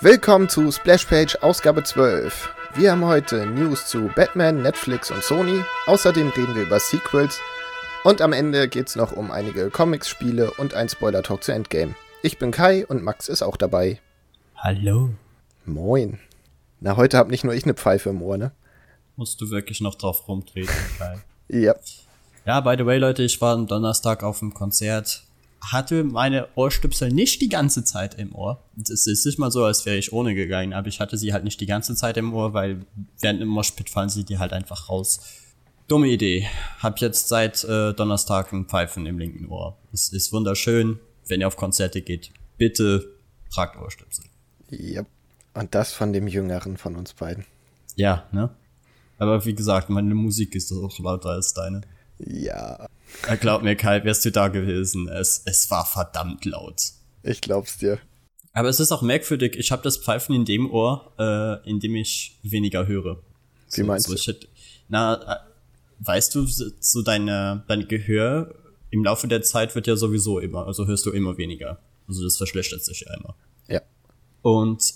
[0.00, 2.54] Willkommen zu Splashpage Ausgabe 12.
[2.76, 5.64] Wir haben heute News zu Batman, Netflix und Sony.
[5.86, 7.40] Außerdem reden wir über Sequels.
[8.04, 11.96] Und am Ende geht es noch um einige Comics, Spiele und ein Spoiler-Talk zu Endgame.
[12.22, 14.00] Ich bin Kai und Max ist auch dabei.
[14.54, 15.10] Hallo.
[15.66, 16.20] Moin.
[16.78, 18.52] Na, heute hab nicht nur ich eine Pfeife im Ohr, ne?
[19.16, 21.18] Musst du wirklich noch drauf rumtreten, Kai.
[21.48, 21.74] ja.
[22.46, 25.24] Ja, by the way, Leute, ich war am Donnerstag auf dem Konzert
[25.60, 28.62] hatte meine Ohrstöpsel nicht die ganze Zeit im Ohr.
[28.80, 31.44] Es ist nicht mal so, als wäre ich ohne gegangen, aber ich hatte sie halt
[31.44, 32.86] nicht die ganze Zeit im Ohr, weil
[33.20, 35.20] während dem Moshpit fallen sie die halt einfach raus.
[35.88, 36.46] Dumme Idee.
[36.80, 39.76] Hab jetzt seit äh, Donnerstag ein Pfeifen im linken Ohr.
[39.92, 42.30] Es ist wunderschön, wenn ihr auf Konzerte geht.
[42.56, 43.14] Bitte
[43.50, 44.26] tragt Ohrstöpsel.
[44.70, 45.04] Ja.
[45.54, 47.44] Und das von dem Jüngeren von uns beiden.
[47.96, 48.50] Ja, ne?
[49.18, 51.80] Aber wie gesagt, meine Musik ist auch lauter als deine.
[52.18, 52.86] Ja.
[53.40, 55.08] Glaub mir, Kai, wärst du da gewesen.
[55.08, 56.80] Es, es war verdammt laut.
[57.22, 57.98] Ich glaub's dir.
[58.52, 59.56] Aber es ist auch merkwürdig.
[59.56, 63.22] Ich habe das Pfeifen in dem Ohr, äh, in dem ich weniger höre.
[63.74, 64.20] Wie meinst so, du?
[64.20, 64.48] Hätte,
[64.88, 65.36] na, äh,
[66.00, 68.54] weißt du, so deine, dein Gehör
[68.90, 71.78] im Laufe der Zeit wird ja sowieso immer, also hörst du immer weniger.
[72.06, 73.36] Also das verschlechtert sich ja immer.
[73.68, 73.82] Ja.
[74.42, 74.94] Und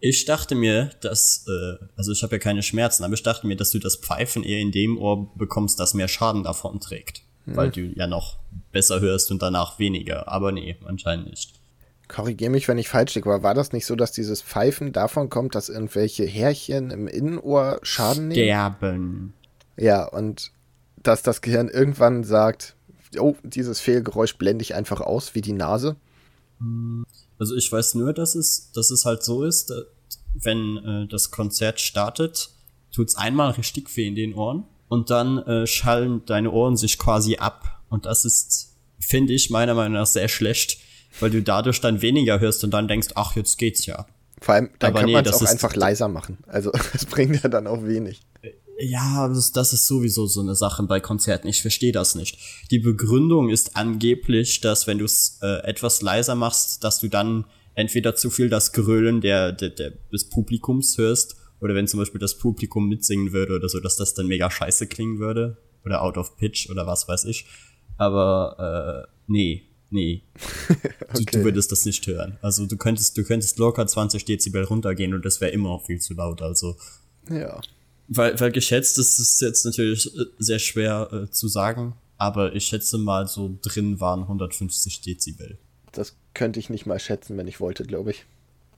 [0.00, 3.56] ich dachte mir, dass, äh, also ich habe ja keine Schmerzen, aber ich dachte mir,
[3.56, 7.22] dass du das Pfeifen eher in dem Ohr bekommst, das mehr Schaden davon trägt.
[7.48, 7.56] Hm.
[7.56, 8.38] Weil du ja noch
[8.72, 10.28] besser hörst und danach weniger.
[10.28, 11.54] Aber nee, anscheinend nicht.
[12.08, 15.28] Korrigier mich, wenn ich falsch liege, aber war das nicht so, dass dieses Pfeifen davon
[15.28, 18.44] kommt, dass irgendwelche Härchen im Innenohr Schaden nehmen?
[18.44, 19.34] Sterben.
[19.76, 20.52] Ja, und
[21.02, 22.76] dass das Gehirn irgendwann sagt,
[23.18, 25.96] oh, dieses Fehlgeräusch blende ich einfach aus, wie die Nase.
[27.38, 29.72] Also ich weiß nur, dass es, dass es halt so ist,
[30.34, 32.50] wenn äh, das Konzert startet,
[32.90, 37.36] tut's einmal richtig weh in den Ohren und dann äh, schallen deine Ohren sich quasi
[37.36, 37.82] ab.
[37.88, 40.78] Und das ist, finde ich, meiner Meinung nach sehr schlecht,
[41.20, 44.06] weil du dadurch dann weniger hörst und dann denkst, ach, jetzt geht's ja.
[44.40, 46.38] Vor allem, dann Aber kann nee, man es auch einfach leiser machen.
[46.46, 48.22] Also es bringt ja dann auch wenig.
[48.80, 51.48] Ja, das, das ist sowieso so eine Sache bei Konzerten.
[51.48, 52.38] Ich verstehe das nicht.
[52.70, 57.44] Die Begründung ist angeblich, dass wenn du es äh, etwas leiser machst, dass du dann
[57.74, 62.20] entweder zu viel das Grölen der, der, der, des Publikums hörst oder wenn zum Beispiel
[62.20, 66.16] das Publikum mitsingen würde oder so, dass das dann mega scheiße klingen würde oder out
[66.16, 67.46] of pitch oder was weiß ich.
[67.96, 70.22] Aber äh, nee, nee.
[70.68, 70.92] okay.
[71.14, 72.38] du, du würdest das nicht hören.
[72.42, 76.00] Also du könntest, du könntest locker 20 Dezibel runtergehen und das wäre immer noch viel
[76.00, 76.42] zu laut.
[76.42, 76.76] Also
[77.28, 77.60] ja.
[78.08, 82.66] Weil, weil geschätzt ist es jetzt natürlich äh, sehr schwer äh, zu sagen, aber ich
[82.66, 85.58] schätze mal so drin waren 150 Dezibel.
[85.92, 88.24] Das könnte ich nicht mal schätzen, wenn ich wollte, glaube ich.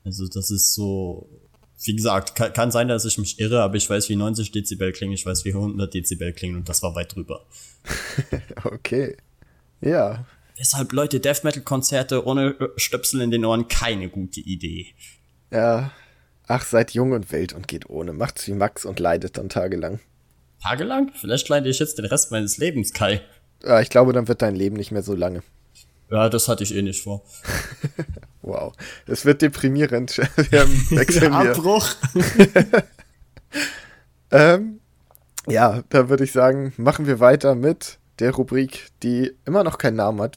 [0.04, 1.28] Also das ist so,
[1.82, 4.92] wie gesagt, kann, kann, sein, dass ich mich irre, aber ich weiß, wie 90 Dezibel
[4.92, 7.46] klingen, ich weiß, wie 100 Dezibel klingen und das war weit drüber.
[8.64, 9.16] okay.
[9.80, 10.26] Ja.
[10.58, 14.88] Deshalb, Leute, Death Metal Konzerte ohne äh, Stöpsel in den Ohren keine gute Idee.
[15.50, 15.92] Ja,
[16.52, 18.12] Ach, seid jung und wild und geht ohne.
[18.12, 20.00] Macht's wie Max und leidet dann tagelang.
[20.60, 21.12] Tagelang?
[21.14, 23.20] Vielleicht leide ich jetzt den Rest meines Lebens, Kai.
[23.62, 25.44] Ja, ich glaube, dann wird dein Leben nicht mehr so lange.
[26.10, 27.22] Ja, das hatte ich eh nicht vor.
[28.42, 28.72] wow.
[29.06, 30.18] Es wird deprimierend.
[30.50, 31.88] Wir haben wechseln Abbruch.
[34.30, 34.80] ähm,
[35.46, 39.96] ja, da würde ich sagen, machen wir weiter mit der Rubrik, die immer noch keinen
[39.96, 40.36] Namen hat.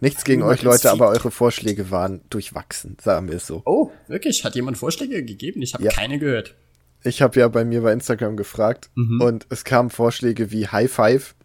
[0.00, 3.62] Nichts gegen euch Leute, aber eure Vorschläge waren durchwachsen, sagen wir es so.
[3.64, 4.44] Oh, wirklich?
[4.44, 5.62] Hat jemand Vorschläge gegeben?
[5.62, 5.92] Ich habe ja.
[5.92, 6.56] keine gehört.
[7.04, 9.20] Ich habe ja bei mir bei Instagram gefragt mhm.
[9.20, 11.36] und es kamen Vorschläge wie High Five.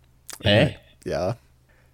[0.41, 0.75] Hä?
[1.05, 1.37] Ja.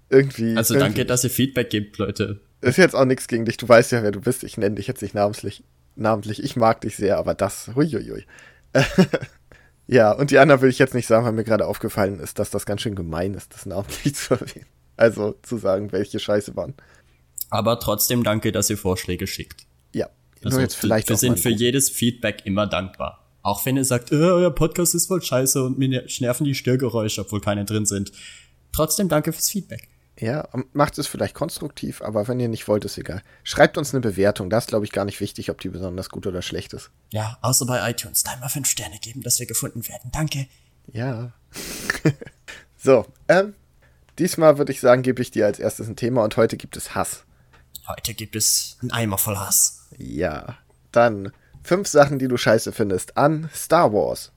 [0.10, 0.56] Irgendwie.
[0.56, 0.94] Also irgendwie.
[0.94, 2.40] danke, dass ihr Feedback gebt, Leute.
[2.64, 3.58] Ist jetzt auch nichts gegen dich.
[3.58, 4.44] Du weißt ja, wer du bist.
[4.44, 5.64] Ich nenne dich jetzt nicht namentlich.
[5.96, 6.42] Namentlich.
[6.42, 7.72] Ich mag dich sehr, aber das.
[7.76, 8.26] Huiuiui.
[9.88, 12.52] ja, und die anderen will ich jetzt nicht sagen, weil mir gerade aufgefallen ist, dass
[12.52, 14.66] das ganz schön gemein ist, das namentlich zu erwähnen.
[14.96, 16.74] Also zu sagen, welche Scheiße waren.
[17.50, 19.68] Aber trotzdem danke, dass ihr Vorschläge schickt.
[19.94, 20.10] Ja.
[20.44, 23.28] Also jetzt vielleicht wir sind für jedes Feedback immer dankbar.
[23.42, 27.22] Auch wenn ihr sagt, äh, euer Podcast ist voll scheiße und mir nerven die Störgeräusche,
[27.22, 28.14] obwohl keine drin sind.
[28.72, 29.90] Trotzdem danke fürs Feedback.
[30.20, 33.24] Ja, macht es vielleicht konstruktiv, aber wenn ihr nicht wollt, ist egal.
[33.44, 34.50] Schreibt uns eine Bewertung.
[34.50, 36.92] Da ist, glaube ich, gar nicht wichtig, ob die besonders gut oder schlecht ist.
[37.10, 38.24] Ja, außer bei iTunes.
[38.24, 40.12] Da mal fünf Sterne geben, dass wir gefunden werden.
[40.14, 40.48] Danke.
[40.92, 41.34] Ja.
[42.78, 43.56] so, ähm,
[44.20, 46.94] Diesmal würde ich sagen, gebe ich dir als erstes ein Thema und heute gibt es
[46.94, 47.24] Hass.
[47.88, 49.88] Heute gibt es einen Eimer voll Hass.
[49.98, 50.58] Ja.
[50.92, 51.32] Dann
[51.64, 54.32] fünf Sachen, die du scheiße findest an Star Wars.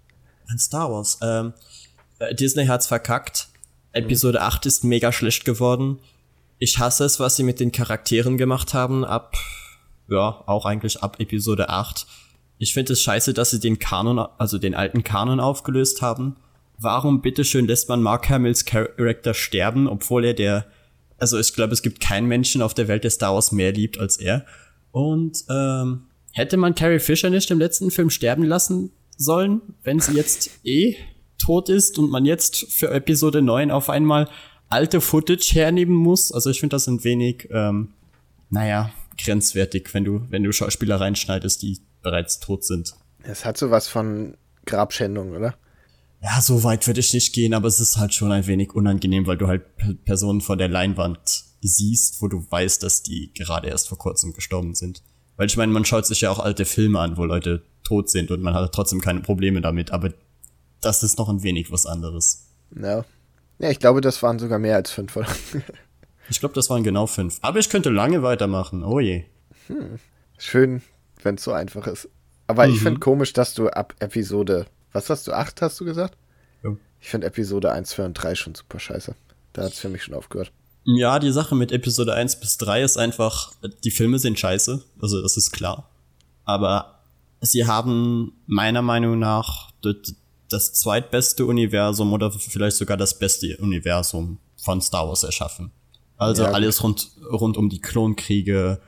[0.49, 1.19] An Star Wars.
[1.23, 1.53] Ähm,
[2.19, 3.49] äh, Disney hat's verkackt.
[3.97, 4.45] Episode mhm.
[4.45, 5.99] 8 ist mega schlecht geworden.
[6.59, 9.37] Ich hasse es, was sie mit den Charakteren gemacht haben ab,
[10.09, 12.07] ja, auch eigentlich ab Episode 8.
[12.59, 16.37] Ich finde es scheiße, dass sie den Kanon, also den alten Kanon aufgelöst haben
[16.79, 20.67] warum bitteschön lässt man Mark Hamills Charakter sterben, obwohl er der,
[21.19, 23.99] also ich glaube, es gibt keinen Menschen auf der Welt, der Star Wars mehr liebt
[23.99, 24.45] als er.
[24.93, 30.15] Und ähm, hätte man Carrie Fisher nicht im letzten Film sterben lassen sollen, wenn sie
[30.15, 30.97] jetzt eh
[31.38, 34.29] tot ist und man jetzt für Episode 9 auf einmal
[34.69, 36.33] alte Footage hernehmen muss.
[36.33, 37.93] Also ich finde das ein wenig, ähm,
[38.50, 42.94] naja, grenzwertig, wenn du, wenn du Schauspieler reinschneidest, die bereits tot sind.
[43.23, 44.37] Es hat sowas von
[44.67, 45.56] Grabschändung, oder?
[46.23, 49.27] Ja, so weit würde ich nicht gehen, aber es ist halt schon ein wenig unangenehm,
[49.27, 49.65] weil du halt
[50.05, 54.75] Personen vor der Leinwand siehst, wo du weißt, dass die gerade erst vor kurzem gestorben
[54.75, 55.03] sind.
[55.37, 58.31] Weil ich meine, man schaut sich ja auch alte Filme an, wo Leute tot sind
[58.31, 60.12] und man hat trotzdem keine Probleme damit, aber
[60.81, 62.46] das ist noch ein wenig was anderes.
[62.75, 63.05] Ja.
[63.58, 65.28] Ja, ich glaube, das waren sogar mehr als fünf, oder?
[66.28, 67.38] ich glaube, das waren genau fünf.
[67.40, 68.84] Aber ich könnte lange weitermachen.
[68.84, 69.25] Oh je.
[69.69, 69.99] Hm.
[70.38, 70.82] Schön,
[71.23, 72.08] wenn es so einfach ist.
[72.46, 72.75] Aber mhm.
[72.75, 76.17] ich finde komisch, dass du ab Episode, was hast du, acht hast du gesagt?
[76.62, 76.76] Ja.
[77.00, 79.14] Ich finde Episode 1, 2 und 3 schon super scheiße.
[79.52, 80.52] Da hat es für mich schon aufgehört.
[80.84, 83.52] Ja, die Sache mit Episode 1 bis 3 ist einfach,
[83.82, 85.90] die Filme sind scheiße, also das ist klar.
[86.44, 87.00] Aber
[87.40, 89.73] sie haben meiner Meinung nach
[90.49, 95.73] das zweitbeste Universum oder vielleicht sogar das beste Universum von Star Wars erschaffen.
[96.17, 98.81] Also ja, alles rund, rund um die Klonkriege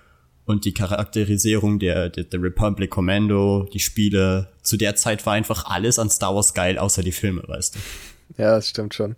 [0.47, 4.49] und die Charakterisierung der, der, der Republic Commando, die Spiele.
[4.63, 7.79] Zu der Zeit war einfach alles an Star Wars geil, außer die Filme, weißt du.
[8.43, 9.17] Ja, das stimmt schon.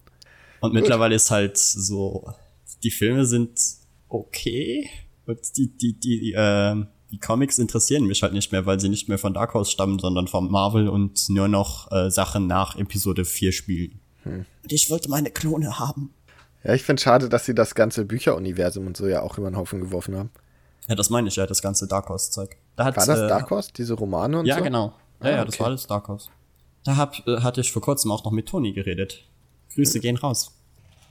[0.61, 0.81] Und Gut.
[0.81, 2.35] mittlerweile ist halt so,
[2.83, 3.61] die Filme sind
[4.09, 4.91] okay
[5.27, 9.09] und die, die, die, äh, die Comics interessieren mich halt nicht mehr, weil sie nicht
[9.09, 13.25] mehr von Dark Horse stammen, sondern von Marvel und nur noch äh, Sachen nach Episode
[13.25, 14.01] 4 spielen.
[14.23, 14.47] Hm.
[14.63, 16.15] Und ich wollte meine Klone haben.
[16.63, 19.57] Ja, ich finde schade, dass sie das ganze Bücheruniversum und so ja auch über den
[19.57, 20.31] Haufen geworfen haben.
[20.89, 22.57] Ja, das meine ich ja, das ganze Dark Horse-Zeug.
[22.77, 24.61] Da war das äh, Dark Horse, diese Romane und ja, so?
[24.61, 24.93] Ja, genau.
[25.23, 26.29] Ja, ah, ja, das war alles Dark Horse.
[26.85, 29.25] Da hab, äh, hatte ich vor kurzem auch noch mit Toni geredet.
[29.75, 30.01] Grüße hm.
[30.01, 30.53] gehen raus.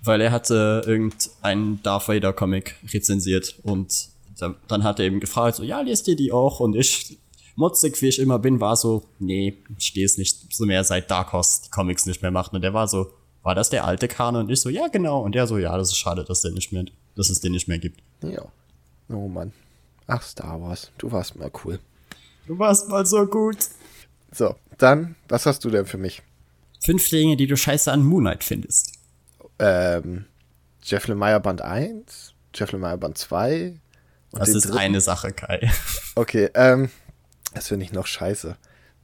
[0.04, 5.64] Weil er hatte irgendeinen Darth Vader Comic rezensiert und dann hat er eben gefragt, so,
[5.64, 6.60] ja, liest ihr die auch?
[6.60, 7.20] Und ich,
[7.56, 11.10] motzig wie ich immer bin, war so, nee, ich stehe es nicht so mehr seit
[11.12, 12.54] Dark Horse die Comics nicht mehr macht.
[12.54, 13.12] Und der war so,
[13.44, 14.46] war das der alte Kanon?
[14.46, 15.22] Und ich so, ja, genau.
[15.22, 17.68] Und der so, ja, das ist schade, dass der nicht mehr, dass es den nicht
[17.68, 18.02] mehr gibt.
[18.22, 18.46] Ja.
[19.10, 19.54] Oh Mann.
[20.08, 21.80] Ach, Star Wars, du warst mal cool.
[22.48, 23.58] Du warst mal so gut.
[24.32, 26.22] So, dann, was hast du denn für mich?
[26.82, 28.94] Fünf Dinge, die du scheiße an Moonlight findest.
[29.60, 30.26] Ähm,
[30.82, 33.80] Jeff Lemire Band 1, Jeff Lemire Band 2,
[34.32, 34.78] und das ist dritten?
[34.78, 35.70] eine Sache, Kai.
[36.16, 36.90] Okay, ähm,
[37.54, 38.58] das finde ich noch scheiße.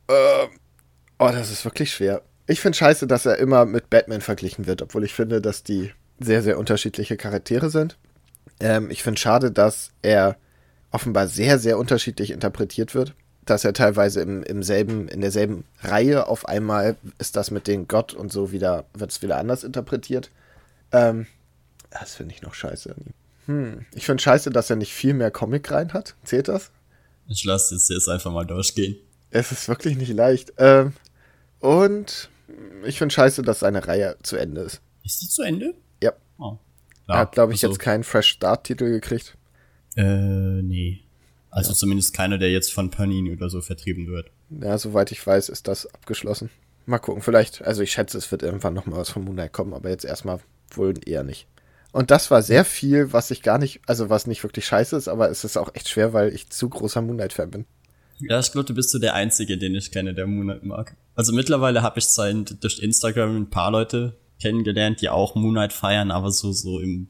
[0.08, 0.50] Ähm,
[1.18, 2.22] oh, das ist wirklich schwer.
[2.48, 5.92] Ich finde scheiße, dass er immer mit Batman verglichen wird, obwohl ich finde, dass die
[6.20, 7.98] sehr, sehr unterschiedliche Charaktere sind.
[8.60, 10.38] Ähm, ich finde schade, dass er
[10.92, 13.14] offenbar sehr, sehr unterschiedlich interpretiert wird.
[13.46, 17.88] Dass er teilweise im, im selben, in derselben Reihe auf einmal ist das mit den
[17.88, 20.32] Gott und so wieder, wird es wieder anders interpretiert.
[20.92, 21.28] Ähm,
[21.92, 22.96] das finde ich noch scheiße.
[23.46, 23.86] Hm.
[23.94, 26.16] Ich finde scheiße, dass er nicht viel mehr Comic rein hat.
[26.24, 26.72] Zählt das?
[27.28, 28.98] Ich lasse es jetzt einfach mal durchgehen.
[29.30, 30.54] Es ist wirklich nicht leicht.
[30.58, 30.94] Ähm,
[31.60, 32.30] und
[32.86, 34.82] ich finde scheiße, dass seine Reihe zu Ende ist.
[35.04, 35.74] Ist die zu Ende?
[36.02, 36.14] Ja.
[36.38, 36.58] Oh.
[37.08, 39.38] er hat, glaube ich, also, jetzt keinen Fresh Start-Titel gekriegt.
[39.96, 40.04] Äh,
[40.62, 41.02] nee.
[41.50, 41.76] Also ja.
[41.76, 44.30] zumindest keiner, der jetzt von Panini oder so vertrieben wird.
[44.50, 46.50] Ja, soweit ich weiß, ist das abgeschlossen.
[46.86, 49.74] Mal gucken, vielleicht, also ich schätze, es wird irgendwann noch mal was von Moonlight kommen,
[49.74, 50.40] aber jetzt erstmal
[50.72, 51.48] wohl eher nicht.
[51.96, 55.08] Und das war sehr viel, was ich gar nicht, also was nicht wirklich scheiße ist,
[55.08, 57.66] aber es ist auch echt schwer, weil ich zu großer Moonlight-Fan bin.
[58.20, 60.98] Ja, ich glaube, du bist so der Einzige, den ich kenne, der Moonlight mag.
[61.16, 66.12] Also mittlerweile habe ich zwar durch Instagram ein paar Leute kennengelernt, die auch Moonlight feiern,
[66.12, 67.08] aber so, so im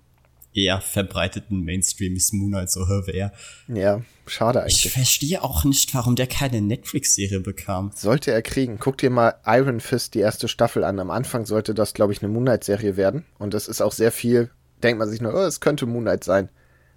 [0.53, 3.33] eher verbreiteten Mainstream ist Moonlight so wer.
[3.67, 4.85] Ja, schade eigentlich.
[4.85, 7.91] Ich verstehe auch nicht, warum der keine Netflix-Serie bekam.
[7.95, 8.77] Sollte er kriegen.
[8.79, 10.99] Guck dir mal Iron Fist die erste Staffel an.
[10.99, 13.25] Am Anfang sollte das, glaube ich, eine Moonlight-Serie werden.
[13.39, 14.51] Und es ist auch sehr viel
[14.85, 16.49] denkt man sich nur, oh, es könnte Moonlight sein.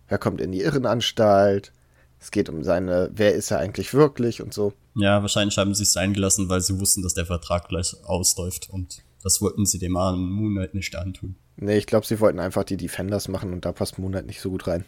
[0.06, 1.72] Er kommt in die Irrenanstalt.
[2.20, 4.72] Es geht um seine, wer ist er eigentlich wirklich und so.
[4.94, 9.02] Ja, wahrscheinlich haben sie es eingelassen, weil sie wussten, dass der Vertrag gleich ausläuft und
[9.22, 11.36] das wollten sie dem armen Moonlight nicht antun.
[11.56, 14.50] Nee, ich glaube, sie wollten einfach die Defenders machen und da passt Moonlight nicht so
[14.50, 14.84] gut rein.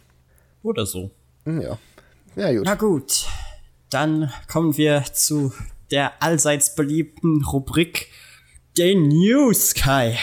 [0.63, 1.11] Oder so.
[1.45, 1.77] Hm, ja.
[2.35, 2.65] Ja, gut.
[2.65, 3.25] Na gut.
[3.89, 5.53] Dann kommen wir zu
[5.91, 8.07] der allseits beliebten Rubrik
[8.77, 10.17] den News, Kai.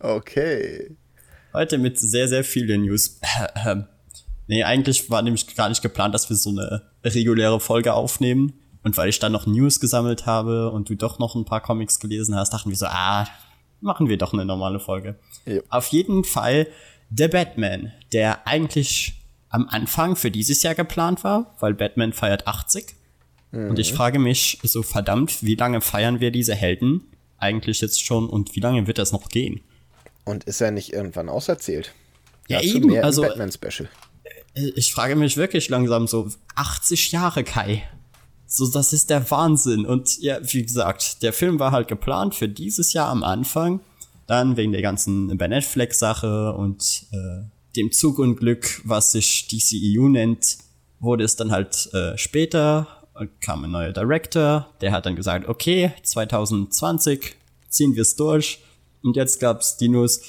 [0.00, 0.96] okay.
[1.52, 3.20] Heute mit sehr, sehr vielen News.
[4.46, 8.52] nee, eigentlich war nämlich gar nicht geplant, dass wir so eine reguläre Folge aufnehmen.
[8.82, 12.00] Und weil ich dann noch News gesammelt habe und du doch noch ein paar Comics
[12.00, 13.26] gelesen hast, dachten wir so, ah,
[13.80, 15.16] machen wir doch eine normale Folge.
[15.44, 15.60] Ja.
[15.68, 16.66] Auf jeden Fall
[17.14, 22.94] The Batman, der eigentlich am Anfang für dieses Jahr geplant war, weil Batman feiert 80.
[23.50, 23.70] Mhm.
[23.70, 27.02] Und ich frage mich so verdammt, wie lange feiern wir diese Helden
[27.38, 29.60] eigentlich jetzt schon und wie lange wird das noch gehen?
[30.30, 31.92] Und ist er nicht irgendwann auserzählt?
[32.48, 32.96] Ja, Dazu eben.
[32.98, 33.88] also, Batman-Special.
[34.54, 37.82] Ich frage mich wirklich langsam so, 80 Jahre, Kai.
[38.46, 39.86] So, das ist der Wahnsinn.
[39.86, 43.80] Und ja, wie gesagt, der Film war halt geplant für dieses Jahr am Anfang.
[44.26, 47.44] Dann wegen der ganzen Ben Netflix-Sache und äh,
[47.76, 50.58] dem Zugunglück, was sich DCEU nennt,
[50.98, 52.86] wurde es dann halt äh, später,
[53.40, 57.36] kam ein neuer Director, der hat dann gesagt, okay, 2020
[57.68, 58.60] ziehen wir es durch.
[59.02, 60.20] Und jetzt gab's die News,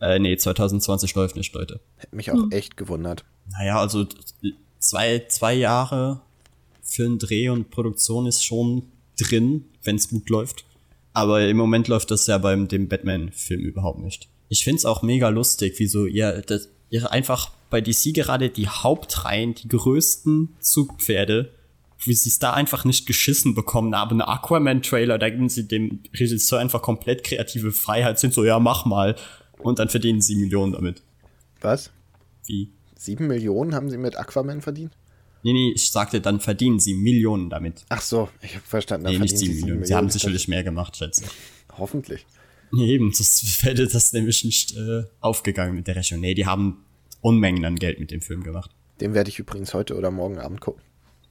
[0.00, 1.80] äh, nee, 2020 läuft nicht, Leute.
[1.96, 2.50] Hätte mich auch hm.
[2.50, 3.24] echt gewundert.
[3.50, 4.06] Naja, also
[4.78, 6.20] zwei, zwei Jahre
[6.82, 8.82] für einen Dreh und Produktion ist schon
[9.18, 10.64] drin, wenn es gut läuft.
[11.14, 14.28] Aber im Moment läuft das ja beim dem Batman-Film überhaupt nicht.
[14.48, 19.54] Ich find's auch mega lustig, wieso ihr, das, ihr einfach bei DC gerade die Hauptreihen,
[19.54, 21.52] die größten Zugpferde,
[22.04, 24.20] wie sie es da einfach nicht geschissen bekommen haben.
[24.20, 28.84] Ein Aquaman-Trailer, da geben sie dem Regisseur einfach komplett kreative Freiheit, sind so, ja, mach
[28.84, 29.16] mal.
[29.58, 31.02] Und dann verdienen sie Millionen damit.
[31.60, 31.90] Was?
[32.46, 32.70] Wie?
[32.96, 34.92] Sieben Millionen haben sie mit Aquaman verdient?
[35.44, 37.84] Nee, nee, ich sagte, dann verdienen sie Millionen damit.
[37.88, 39.08] Ach so, ich habe verstanden.
[39.08, 39.84] Nee, nicht sieben Millionen.
[39.84, 41.30] Sie haben sicherlich mehr gemacht, schätze ich.
[41.78, 42.26] Hoffentlich.
[42.70, 46.20] Nee, eben, das hätte das nämlich nicht äh, aufgegangen mit der Rechnung.
[46.20, 46.84] Nee, die haben
[47.20, 48.70] Unmengen an Geld mit dem Film gemacht.
[49.00, 50.82] Den werde ich übrigens heute oder morgen Abend gucken.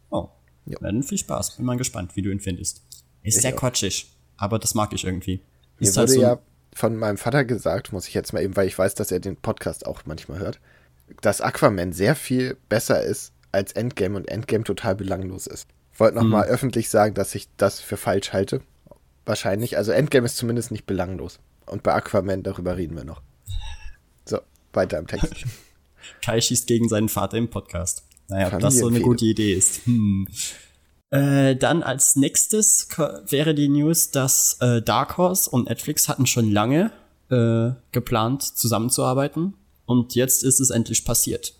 [0.10, 0.30] Oh.
[0.65, 0.77] Ja.
[0.80, 1.58] Dann viel Spaß.
[1.58, 2.82] Bin mal gespannt, wie du ihn findest.
[3.24, 3.60] Ist ich sehr auch.
[3.60, 5.41] quatschig, aber das mag ich irgendwie.
[5.80, 8.44] Mir ist halt wurde halt so ja von meinem Vater gesagt, muss ich jetzt mal
[8.44, 10.60] eben, weil ich weiß, dass er den Podcast auch manchmal hört,
[11.22, 15.68] dass Aquaman sehr viel besser ist als Endgame und Endgame total belanglos ist.
[15.98, 16.53] Wollte nochmal hm.
[16.53, 18.62] öffentlich sagen, dass ich das für falsch halte.
[19.25, 19.77] Wahrscheinlich.
[19.77, 21.39] Also Endgame ist zumindest nicht belanglos.
[21.65, 23.22] Und bei Aquaman, darüber reden wir noch.
[24.25, 24.39] So,
[24.74, 25.34] weiter im Text.
[26.22, 28.03] Kai schießt gegen seinen Vater im Podcast.
[28.32, 29.86] Naja, ob das so eine gute Idee ist.
[29.86, 30.26] Hm.
[31.10, 32.88] Äh, dann als nächstes
[33.28, 36.92] wäre die News, dass äh, Dark Horse und Netflix hatten schon lange
[37.30, 39.56] äh, geplant, zusammenzuarbeiten.
[39.86, 41.54] Und jetzt ist es endlich passiert.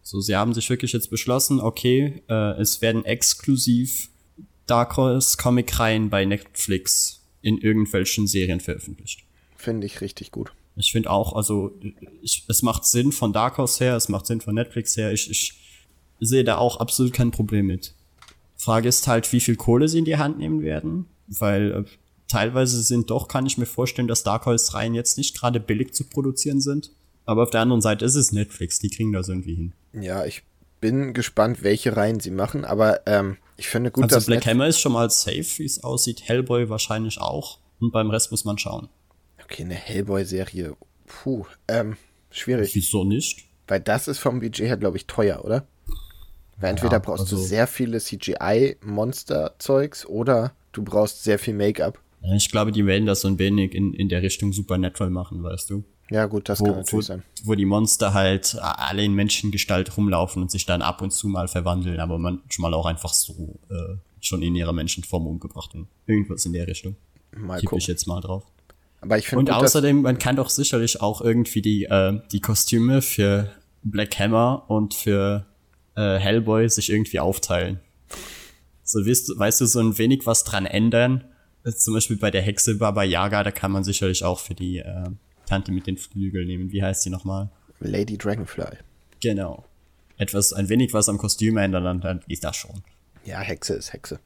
[0.00, 4.08] So, sie haben sich wirklich jetzt beschlossen, okay, äh, es werden exklusiv
[4.66, 9.24] Dark Horse Comic-Reihen bei Netflix in irgendwelchen Serien veröffentlicht.
[9.56, 10.52] Finde ich richtig gut.
[10.76, 11.78] Ich finde auch, also
[12.22, 15.12] ich, es macht Sinn von Dark Horse her, es macht Sinn von Netflix her.
[15.12, 15.63] Ich, ich
[16.20, 17.94] sehe da auch absolut kein Problem mit.
[18.56, 21.84] Frage ist halt, wie viel Kohle sie in die Hand nehmen werden, weil äh,
[22.28, 25.92] teilweise sind doch, kann ich mir vorstellen, dass Dark Horse Reihen jetzt nicht gerade billig
[25.94, 26.90] zu produzieren sind.
[27.26, 29.72] Aber auf der anderen Seite ist es Netflix, die kriegen das irgendwie hin.
[29.92, 30.42] Ja, ich
[30.80, 34.26] bin gespannt, welche Reihen sie machen, aber ähm, ich finde gut, also dass.
[34.26, 36.22] Black Hammer ist schon mal safe, wie es aussieht.
[36.24, 37.58] Hellboy wahrscheinlich auch.
[37.80, 38.88] Und beim Rest muss man schauen.
[39.42, 40.76] Okay, eine Hellboy-Serie.
[41.06, 41.96] Puh, ähm,
[42.30, 42.74] schwierig.
[42.74, 43.46] Wieso nicht?
[43.66, 45.66] Weil das ist vom Budget her, glaube ich, teuer, oder?
[46.58, 51.98] Weil entweder ja, brauchst also du sehr viele CGI-Monster-Zeugs oder du brauchst sehr viel Make-up.
[52.34, 55.70] Ich glaube, die werden das so ein wenig in, in der Richtung Supernatural machen, weißt
[55.70, 55.84] du?
[56.10, 57.22] Ja, gut, das wo, kann natürlich wo, sein.
[57.44, 61.48] Wo die Monster halt alle in Menschengestalt rumlaufen und sich dann ab und zu mal
[61.48, 66.52] verwandeln, aber manchmal auch einfach so äh, schon in ihrer Menschenform umgebracht und irgendwas in
[66.52, 66.96] der Richtung.
[67.36, 68.44] Mal Tipp ich jetzt mal drauf.
[69.00, 73.02] Aber ich Und gut, außerdem, man kann doch sicherlich auch irgendwie die, äh, die Kostüme
[73.02, 73.50] für
[73.82, 75.46] Black Hammer und für
[75.96, 77.80] äh, Hellboy sich irgendwie aufteilen.
[78.82, 81.24] So weißt, weißt du, so ein wenig was dran ändern.
[81.64, 85.04] Zum Beispiel bei der Hexe Baba Yaga, da kann man sicherlich auch für die äh,
[85.46, 86.70] Tante mit den Flügeln nehmen.
[86.70, 87.48] Wie heißt die nochmal?
[87.80, 88.78] Lady Dragonfly.
[89.20, 89.64] Genau.
[90.18, 92.82] Etwas, ein wenig was am Kostüm ändern, dann ist das schon.
[93.24, 94.20] Ja, Hexe ist Hexe.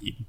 [0.00, 0.26] Eben.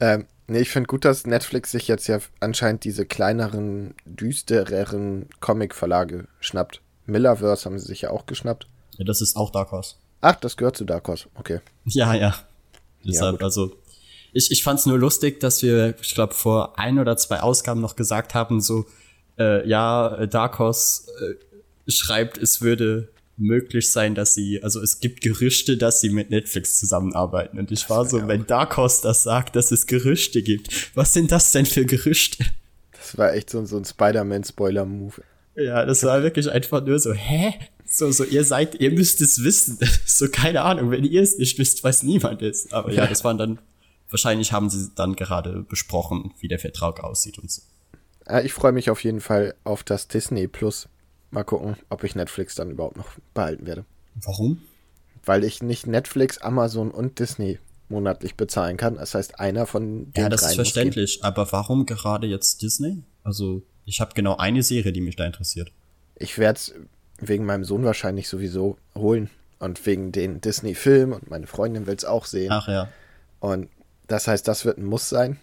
[0.00, 6.28] Ähm, nee, ich finde gut, dass Netflix sich jetzt ja anscheinend diese kleineren, düstereren Comic-Verlage
[6.40, 6.80] schnappt.
[7.06, 8.68] Millerverse haben sie sich ja auch geschnappt.
[8.98, 9.96] Ja, das ist auch Dark Horse.
[10.20, 11.60] Ach, das gehört zu Dark Horse, okay.
[11.84, 12.34] Ja, ja.
[13.04, 13.76] Deshalb, ja, also,
[14.32, 17.96] ich, ich fand's nur lustig, dass wir, ich glaube, vor ein oder zwei Ausgaben noch
[17.96, 18.86] gesagt haben, so,
[19.38, 25.20] äh, ja, Dark Horse äh, schreibt, es würde möglich sein, dass sie, also es gibt
[25.20, 27.58] Gerüchte, dass sie mit Netflix zusammenarbeiten.
[27.58, 30.96] Und ich das war so, ja wenn Dark Horse das sagt, dass es Gerüchte gibt,
[30.96, 32.44] was sind das denn für Gerüchte?
[32.92, 35.22] Das war echt so, so ein Spider-Man-Spoiler-Move.
[35.56, 37.54] Ja, das war wirklich einfach nur so, hä?
[37.94, 39.78] So, so, ihr seid, ihr müsst es wissen.
[40.04, 42.72] so, keine Ahnung, wenn ihr es nicht wisst, weiß niemand es.
[42.72, 43.60] Aber ja, das waren dann,
[44.10, 47.62] wahrscheinlich haben sie dann gerade besprochen, wie der Vertrag aussieht und so.
[48.42, 50.88] Ich freue mich auf jeden Fall auf das Disney Plus.
[51.30, 53.84] Mal gucken, ob ich Netflix dann überhaupt noch behalten werde.
[54.16, 54.60] Warum?
[55.24, 58.96] Weil ich nicht Netflix, Amazon und Disney monatlich bezahlen kann.
[58.96, 61.22] Das heißt, einer von den Ja, das ist verständlich.
[61.22, 63.04] Aber warum gerade jetzt Disney?
[63.22, 65.70] Also, ich habe genau eine Serie, die mich da interessiert.
[66.16, 66.74] Ich werde es
[67.28, 69.30] wegen meinem Sohn wahrscheinlich sowieso holen.
[69.58, 72.52] Und wegen den Disney-Filmen und meine Freundin will es auch sehen.
[72.52, 72.88] Ach ja.
[73.40, 73.68] Und
[74.08, 75.38] das heißt, das wird ein Muss sein.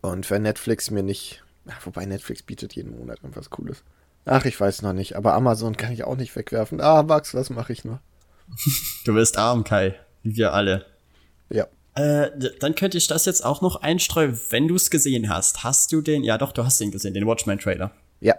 [0.00, 3.82] Und wenn Netflix mir nicht Ach, wobei Netflix bietet jeden Monat irgendwas Cooles.
[4.24, 5.16] Ach, ich weiß noch nicht.
[5.16, 6.80] Aber Amazon kann ich auch nicht wegwerfen.
[6.80, 8.00] Ah, Max, was mache ich nur?
[9.04, 9.94] Du wirst arm, Kai.
[10.22, 10.86] Wie wir alle.
[11.50, 11.66] Ja.
[11.94, 15.64] Äh, dann könnte ich das jetzt auch noch einstreuen, wenn du es gesehen hast.
[15.64, 16.22] Hast du den?
[16.22, 17.90] Ja, doch, du hast den gesehen, den Watchmen-Trailer.
[18.20, 18.36] Ja.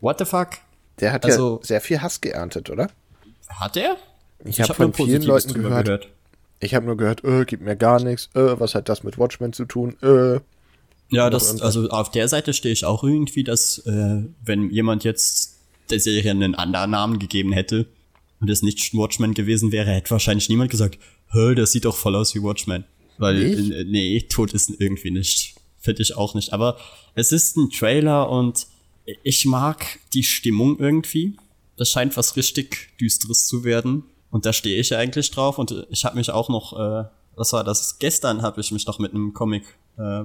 [0.00, 0.50] What the fuck?
[1.00, 2.88] Der hat Also- ja sehr viel Hass geerntet, oder?
[3.48, 3.96] Hat er?
[4.44, 6.08] Ich, habe hab von nur vielen Leuten drüber gehört,
[6.60, 9.52] Ich habe nur gehört, äh, gibt mir gar nichts, äh, was hat das mit Watchmen
[9.52, 10.40] zu tun, äh.
[11.10, 15.58] Ja, das, also auf der Seite stehe ich auch irgendwie, dass äh, wenn jemand jetzt
[15.90, 17.86] der Serie einen anderen Namen gegeben hätte
[18.40, 20.98] und es nicht Watchmen gewesen wäre, hätte wahrscheinlich niemand gesagt,
[21.32, 22.84] hä, das sieht doch voll aus wie Watchmen.
[23.16, 25.56] Weil, äh, nee, tot ist irgendwie nicht.
[25.78, 26.52] Finde ich auch nicht.
[26.52, 26.76] Aber
[27.14, 28.66] es ist ein Trailer und
[29.22, 31.36] ich mag die Stimmung irgendwie.
[31.76, 34.04] Das scheint was richtig Düsteres zu werden.
[34.30, 35.58] Und da stehe ich eigentlich drauf.
[35.58, 37.98] Und ich habe mich auch noch, äh, was war das?
[37.98, 39.64] Gestern habe ich mich noch mit einem Comic
[39.96, 40.24] äh,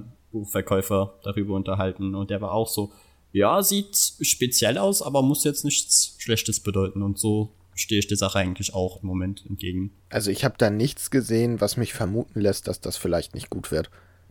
[1.23, 2.15] darüber unterhalten.
[2.15, 2.91] Und der war auch so,
[3.31, 7.01] ja, sieht speziell aus, aber muss jetzt nichts Schlechtes bedeuten.
[7.01, 9.91] Und so stehe ich der Sache eigentlich auch im Moment entgegen.
[10.09, 13.71] Also ich habe da nichts gesehen, was mich vermuten lässt, dass das vielleicht nicht gut
[13.71, 13.89] wird.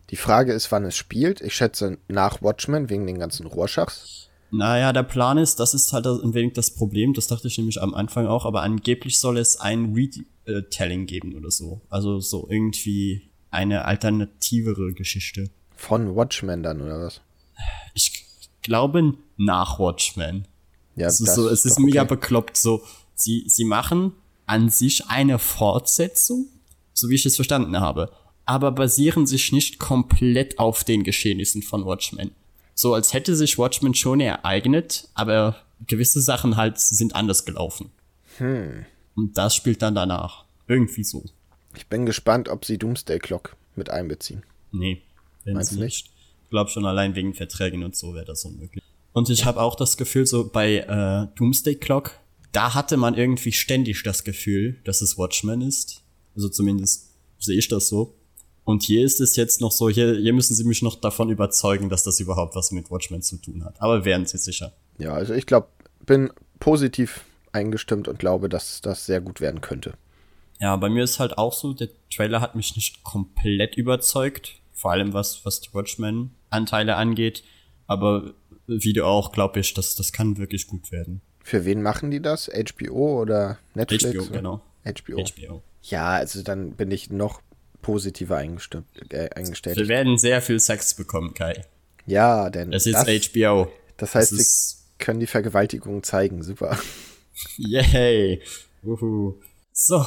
[0.09, 1.41] Die Frage ist, wann es spielt.
[1.41, 4.29] Ich schätze nach Watchmen wegen den ganzen Rorschachs.
[4.55, 7.81] Naja, der Plan ist, das ist halt ein wenig das Problem, das dachte ich nämlich
[7.81, 9.95] am Anfang auch, aber angeblich soll es ein
[10.45, 11.81] Retelling geben oder so.
[11.89, 15.49] Also so irgendwie eine alternativere Geschichte.
[15.75, 17.21] Von Watchmen dann, oder was?
[17.95, 18.27] Ich
[18.61, 20.47] glaube nach Watchmen.
[20.95, 22.13] Ja, ist, das so, es ist doch mega okay.
[22.13, 22.55] bekloppt.
[22.55, 22.83] So,
[23.15, 24.11] sie, sie machen
[24.45, 26.45] an sich eine Fortsetzung,
[26.93, 28.11] so wie ich es verstanden habe,
[28.45, 32.35] aber basieren sich nicht komplett auf den Geschehnissen von Watchmen.
[32.75, 37.91] So als hätte sich Watchmen schon ereignet, aber gewisse Sachen halt sind anders gelaufen.
[38.37, 38.85] Hm.
[39.15, 40.45] Und das spielt dann danach.
[40.67, 41.23] Irgendwie so.
[41.75, 44.43] Ich bin gespannt, ob sie Doomsday Clock mit einbeziehen.
[44.71, 45.01] Nee,
[45.43, 46.09] wenn Meinst sie du nicht.
[46.43, 48.83] Ich glaube schon allein wegen Verträgen und so wäre das unmöglich.
[49.13, 52.19] Und ich habe auch das Gefühl, so bei äh, Doomsday Clock,
[52.51, 56.01] da hatte man irgendwie ständig das Gefühl, dass es Watchmen ist.
[56.35, 58.15] Also zumindest sehe ich das so.
[58.65, 61.89] Und hier ist es jetzt noch so, hier, hier müssen sie mich noch davon überzeugen,
[61.89, 63.81] dass das überhaupt was mit Watchmen zu tun hat.
[63.81, 64.73] Aber wären sie sicher.
[64.97, 65.67] Ja, also ich glaube,
[66.05, 69.93] bin positiv eingestimmt und glaube, dass das sehr gut werden könnte.
[70.59, 74.61] Ja, bei mir ist halt auch so, der Trailer hat mich nicht komplett überzeugt.
[74.71, 77.43] Vor allem was, was die Watchmen-Anteile angeht.
[77.87, 78.33] Aber
[78.67, 81.21] wie du auch, glaube ich, das, das kann wirklich gut werden.
[81.43, 82.49] Für wen machen die das?
[82.49, 84.05] HBO oder Netflix?
[84.05, 84.61] HBO, genau.
[84.85, 85.21] HBO.
[85.21, 85.61] HBO.
[85.81, 87.41] Ja, also dann bin ich noch
[87.83, 89.77] positiver eingestimmt, äh, eingestellt.
[89.77, 91.63] Wir werden sehr viel Sex bekommen, Kai.
[92.07, 93.71] Ja, denn Das ist das, HBO.
[93.97, 96.41] das heißt, das sie können die Vergewaltigung zeigen.
[96.41, 96.79] Super.
[97.57, 98.41] yay.
[98.83, 99.35] Uhu.
[99.71, 100.05] So,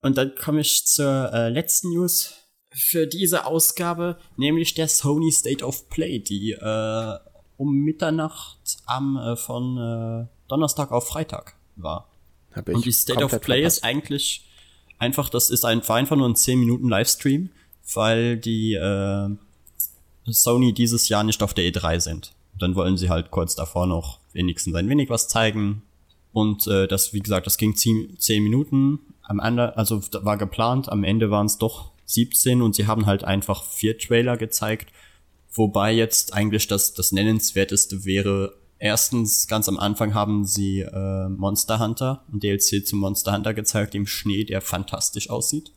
[0.00, 2.34] und dann komme ich zur äh, letzten News
[2.70, 7.18] für diese Ausgabe, nämlich der Sony State of Play, die äh,
[7.56, 12.10] um Mitternacht am äh, von äh, Donnerstag auf Freitag war.
[12.52, 13.78] Hab ich Und die State of Play verpasst.
[13.78, 14.48] ist eigentlich
[14.98, 17.50] einfach, das ist ein, war einfach nur ein 10 Minuten Livestream,
[17.94, 19.28] weil die äh,
[20.24, 22.32] Sony dieses Jahr nicht auf der E3 sind.
[22.58, 25.82] Dann wollen sie halt kurz davor noch wenigstens ein wenig was zeigen.
[26.32, 28.98] Und äh, das, wie gesagt, das ging 10, 10 Minuten.
[29.22, 33.24] Am Ende, also war geplant, am Ende waren es doch 17 und sie haben halt
[33.24, 34.92] einfach vier Trailer gezeigt.
[35.52, 41.78] Wobei jetzt eigentlich das, das Nennenswerteste wäre, erstens, ganz am Anfang haben sie äh, Monster
[41.78, 45.72] Hunter, ein DLC zu Monster Hunter gezeigt im Schnee, der fantastisch aussieht.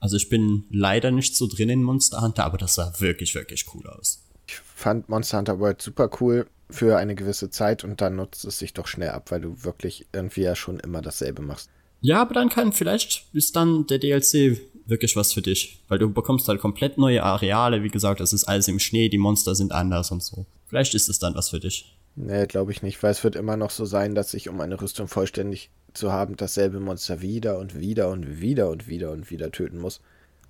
[0.00, 3.66] Also ich bin leider nicht so drin in Monster Hunter, aber das sah wirklich, wirklich
[3.74, 4.22] cool aus.
[4.48, 8.58] Ich fand Monster Hunter World super cool für eine gewisse Zeit und dann nutzt es
[8.58, 11.70] sich doch schnell ab, weil du wirklich irgendwie ja schon immer dasselbe machst.
[12.00, 16.12] Ja, aber dann kann vielleicht ist dann der DLC wirklich was für dich, weil du
[16.12, 17.84] bekommst halt komplett neue Areale.
[17.84, 20.46] Wie gesagt, es ist alles im Schnee, die Monster sind anders und so.
[20.72, 21.94] Vielleicht ist es dann was für dich.
[22.16, 24.80] Nee, glaube ich nicht, weil es wird immer noch so sein, dass ich, um eine
[24.80, 29.52] Rüstung vollständig zu haben, dasselbe Monster wieder und wieder und wieder und wieder und wieder
[29.52, 30.00] töten muss.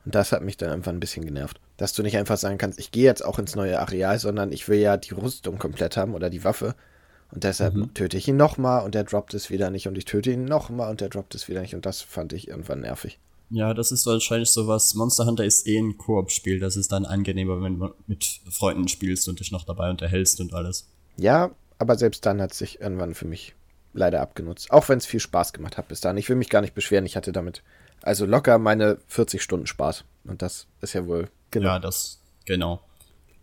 [0.05, 1.59] Und das hat mich dann einfach ein bisschen genervt.
[1.77, 4.69] Dass du nicht einfach sagen kannst, ich gehe jetzt auch ins neue Areal, sondern ich
[4.69, 6.77] will ja die Rüstung komplett haben oder die Waffe.
[7.33, 10.31] Und deshalb töte ich ihn nochmal und der droppt es wieder nicht und ich töte
[10.31, 11.75] ihn nochmal und der droppt es wieder nicht.
[11.75, 13.19] Und das fand ich irgendwann nervig.
[13.53, 14.95] Ja, das ist wahrscheinlich sowas.
[14.95, 16.59] Monster Hunter ist eh ein Koop-Spiel.
[16.59, 20.55] Das ist dann angenehmer, wenn du mit Freunden spielst und dich noch dabei unterhältst und
[20.55, 20.89] alles.
[21.19, 23.55] Ja, aber selbst dann hat es sich irgendwann für mich
[23.93, 24.71] leider abgenutzt.
[24.71, 26.17] Auch wenn es viel Spaß gemacht hat bis dahin.
[26.17, 27.05] Ich will mich gar nicht beschweren.
[27.05, 27.63] Ich hatte damit
[28.01, 30.05] also locker meine 40 Stunden Spaß.
[30.25, 31.69] Und das ist ja wohl genau.
[31.69, 32.81] Ja, das, genau.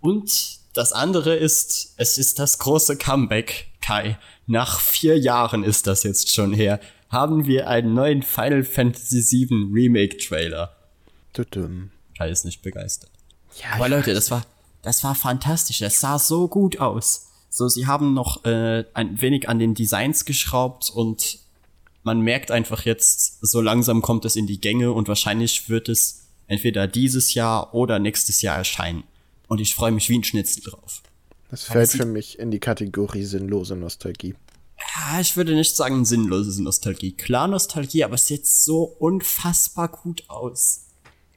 [0.02, 4.18] Und das andere ist, es ist das große Comeback, Kai.
[4.48, 9.72] Nach vier Jahren ist das jetzt schon her, haben wir einen neuen Final Fantasy VII
[9.74, 10.76] Remake Trailer.
[11.34, 11.92] Tudum.
[12.18, 13.10] Kai ist nicht begeistert.
[13.62, 14.46] Ja, Aber Leute, das war,
[14.82, 15.80] das war fantastisch.
[15.80, 17.30] Das sah so gut aus.
[17.50, 21.40] So, sie haben noch äh, ein wenig an den Designs geschraubt und
[22.04, 26.28] man merkt einfach jetzt, so langsam kommt es in die Gänge und wahrscheinlich wird es
[26.48, 29.04] entweder dieses Jahr oder nächstes Jahr erscheinen.
[29.48, 31.02] Und ich freue mich wie ein Schnitzel drauf.
[31.50, 34.36] Das fällt für mich in die Kategorie sinnlose Nostalgie.
[34.80, 37.12] Ja, ich würde nicht sagen sinnlose Nostalgie.
[37.12, 40.86] Klar Nostalgie, aber es sieht so unfassbar gut aus.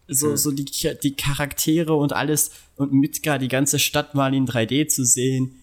[0.09, 0.37] So, hm.
[0.37, 0.65] so die,
[1.03, 5.63] die Charaktere und alles und Midgar, die ganze Stadt mal in 3D zu sehen.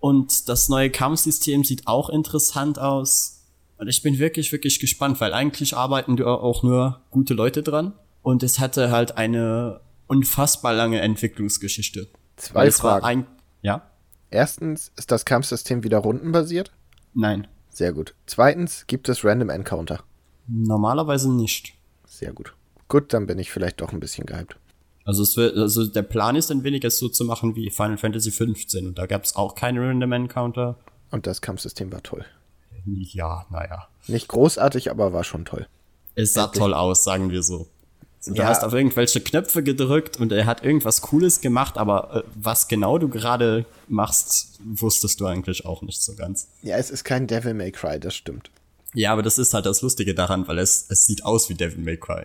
[0.00, 3.42] Und das neue Kampfsystem sieht auch interessant aus.
[3.78, 7.92] Und ich bin wirklich, wirklich gespannt, weil eigentlich arbeiten da auch nur gute Leute dran.
[8.22, 12.08] Und es hatte halt eine unfassbar lange Entwicklungsgeschichte.
[12.36, 13.04] Zwei Fragen.
[13.04, 13.26] Ein,
[13.62, 13.90] ja?
[14.30, 16.70] Erstens, ist das Kampfsystem wieder rundenbasiert?
[17.14, 17.46] Nein.
[17.70, 18.14] Sehr gut.
[18.26, 20.02] Zweitens, gibt es Random Encounter?
[20.46, 21.74] Normalerweise nicht.
[22.06, 22.54] Sehr gut.
[22.88, 24.56] Gut, dann bin ich vielleicht doch ein bisschen gehypt.
[25.04, 27.98] Also, es wird, also der Plan ist ein wenig, es so zu machen wie Final
[27.98, 28.74] Fantasy XV.
[28.80, 30.76] Und da gab es auch keine Random Encounter.
[31.10, 32.24] Und das Kampfsystem war toll.
[32.84, 33.88] Ja, naja.
[34.06, 35.66] Nicht großartig, aber war schon toll.
[36.14, 36.58] Es sah Endlich.
[36.58, 37.68] toll aus, sagen wir so.
[38.26, 38.46] Du ja.
[38.46, 42.98] hast auf irgendwelche Knöpfe gedrückt und er hat irgendwas Cooles gemacht, aber äh, was genau
[42.98, 46.48] du gerade machst, wusstest du eigentlich auch nicht so ganz.
[46.62, 48.50] Ja, es ist kein Devil May Cry, das stimmt.
[48.94, 51.84] Ja, aber das ist halt das Lustige daran, weil es, es sieht aus wie Devil
[51.84, 52.24] May Cry.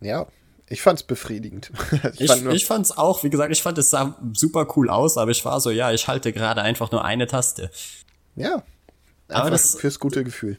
[0.00, 0.26] Ja,
[0.68, 1.70] ich fand's befriedigend.
[2.14, 5.16] ich, ich, fand ich fand's auch, wie gesagt, ich fand es sah super cool aus,
[5.16, 7.70] aber ich war so, ja, ich halte gerade einfach nur eine Taste.
[8.36, 8.62] Ja.
[9.28, 10.58] Aber das fürs gute Gefühl.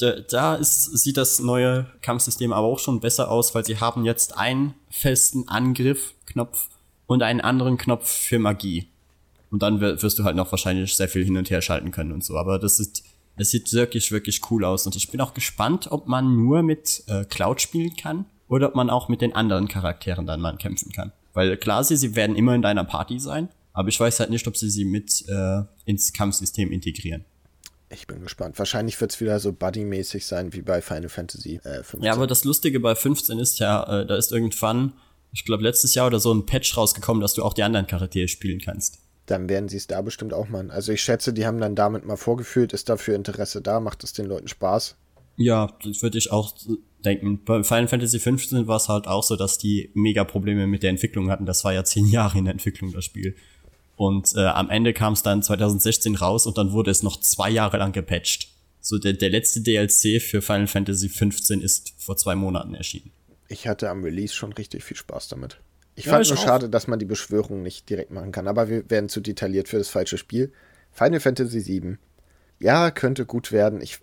[0.00, 4.36] Da, ist, sieht das neue Kampfsystem aber auch schon besser aus, weil sie haben jetzt
[4.36, 6.68] einen festen Angriff-Knopf
[7.06, 8.88] und einen anderen Knopf für Magie.
[9.50, 12.24] Und dann wirst du halt noch wahrscheinlich sehr viel hin und her schalten können und
[12.24, 12.36] so.
[12.36, 13.02] Aber das sieht,
[13.36, 14.86] es sieht wirklich, wirklich cool aus.
[14.86, 18.74] Und ich bin auch gespannt, ob man nur mit äh, Cloud spielen kann oder ob
[18.74, 21.12] man auch mit den anderen Charakteren dann mal kämpfen kann.
[21.32, 24.46] Weil klar, sie, sie werden immer in deiner Party sein, aber ich weiß halt nicht,
[24.46, 27.24] ob sie sie mit äh, ins Kampfsystem integrieren.
[27.92, 28.58] Ich bin gespannt.
[28.58, 32.02] Wahrscheinlich wird es wieder so Buddy-mäßig sein wie bei Final Fantasy äh, 15.
[32.02, 34.92] Ja, aber das Lustige bei 15 ist ja, äh, da ist irgendwann,
[35.32, 38.28] ich glaube letztes Jahr oder so ein Patch rausgekommen, dass du auch die anderen Charaktere
[38.28, 39.00] spielen kannst.
[39.26, 40.70] Dann werden sie es da bestimmt auch machen.
[40.70, 44.12] Also ich schätze, die haben dann damit mal vorgefühlt, ist dafür Interesse da, macht es
[44.12, 44.96] den Leuten Spaß.
[45.36, 46.54] Ja, das würde ich auch
[47.04, 47.42] denken.
[47.44, 50.90] Bei Final Fantasy 15 war es halt auch so, dass die mega Probleme mit der
[50.90, 51.46] Entwicklung hatten.
[51.46, 53.34] Das war ja zehn Jahre in der Entwicklung, das Spiel.
[54.00, 57.50] Und äh, am Ende kam es dann 2016 raus und dann wurde es noch zwei
[57.50, 58.48] Jahre lang gepatcht.
[58.80, 63.10] So der, der letzte DLC für Final Fantasy 15 ist vor zwei Monaten erschienen.
[63.48, 65.60] Ich hatte am Release schon richtig viel Spaß damit.
[65.96, 66.42] Ich ja, fand nur auch.
[66.42, 69.76] schade, dass man die Beschwörung nicht direkt machen kann, aber wir werden zu detailliert für
[69.76, 70.50] das falsche Spiel.
[70.92, 71.98] Final Fantasy 7
[72.58, 73.82] ja, könnte gut werden.
[73.82, 73.98] Ich,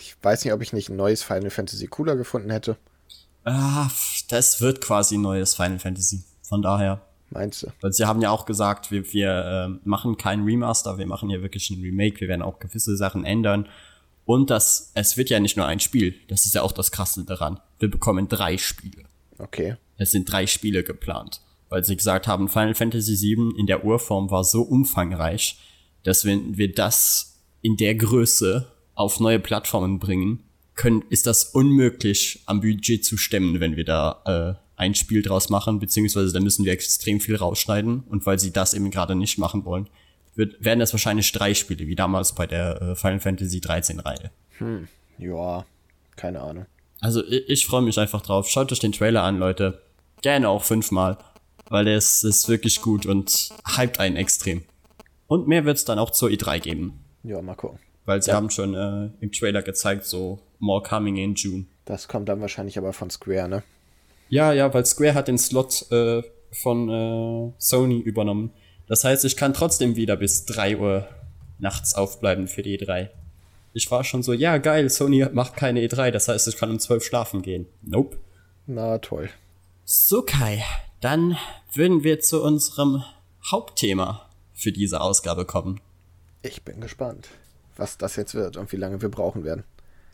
[0.00, 2.78] ich weiß nicht, ob ich nicht ein neues Final Fantasy cooler gefunden hätte.
[3.44, 3.90] Ah,
[4.30, 6.22] das wird quasi ein neues Final Fantasy.
[6.40, 7.02] Von daher.
[7.32, 7.68] Meinst du?
[7.80, 9.30] Weil sie haben ja auch gesagt, wir, wir
[9.74, 13.24] äh, machen kein Remaster, wir machen ja wirklich ein Remake, wir werden auch gewisse Sachen
[13.24, 13.68] ändern.
[14.24, 16.14] Und das, es wird ja nicht nur ein Spiel.
[16.28, 17.58] Das ist ja auch das Krasse daran.
[17.78, 19.04] Wir bekommen drei Spiele.
[19.38, 19.76] Okay.
[19.96, 21.40] Es sind drei Spiele geplant.
[21.68, 25.58] Weil sie gesagt haben, Final Fantasy VII in der Urform war so umfangreich,
[26.02, 30.40] dass wenn wir das in der Größe auf neue Plattformen bringen,
[30.74, 35.48] können, ist das unmöglich am Budget zu stemmen, wenn wir da äh, ein Spiel draus
[35.48, 39.38] machen, beziehungsweise da müssen wir extrem viel rausschneiden und weil sie das eben gerade nicht
[39.38, 39.88] machen wollen,
[40.34, 44.30] wird, werden das wahrscheinlich drei Spiele, wie damals bei der äh, Final Fantasy 13 Reihe.
[44.58, 45.64] Hm, ja,
[46.16, 46.66] keine Ahnung.
[47.00, 48.48] Also ich, ich freue mich einfach drauf.
[48.48, 49.82] Schaut euch den Trailer an, Leute.
[50.22, 51.18] Gerne auch fünfmal,
[51.68, 54.62] weil der ist, ist wirklich gut und hypt einen extrem.
[55.26, 57.04] Und mehr wird es dann auch zur E3 geben.
[57.24, 57.78] Ja, mal gucken.
[58.04, 58.36] Weil sie ja.
[58.36, 61.66] haben schon äh, im Trailer gezeigt, so more coming in June.
[61.84, 63.62] Das kommt dann wahrscheinlich aber von Square, ne?
[64.32, 68.50] Ja, ja, weil Square hat den Slot äh, von äh, Sony übernommen.
[68.86, 71.06] Das heißt, ich kann trotzdem wieder bis 3 Uhr
[71.58, 73.10] nachts aufbleiben für die E3.
[73.74, 76.78] Ich war schon so, ja, geil, Sony macht keine E3, das heißt, ich kann um
[76.78, 77.66] 12 schlafen gehen.
[77.82, 78.16] Nope.
[78.66, 79.28] Na toll.
[79.84, 80.64] So, Kai,
[81.02, 81.36] dann
[81.74, 83.04] würden wir zu unserem
[83.50, 85.78] Hauptthema für diese Ausgabe kommen.
[86.40, 87.28] Ich bin gespannt,
[87.76, 89.64] was das jetzt wird und wie lange wir brauchen werden.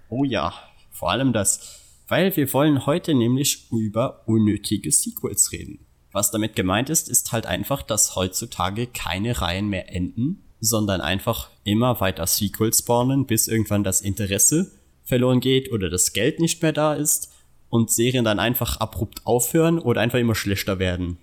[0.09, 0.55] Oh ja,
[0.91, 5.87] vor allem das, weil wir wollen heute nämlich über unnötige Sequels reden.
[6.11, 11.51] Was damit gemeint ist, ist halt einfach, dass heutzutage keine Reihen mehr enden, sondern einfach
[11.65, 14.73] immer weiter Sequels spawnen, bis irgendwann das Interesse
[15.05, 17.31] verloren geht oder das Geld nicht mehr da ist
[17.69, 21.19] und Serien dann einfach abrupt aufhören oder einfach immer schlechter werden.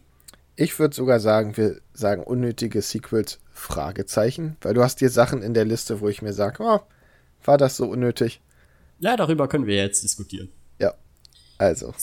[0.56, 5.54] Ich würde sogar sagen, wir sagen unnötige Sequels Fragezeichen, weil du hast hier Sachen in
[5.54, 6.80] der Liste, wo ich mir sage, oh,
[7.44, 8.40] war das so unnötig?
[9.00, 10.50] Ja, darüber können wir jetzt diskutieren.
[11.58, 11.94] Also.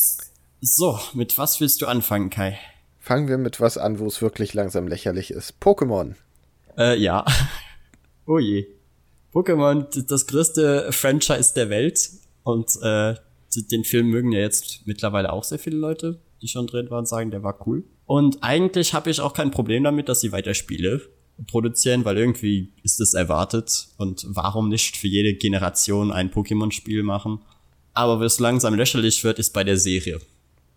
[0.61, 2.59] So, mit was willst du anfangen, Kai?
[3.01, 5.55] Fangen wir mit was an, wo es wirklich langsam lächerlich ist.
[5.61, 6.15] Pokémon.
[6.79, 7.25] Äh, ja.
[8.27, 8.67] oh je.
[9.33, 12.11] Pokémon, das größte Franchise der Welt,
[12.43, 13.15] Und äh,
[13.71, 17.31] den Film mögen ja jetzt mittlerweile auch sehr viele Leute, die schon drin waren, sagen,
[17.31, 17.85] der war cool.
[18.07, 21.03] Und eigentlich habe ich auch kein Problem damit, dass sie weiter Spiele
[21.47, 23.89] produzieren, weil irgendwie ist es erwartet.
[23.97, 27.41] Und warum nicht für jede Generation ein Pokémon-Spiel machen?
[27.95, 30.21] Aber was langsam lächerlich wird, ist bei der Serie.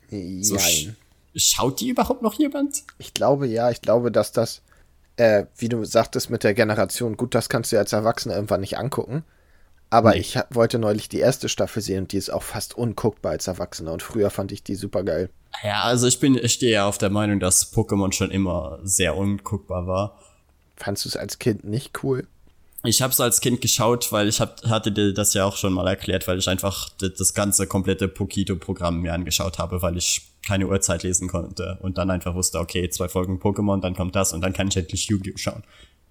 [0.09, 0.89] So sch
[1.35, 2.83] schaut die überhaupt noch jemand?
[2.97, 4.61] Ich glaube ja, ich glaube, dass das,
[5.17, 8.77] äh, wie du sagtest mit der Generation, gut, das kannst du als Erwachsener irgendwann nicht
[8.77, 9.23] angucken.
[9.89, 10.19] Aber nee.
[10.19, 13.93] ich wollte neulich die erste Staffel sehen und die ist auch fast unguckbar als Erwachsener.
[13.93, 15.29] Und früher fand ich die super geil.
[15.63, 19.15] Ja, also ich bin, ich stehe ja auf der Meinung, dass Pokémon schon immer sehr
[19.15, 20.19] unguckbar war.
[20.75, 22.27] Fandst du es als Kind nicht cool?
[22.85, 25.73] Ich habe es als Kind geschaut, weil ich hab, hatte dir das ja auch schon
[25.73, 30.67] mal erklärt, weil ich einfach das ganze komplette Pokito-Programm mir angeschaut habe, weil ich keine
[30.67, 34.41] Uhrzeit lesen konnte und dann einfach wusste, okay, zwei Folgen Pokémon, dann kommt das und
[34.41, 35.37] dann kann ich endlich Yu-Gi-Oh!
[35.37, 35.63] schauen.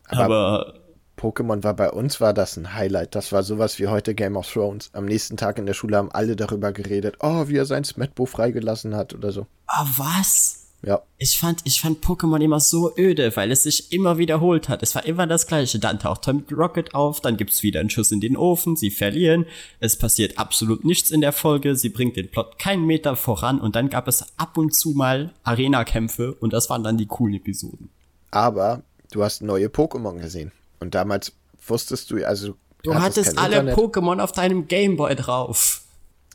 [0.09, 0.75] Aber, Aber
[1.17, 3.15] Pokémon war bei uns, war das ein Highlight.
[3.15, 4.91] Das war sowas wie heute Game of Thrones.
[4.93, 8.27] Am nächsten Tag in der Schule haben alle darüber geredet, oh, wie er sein Smetbo
[8.27, 9.47] freigelassen hat oder so.
[9.67, 10.64] Ah, was?
[10.87, 11.03] Ja.
[11.19, 14.83] Ich fand, ich fand Pokémon immer so öde, weil es sich immer wiederholt hat.
[14.83, 15.79] Es war immer das Gleiche.
[15.79, 19.47] Dann taucht Tom Rocket auf, dann gibt's wieder einen Schuss in den Ofen, sie verlieren.
[19.81, 23.77] Es passiert absolut nichts in der Folge, sie bringt den Plot keinen Meter voran und
[23.77, 27.89] dann gab es ab und zu mal Arena-Kämpfe und das waren dann die coolen Episoden.
[28.31, 30.53] Aber du hast neue Pokémon gesehen.
[30.81, 31.33] Und damals
[31.67, 32.57] wusstest du, also.
[32.83, 33.79] Du hattest alle Internet.
[33.79, 35.84] Pokémon auf deinem Gameboy drauf.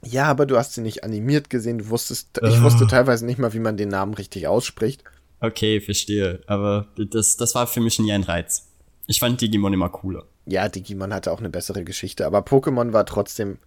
[0.04, 1.80] Ja, aber du hast sie nicht animiert gesehen.
[1.80, 5.04] Du wusstest, ich wusste teilweise nicht mal, wie man den Namen richtig ausspricht.
[5.42, 6.42] Okay, verstehe.
[6.48, 8.68] Aber das, das war für mich nie ein Reiz.
[9.08, 10.26] Ich fand Digimon immer cooler.
[10.46, 13.58] Ja, Digimon hatte auch eine bessere Geschichte, aber Pokémon war trotzdem.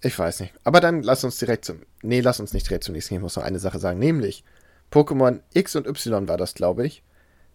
[0.00, 0.52] Ich weiß nicht.
[0.64, 1.80] Aber dann lass uns direkt zum.
[2.02, 3.14] Nee, lass uns nicht direkt zum nächsten.
[3.14, 3.98] Ich muss noch eine Sache sagen.
[3.98, 4.44] Nämlich,
[4.92, 7.02] Pokémon X und Y war das, glaube ich.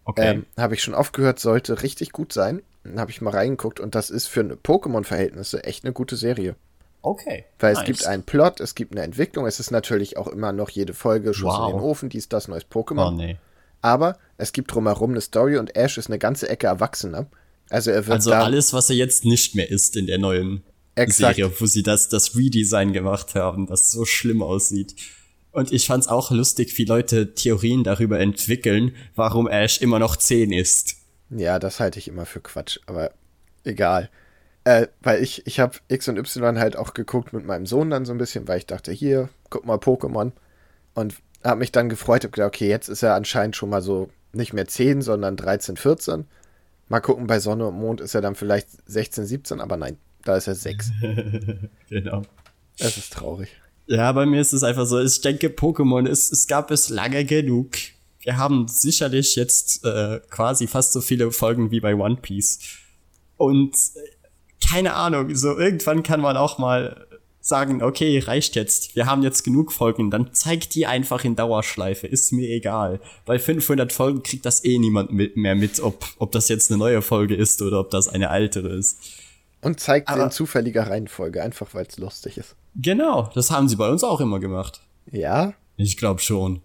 [0.04, 0.30] Okay.
[0.30, 2.62] Ähm, habe ich schon oft gehört, sollte richtig gut sein.
[2.84, 6.56] Dann habe ich mal reingeguckt und das ist für Pokémon-Verhältnisse echt eine gute Serie.
[7.04, 7.44] Okay.
[7.58, 7.82] Weil nice.
[7.82, 10.94] es gibt einen Plot, es gibt eine Entwicklung, es ist natürlich auch immer noch jede
[10.94, 11.70] Folge Schuss wow.
[11.70, 13.08] in den Ofen, dies, das, neues Pokémon.
[13.08, 13.36] Oh, nee.
[13.82, 17.26] Aber es gibt drumherum eine Story und Ash ist eine ganze Ecke erwachsener.
[17.68, 20.62] Also er wird Also alles, was er jetzt nicht mehr ist in der neuen
[20.94, 21.36] Exakt.
[21.36, 24.94] Serie, wo sie das, das Redesign gemacht haben, das so schlimm aussieht.
[25.52, 30.52] Und ich fand's auch lustig, wie Leute Theorien darüber entwickeln, warum Ash immer noch 10
[30.52, 30.96] ist.
[31.28, 33.12] Ja, das halte ich immer für Quatsch, aber
[33.64, 34.08] egal.
[34.64, 38.06] Äh, weil ich, ich habe X und Y halt auch geguckt mit meinem Sohn dann
[38.06, 40.32] so ein bisschen, weil ich dachte, hier, guck mal Pokémon.
[40.94, 44.08] Und habe mich dann gefreut und gedacht, okay, jetzt ist er anscheinend schon mal so
[44.32, 46.24] nicht mehr 10, sondern 13, 14.
[46.88, 50.36] Mal gucken, bei Sonne und Mond ist er dann vielleicht 16, 17, aber nein, da
[50.36, 50.90] ist er 6.
[51.88, 52.22] genau.
[52.78, 53.50] Es ist traurig.
[53.86, 57.24] Ja, bei mir ist es einfach so, ich denke, Pokémon, es, es gab es lange
[57.24, 57.72] genug.
[58.20, 62.58] Wir haben sicherlich jetzt äh, quasi fast so viele Folgen wie bei One Piece.
[63.36, 63.76] Und
[64.68, 67.06] keine Ahnung, so irgendwann kann man auch mal
[67.44, 72.06] sagen, okay, reicht jetzt, wir haben jetzt genug Folgen, dann zeigt die einfach in Dauerschleife,
[72.06, 73.00] ist mir egal.
[73.26, 76.78] Bei 500 Folgen kriegt das eh niemand mit, mehr mit, ob, ob das jetzt eine
[76.78, 78.98] neue Folge ist oder ob das eine ältere ist.
[79.60, 82.54] Und zeigt sie in zufälliger Reihenfolge, einfach weil es lustig ist.
[82.76, 84.80] Genau, das haben sie bei uns auch immer gemacht.
[85.10, 85.52] Ja?
[85.76, 86.62] Ich glaube schon.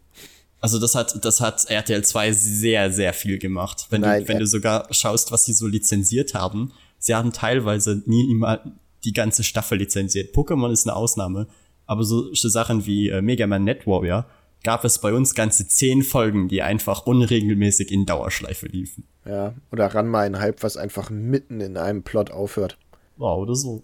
[0.62, 3.88] Also das hat, das hat RTL 2 sehr, sehr viel gemacht.
[3.90, 8.04] Wenn, Nein, du, wenn du sogar schaust, was sie so lizenziert haben, sie haben teilweise
[8.06, 8.62] nie immer
[9.04, 10.36] die ganze Staffel lizenziert.
[10.36, 11.48] Pokémon ist eine Ausnahme,
[11.86, 14.26] aber solche Sachen wie äh, Mega Man Net Warrior
[14.64, 19.08] gab es bei uns ganze zehn Folgen, die einfach unregelmäßig in Dauerschleife liefen.
[19.26, 22.78] Ja, oder Ranma ein Hype, was einfach mitten in einem Plot aufhört.
[23.16, 23.84] Wow, oder so.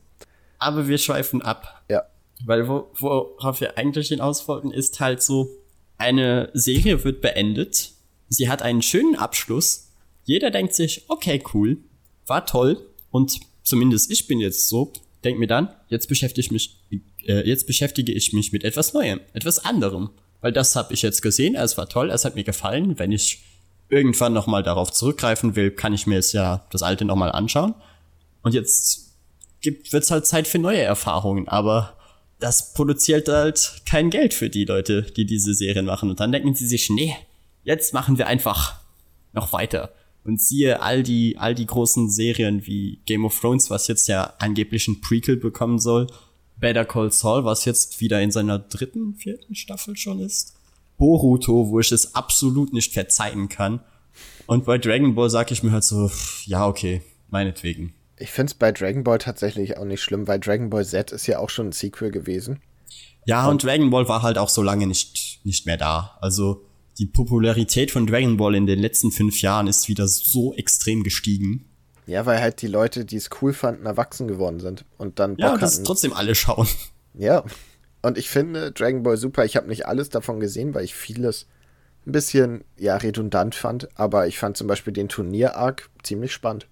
[0.60, 1.84] Aber wir schweifen ab.
[1.90, 2.04] Ja.
[2.46, 5.50] Weil wo, worauf wir eigentlich hinaus wollten, ist halt so,
[5.98, 7.94] eine Serie wird beendet,
[8.28, 9.92] sie hat einen schönen Abschluss,
[10.24, 11.78] jeder denkt sich, okay, cool,
[12.28, 14.92] war toll, und zumindest ich bin jetzt so,
[15.24, 16.82] denk mir dann, jetzt beschäftige ich mich,
[17.26, 20.10] äh, jetzt beschäftige ich mich mit etwas Neuem, etwas anderem.
[20.42, 23.00] Weil das habe ich jetzt gesehen, es war toll, es hat mir gefallen.
[23.00, 23.42] Wenn ich
[23.88, 27.74] irgendwann nochmal darauf zurückgreifen will, kann ich mir es ja das alte nochmal anschauen.
[28.42, 29.16] Und jetzt
[29.62, 31.96] gibt, wird's halt Zeit für neue Erfahrungen, aber
[32.40, 36.10] das produziert halt kein Geld für die Leute, die diese Serien machen.
[36.10, 37.16] Und dann denken sie sich, nee,
[37.64, 38.82] jetzt machen wir einfach
[39.32, 39.94] noch weiter.
[40.26, 44.34] Und siehe all die, all die großen Serien wie Game of Thrones, was jetzt ja
[44.40, 46.08] angeblich ein Prequel bekommen soll.
[46.58, 50.56] Better Call Saul, was jetzt wieder in seiner dritten, vierten Staffel schon ist.
[50.98, 53.82] Boruto, wo ich es absolut nicht verzeihen kann.
[54.48, 56.10] Und bei Dragon Ball sag ich mir halt so,
[56.46, 57.94] ja, okay, meinetwegen.
[58.18, 61.40] Ich find's bei Dragon Ball tatsächlich auch nicht schlimm, weil Dragon Ball Z ist ja
[61.40, 62.62] auch schon ein Sequel gewesen.
[63.26, 66.18] Ja, und, und Dragon Ball war halt auch so lange nicht, nicht mehr da.
[66.22, 66.65] Also,
[66.98, 71.66] die Popularität von Dragon Ball in den letzten fünf Jahren ist wieder so extrem gestiegen.
[72.08, 75.40] Ja, weil halt die Leute, die es cool fanden, erwachsen geworden sind und dann Bock
[75.40, 75.86] ja, das hatten.
[75.86, 76.68] trotzdem alle schauen.
[77.18, 77.44] Ja,
[78.02, 81.48] und ich finde Dragon Ball Super, ich habe nicht alles davon gesehen, weil ich vieles
[82.06, 86.68] ein bisschen, ja, redundant fand, aber ich fand zum Beispiel den Turnier-Arc ziemlich spannend.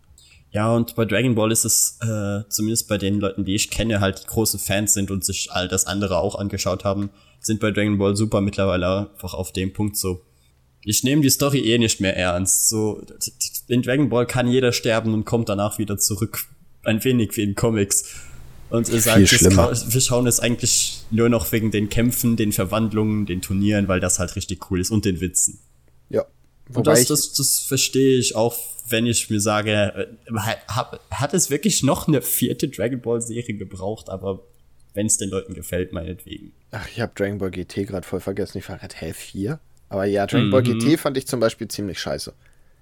[0.52, 4.00] Ja, und bei Dragon Ball ist es, äh, zumindest bei den Leuten, die ich kenne,
[4.00, 7.10] halt die große Fans sind und sich all das andere auch angeschaut haben,
[7.44, 10.22] sind bei Dragon Ball Super mittlerweile einfach auf dem Punkt so.
[10.86, 12.70] Ich nehme die Story eh nicht mehr ernst.
[12.70, 13.02] So,
[13.68, 16.46] in Dragon Ball kann jeder sterben und kommt danach wieder zurück.
[16.84, 18.16] Ein wenig wie in Comics.
[18.70, 23.42] Und ihr sagt, wir schauen es eigentlich nur noch wegen den Kämpfen, den Verwandlungen, den
[23.42, 25.60] Turnieren, weil das halt richtig cool ist und den Witzen.
[26.10, 26.26] Ja.
[26.74, 28.58] Und das, das, das verstehe ich auch,
[28.90, 33.56] wenn ich mir sage, äh, hat, hat es wirklich noch eine vierte Dragon Ball Serie
[33.56, 34.44] gebraucht, aber
[34.94, 36.54] wenn es den Leuten gefällt, meinetwegen.
[36.72, 38.58] Ach, ich habe Dragon Ball GT gerade voll vergessen.
[38.58, 39.60] Ich war gerade, hä, 4?
[39.90, 40.52] Aber ja, Dragon mhm.
[40.52, 42.34] Ball GT fand ich zum Beispiel ziemlich scheiße.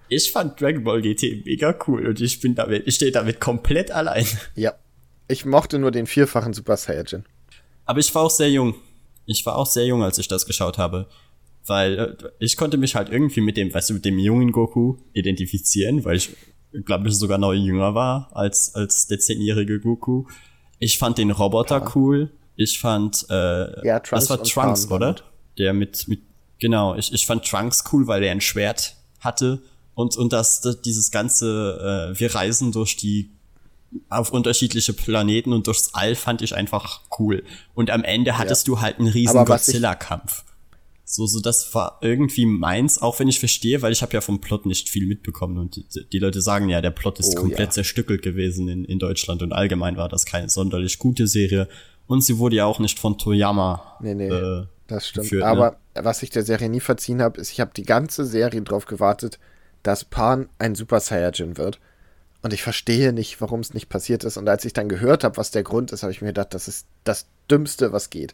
[0.09, 3.91] Ich fand Dragon Ball GT mega cool und ich bin damit, ich stehe damit komplett
[3.91, 4.25] allein.
[4.55, 4.73] Ja,
[5.27, 7.23] ich mochte nur den vierfachen Super Saiyajin.
[7.85, 8.75] Aber ich war auch sehr jung.
[9.25, 11.07] Ich war auch sehr jung, als ich das geschaut habe.
[11.65, 14.97] Weil äh, ich konnte mich halt irgendwie mit dem, weißt du, mit dem jungen Goku
[15.13, 16.31] identifizieren, weil ich
[16.85, 20.25] glaube ich sogar noch jünger war als, als der zehnjährige Goku.
[20.81, 21.91] Ich fand den Roboter ja.
[21.95, 22.31] cool.
[22.55, 25.15] Ich fand, äh, ja, Trunks das war Trunks, Palm, oder?
[25.57, 26.21] Der mit, mit,
[26.59, 29.61] genau, ich, ich fand Trunks cool, weil er ein Schwert hatte
[29.93, 33.29] und, und das, das dieses ganze, äh, wir reisen durch die
[34.09, 37.43] auf unterschiedliche Planeten und durchs All fand ich einfach cool.
[37.75, 38.73] Und am Ende hattest ja.
[38.73, 40.43] du halt einen riesen Godzilla-Kampf.
[41.11, 44.39] So, so, das war irgendwie meins, auch wenn ich verstehe, weil ich habe ja vom
[44.39, 47.67] Plot nicht viel mitbekommen und die, die Leute sagen ja, der Plot ist oh, komplett
[47.67, 47.69] ja.
[47.69, 51.67] zerstückelt gewesen in, in Deutschland und allgemein war das keine sonderlich gute Serie
[52.07, 53.97] und sie wurde ja auch nicht von Toyama.
[53.99, 55.25] Nee, nee, äh, das stimmt.
[55.25, 55.49] Geführt, ne?
[55.49, 56.05] Aber ne?
[56.05, 59.37] was ich der Serie nie verziehen habe, ist, ich habe die ganze Serie drauf gewartet,
[59.83, 61.81] dass Pan ein Super Saiyajin wird.
[62.41, 64.37] Und ich verstehe nicht, warum es nicht passiert ist.
[64.37, 66.69] Und als ich dann gehört habe, was der Grund ist, habe ich mir gedacht, das
[66.69, 68.33] ist das Dümmste, was geht.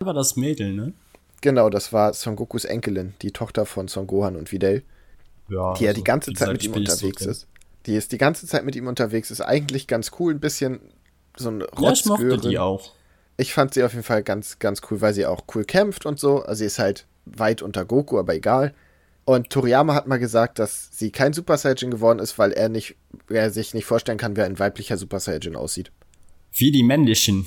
[0.00, 0.92] War das Mädel, ne?
[1.40, 4.82] Genau, das war Son Gokus Enkelin, die Tochter von Son Gohan und Videl.
[5.48, 7.46] Ja, die ja die ganze Zeit mit ihm unterwegs so ist.
[7.86, 10.80] Die ist die ganze Zeit mit ihm unterwegs, ist eigentlich ganz cool, ein bisschen
[11.36, 11.82] so ein Rotzgöre.
[11.82, 12.92] Ja, ich mochte die auch.
[13.36, 16.18] Ich fand sie auf jeden Fall ganz, ganz cool, weil sie auch cool kämpft und
[16.18, 16.42] so.
[16.42, 18.74] Also sie ist halt weit unter Goku, aber egal.
[19.24, 22.96] Und Toriyama hat mal gesagt, dass sie kein Super Saiyajin geworden ist, weil er nicht,
[23.28, 25.92] er sich nicht vorstellen kann, wer ein weiblicher Super Saiyajin aussieht.
[26.50, 27.46] Wie die männlichen.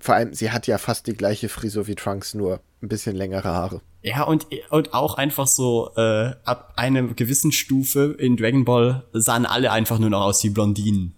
[0.00, 3.48] Vor allem, sie hat ja fast die gleiche Frisur wie Trunks, nur ein bisschen längere
[3.48, 3.80] Haare.
[4.02, 9.44] Ja, und, und auch einfach so, äh, ab einer gewissen Stufe in Dragon Ball sahen
[9.44, 11.14] alle einfach nur noch aus wie Blondinen.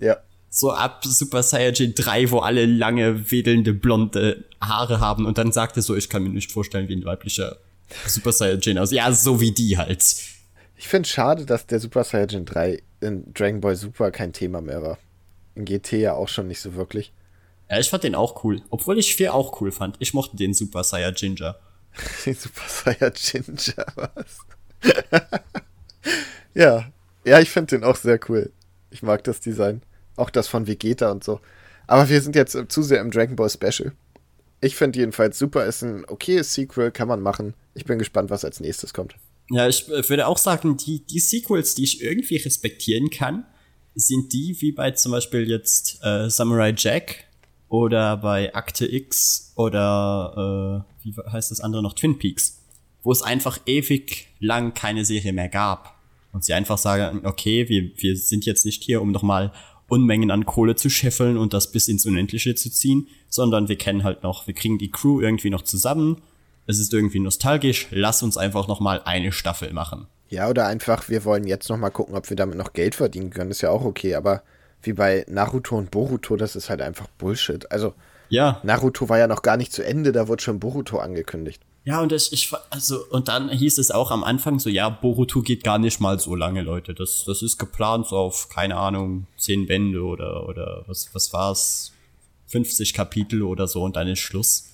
[0.00, 0.16] Ja.
[0.48, 5.82] So ab Super Saiyajin 3, wo alle lange, wedelnde, blonde Haare haben und dann sagte
[5.82, 7.56] so, ich kann mir nicht vorstellen, wie ein weiblicher
[8.06, 8.90] Super Saiyajin aus.
[8.92, 10.02] Ja, so wie die halt.
[10.76, 14.82] Ich finde schade, dass der Super Saiyajin 3 in Dragon Ball Super kein Thema mehr
[14.82, 14.98] war.
[15.54, 17.12] In GT ja auch schon nicht so wirklich.
[17.70, 18.62] Ja, ich fand den auch cool.
[18.70, 19.96] Obwohl ich 4 auch cool fand.
[19.98, 21.56] Ich mochte den Super Saiyajinja.
[22.26, 24.38] den Super Saiyajinja, was?
[26.54, 26.90] ja.
[27.24, 28.52] Ja, ich finde den auch sehr cool.
[28.90, 29.82] Ich mag das Design.
[30.16, 31.40] Auch das von Vegeta und so.
[31.86, 33.92] Aber wir sind jetzt zu sehr im Dragon Ball Special.
[34.60, 37.54] Ich finde jedenfalls super, ist ein okayes Sequel, kann man machen.
[37.74, 39.16] Ich bin gespannt, was als nächstes kommt.
[39.50, 43.44] Ja, ich äh, würde auch sagen, die, die Sequels, die ich irgendwie respektieren kann,
[43.94, 47.24] sind die wie bei zum Beispiel jetzt äh, Samurai Jack
[47.74, 51.94] oder bei Akte X oder äh, wie heißt das andere noch?
[51.94, 52.62] Twin Peaks,
[53.02, 55.96] wo es einfach ewig lang keine Serie mehr gab.
[56.32, 59.52] Und sie einfach sagen, okay, wir, wir sind jetzt nicht hier, um nochmal
[59.88, 64.04] Unmengen an Kohle zu scheffeln und das bis ins Unendliche zu ziehen, sondern wir kennen
[64.04, 66.22] halt noch, wir kriegen die Crew irgendwie noch zusammen.
[66.66, 70.06] Es ist irgendwie nostalgisch, lass uns einfach noch mal eine Staffel machen.
[70.28, 73.30] Ja, oder einfach, wir wollen jetzt noch mal gucken, ob wir damit noch Geld verdienen
[73.30, 74.42] können, ist ja auch okay, aber
[74.86, 77.70] wie bei Naruto und Boruto, das ist halt einfach Bullshit.
[77.70, 77.94] Also,
[78.28, 78.60] ja.
[78.62, 81.62] Naruto war ja noch gar nicht zu Ende, da wurde schon Boruto angekündigt.
[81.84, 85.42] Ja, und ich, ich, also, und dann hieß es auch am Anfang so, ja, Boruto
[85.42, 86.94] geht gar nicht mal so lange, Leute.
[86.94, 91.92] Das, das ist geplant so auf, keine Ahnung, zehn Bände oder, oder was, was war's?
[92.46, 94.70] 50 Kapitel oder so und dann ist Schluss.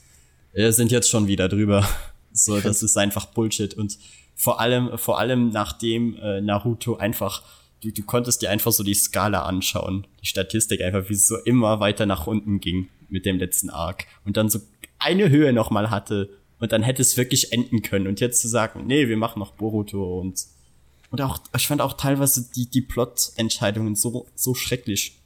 [0.52, 1.86] Wir sind jetzt schon wieder drüber.
[2.32, 3.74] So, das ist einfach Bullshit.
[3.74, 3.98] Und
[4.36, 7.42] vor allem, vor allem nachdem äh, Naruto einfach,
[7.82, 11.36] du, du konntest dir einfach so die Skala anschauen, die Statistik einfach, wie es so
[11.36, 14.06] immer weiter nach unten ging mit dem letzten Arc.
[14.24, 14.60] Und dann so
[14.98, 18.06] eine Höhe nochmal hatte und dann hätte es wirklich enden können.
[18.06, 20.44] Und jetzt zu sagen, nee, wir machen noch Boruto und
[21.10, 25.18] und auch, ich fand auch teilweise die, die Plot-Entscheidungen so, so schrecklich.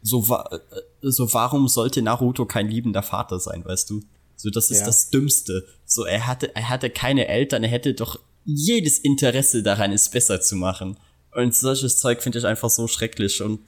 [0.00, 0.58] So, wa äh,
[1.00, 4.02] so, warum sollte Naruto kein liebender Vater sein, weißt du?
[4.36, 4.86] So, das ist ja.
[4.86, 5.66] das Dümmste.
[5.86, 10.40] So, er hatte, er hatte keine Eltern, er hätte doch jedes Interesse daran, es besser
[10.40, 10.98] zu machen.
[11.34, 13.42] Und solches Zeug finde ich einfach so schrecklich.
[13.42, 13.60] Und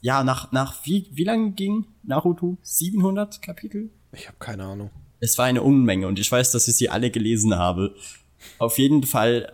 [0.00, 2.58] ja, nach, nach wie, wie lange ging Naruto?
[2.62, 3.90] 700 Kapitel?
[4.12, 4.90] Ich habe keine Ahnung.
[5.20, 7.94] Es war eine Unmenge und ich weiß, dass ich sie alle gelesen habe.
[8.58, 9.52] Auf jeden Fall,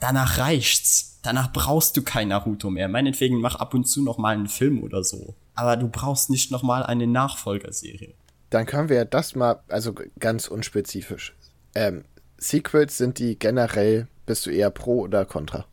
[0.00, 1.20] danach reicht's.
[1.22, 2.88] Danach brauchst du kein Naruto mehr.
[2.88, 5.34] Meinetwegen mach ab und zu noch mal einen Film oder so.
[5.54, 8.14] Aber du brauchst nicht noch mal eine Nachfolgerserie.
[8.50, 11.34] Dann können wir das mal, also ganz unspezifisch.
[11.74, 12.04] Ähm,
[12.38, 15.66] Sequels sind die generell, bist du eher pro oder contra?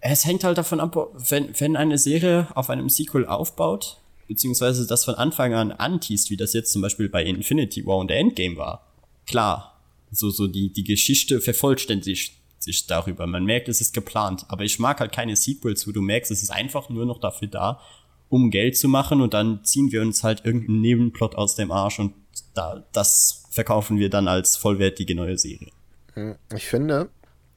[0.00, 0.96] Es hängt halt davon ab,
[1.28, 3.98] wenn, wenn eine Serie auf einem Sequel aufbaut,
[4.28, 8.10] beziehungsweise das von Anfang an antiest, wie das jetzt zum Beispiel bei Infinity War und
[8.10, 8.86] Endgame war.
[9.26, 9.80] Klar,
[10.10, 13.26] so, so die, die Geschichte vervollständigt sich darüber.
[13.26, 14.44] Man merkt, es ist geplant.
[14.48, 17.48] Aber ich mag halt keine Sequels, wo du merkst, es ist einfach nur noch dafür
[17.48, 17.80] da,
[18.28, 21.98] um Geld zu machen und dann ziehen wir uns halt irgendeinen Nebenplot aus dem Arsch
[21.98, 22.14] und
[22.54, 25.72] da, das verkaufen wir dann als vollwertige neue Serie.
[26.14, 27.10] Hm, ich finde,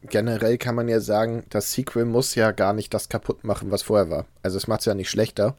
[0.09, 3.81] generell kann man ja sagen, das Sequel muss ja gar nicht das kaputt machen, was
[3.81, 4.25] vorher war.
[4.41, 5.57] Also es macht es ja nicht schlechter.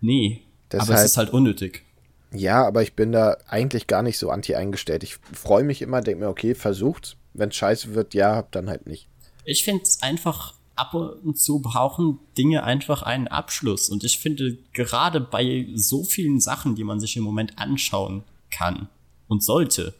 [0.00, 1.84] Nee, Deshalb, aber es ist halt unnötig.
[2.32, 5.04] Ja, aber ich bin da eigentlich gar nicht so anti eingestellt.
[5.04, 7.16] Ich freue mich immer, denke mir, okay, versucht's.
[7.32, 9.08] Wenn es scheiße wird, ja, dann halt nicht.
[9.44, 13.88] Ich finde es einfach, ab und zu brauchen Dinge einfach einen Abschluss.
[13.88, 18.88] Und ich finde, gerade bei so vielen Sachen, die man sich im Moment anschauen kann
[19.28, 19.94] und sollte,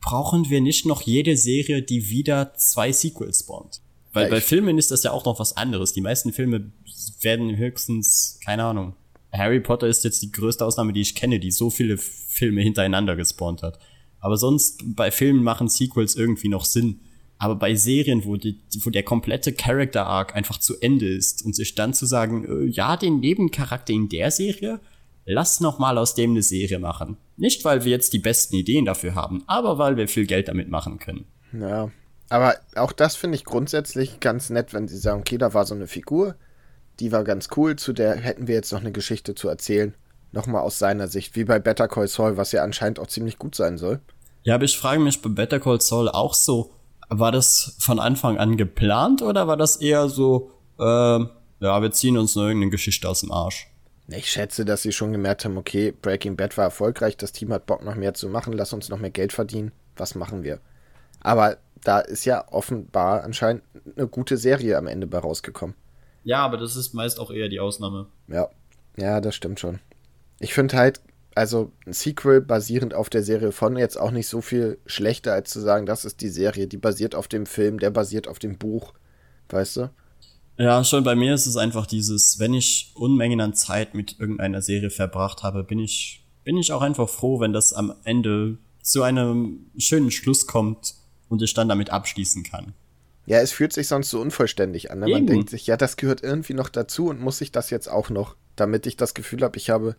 [0.00, 3.80] brauchen wir nicht noch jede Serie, die wieder zwei Sequels spawnt.
[4.12, 5.92] Weil ja, bei Filmen ist das ja auch noch was anderes.
[5.92, 6.72] Die meisten Filme
[7.20, 8.94] werden höchstens, keine Ahnung.
[9.32, 13.16] Harry Potter ist jetzt die größte Ausnahme, die ich kenne, die so viele Filme hintereinander
[13.16, 13.78] gespawnt hat.
[14.20, 17.00] Aber sonst bei Filmen machen Sequels irgendwie noch Sinn.
[17.36, 21.54] Aber bei Serien, wo, die, wo der komplette Character Arc einfach zu Ende ist und
[21.54, 24.80] sich dann zu sagen, äh, ja, den Nebencharakter in der Serie,
[25.28, 27.16] lass noch mal aus dem eine Serie machen.
[27.36, 30.68] Nicht, weil wir jetzt die besten Ideen dafür haben, aber weil wir viel Geld damit
[30.68, 31.26] machen können.
[31.52, 31.90] Ja,
[32.30, 35.74] aber auch das finde ich grundsätzlich ganz nett, wenn sie sagen, okay, da war so
[35.74, 36.34] eine Figur,
[37.00, 39.94] die war ganz cool, zu der hätten wir jetzt noch eine Geschichte zu erzählen.
[40.32, 43.54] Nochmal aus seiner Sicht, wie bei Better Call Saul, was ja anscheinend auch ziemlich gut
[43.54, 44.00] sein soll.
[44.42, 46.72] Ja, aber ich frage mich bei Better Call Saul auch so,
[47.08, 52.18] war das von Anfang an geplant oder war das eher so, äh, ja, wir ziehen
[52.18, 53.68] uns nur irgendeine Geschichte aus dem Arsch?
[54.10, 57.66] Ich schätze, dass sie schon gemerkt haben, okay, Breaking Bad war erfolgreich, das Team hat
[57.66, 60.60] Bock noch mehr zu machen, lass uns noch mehr Geld verdienen, was machen wir?
[61.20, 63.62] Aber da ist ja offenbar anscheinend
[63.96, 65.76] eine gute Serie am Ende bei rausgekommen.
[66.24, 68.06] Ja, aber das ist meist auch eher die Ausnahme.
[68.28, 68.48] Ja,
[68.96, 69.78] ja, das stimmt schon.
[70.40, 71.00] Ich finde halt,
[71.34, 75.50] also ein Sequel basierend auf der Serie von jetzt auch nicht so viel schlechter, als
[75.50, 78.58] zu sagen, das ist die Serie, die basiert auf dem Film, der basiert auf dem
[78.58, 78.94] Buch.
[79.48, 79.90] Weißt du?
[80.58, 84.60] Ja, schon bei mir ist es einfach dieses, wenn ich Unmengen an Zeit mit irgendeiner
[84.60, 89.02] Serie verbracht habe, bin ich, bin ich auch einfach froh, wenn das am Ende zu
[89.02, 90.94] einem schönen Schluss kommt
[91.28, 92.74] und ich dann damit abschließen kann.
[93.26, 95.00] Ja, es fühlt sich sonst so unvollständig an.
[95.00, 95.08] Ne?
[95.08, 98.10] Man denkt sich, ja, das gehört irgendwie noch dazu und muss ich das jetzt auch
[98.10, 99.94] noch, damit ich das Gefühl habe, ich habe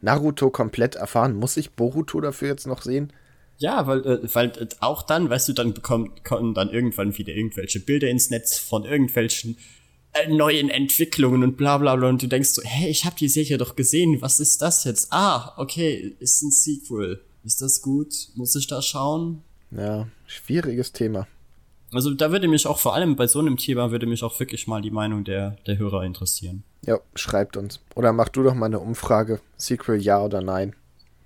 [0.00, 1.34] Naruto komplett erfahren.
[1.34, 3.12] Muss ich Boruto dafür jetzt noch sehen?
[3.56, 7.32] Ja, weil, äh, weil äh, auch dann, weißt du, dann bekommen, kommen dann irgendwann wieder
[7.32, 9.56] irgendwelche Bilder ins Netz von irgendwelchen
[10.28, 13.58] neuen Entwicklungen und bla bla bla und du denkst so, hey, ich habe die Serie
[13.58, 15.08] doch gesehen, was ist das jetzt?
[15.12, 17.20] Ah, okay, ist ein Sequel.
[17.44, 18.14] Ist das gut?
[18.34, 19.42] Muss ich da schauen?
[19.70, 21.26] Ja, schwieriges Thema.
[21.92, 24.66] Also da würde mich auch vor allem bei so einem Thema würde mich auch wirklich
[24.66, 26.64] mal die Meinung der, der Hörer interessieren.
[26.82, 27.80] Ja, schreibt uns.
[27.94, 29.40] Oder mach du doch mal eine Umfrage.
[29.56, 30.74] Sequel ja oder nein?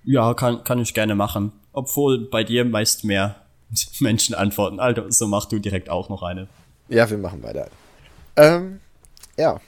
[0.03, 1.51] Ja, kann, kann ich gerne machen.
[1.73, 3.35] Obwohl bei dir meist mehr
[3.99, 4.79] Menschen antworten.
[4.79, 6.47] Also so mach du direkt auch noch eine.
[6.87, 7.69] Ja, wir machen beide.
[8.35, 8.79] Ähm,
[9.37, 9.59] ja.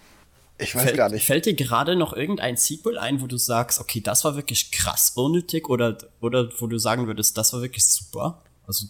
[0.57, 1.25] Ich weiß fällt, gar nicht.
[1.25, 5.11] Fällt dir gerade noch irgendein Sequel ein, wo du sagst, okay, das war wirklich krass
[5.15, 8.41] unnötig oder, oder wo du sagen würdest, das war wirklich super?
[8.67, 8.85] Also,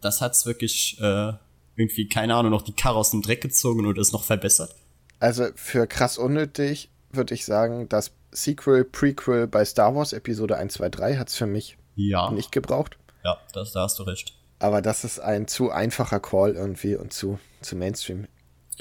[0.00, 1.32] das hat's wirklich äh,
[1.76, 4.74] irgendwie, keine Ahnung, noch die Karre aus dem Dreck gezogen oder ist noch verbessert?
[5.20, 10.74] Also, für krass unnötig würde ich sagen, das Sequel, Prequel bei Star Wars Episode 1,
[10.74, 12.30] 2, 3 hat's für mich ja.
[12.30, 12.96] nicht gebraucht.
[13.24, 14.34] Ja, das, da hast du recht.
[14.58, 18.26] Aber das ist ein zu einfacher Call irgendwie und zu, zu Mainstream.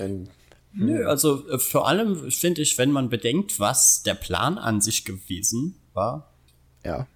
[0.06, 0.30] In,
[0.74, 5.04] Nö, also äh, vor allem finde ich, wenn man bedenkt, was der Plan an sich
[5.04, 6.34] gewesen war.
[6.86, 7.08] Ja.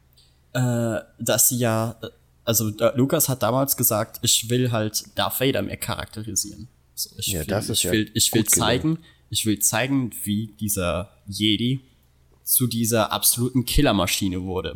[0.53, 2.07] Äh, dass sie ja, äh,
[2.43, 6.67] also Lukas hat damals gesagt, ich will halt Darth Vader mehr charakterisieren.
[6.93, 9.05] So, ich ja, will, das ist ich ja will, ich will zeigen, gelungen.
[9.29, 11.81] ich will zeigen, wie dieser Jedi
[12.43, 14.75] zu dieser absoluten Killermaschine wurde.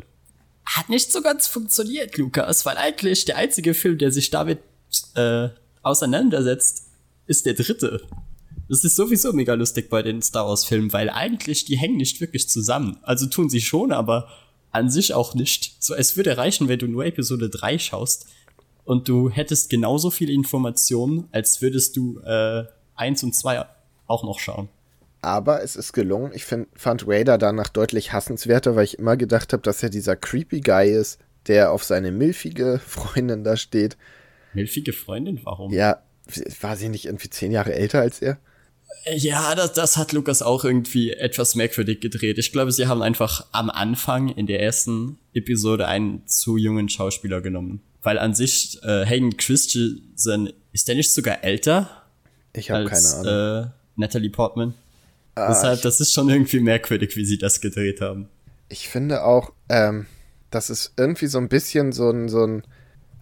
[0.66, 4.60] Hat nicht so ganz funktioniert, Lukas, weil eigentlich der einzige Film, der sich damit
[5.16, 5.49] äh,
[5.82, 6.89] auseinandersetzt,
[7.30, 8.02] ist der dritte.
[8.68, 12.20] Das ist sowieso mega lustig bei den Star Wars Filmen, weil eigentlich die hängen nicht
[12.22, 12.98] wirklich zusammen.
[13.04, 14.28] Also tun sie schon, aber
[14.72, 15.76] an sich auch nicht.
[15.80, 18.28] So, es würde reichen, wenn du nur Episode 3 schaust
[18.84, 22.66] und du hättest genauso viel Informationen, als würdest du äh,
[22.96, 23.66] 1 und 2
[24.08, 24.70] auch noch schauen.
[25.22, 26.32] Aber es ist gelungen.
[26.34, 30.16] Ich find, fand Raider danach deutlich hassenswerter, weil ich immer gedacht habe, dass er dieser
[30.16, 33.98] creepy Guy ist, der auf seine milfige Freundin da steht.
[34.54, 35.40] Milfige Freundin?
[35.44, 35.72] Warum?
[35.72, 36.02] Ja,
[36.62, 38.38] war sie nicht irgendwie zehn Jahre älter als er?
[39.16, 42.38] Ja, das, das hat Lukas auch irgendwie etwas merkwürdig gedreht.
[42.38, 47.42] Ich glaube, sie haben einfach am Anfang in der ersten Episode einen zu jungen Schauspieler
[47.42, 47.82] genommen.
[48.02, 51.90] Weil an sich, äh, Hayden Christensen, ist der nicht sogar älter?
[52.54, 53.64] Ich habe keine Ahnung.
[53.64, 54.74] Äh, Natalie Portman.
[55.36, 58.30] Ah, Deshalb, das ist schon irgendwie merkwürdig, wie sie das gedreht haben.
[58.70, 60.06] Ich finde auch, ähm,
[60.52, 62.64] das ist irgendwie so ein bisschen so ein, so ein,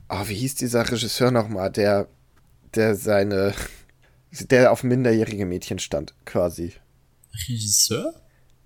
[0.09, 2.07] oh, wie hieß dieser Regisseur nochmal, der,
[2.77, 3.53] der seine,
[4.31, 6.73] der auf minderjährige Mädchen stand, quasi.
[7.33, 8.13] Regisseur?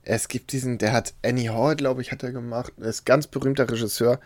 [0.04, 2.74] Es gibt diesen, der hat Annie Hall, glaube ich, hat er gemacht.
[2.80, 4.20] Er ist ganz berühmter Regisseur.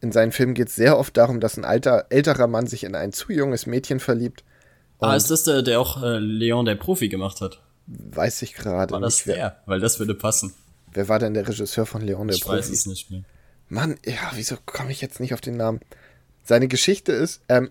[0.00, 2.94] In seinen Filmen geht es sehr oft darum, dass ein alter, älterer Mann sich in
[2.94, 4.44] ein zu junges Mädchen verliebt.
[4.98, 7.62] Ah, ist das der, der auch äh, Leon der Profi gemacht hat?
[7.86, 9.36] Weiß ich gerade War das nicht.
[9.36, 9.62] der?
[9.66, 10.54] Weil das würde passen.
[10.92, 12.58] Wer war denn der Regisseur von Leon der ich Profi?
[12.58, 13.22] Ich weiß es nicht mehr.
[13.68, 15.80] Mann, ja, wieso komme ich jetzt nicht auf den Namen?
[16.44, 17.70] Seine Geschichte ist, ähm,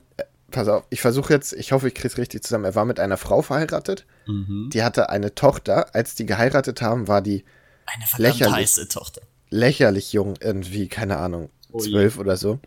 [0.51, 2.65] pass auf, ich versuche jetzt, ich hoffe, ich kriege es richtig zusammen.
[2.65, 4.69] Er war mit einer Frau verheiratet, Mhm.
[4.73, 5.93] die hatte eine Tochter.
[5.95, 7.43] Als die geheiratet haben, war die
[7.85, 8.55] Eine Lächerlich.
[8.55, 9.21] heiße Tochter.
[9.49, 12.59] lächerlich jung, irgendwie, keine Ahnung, Oh zwölf oder so.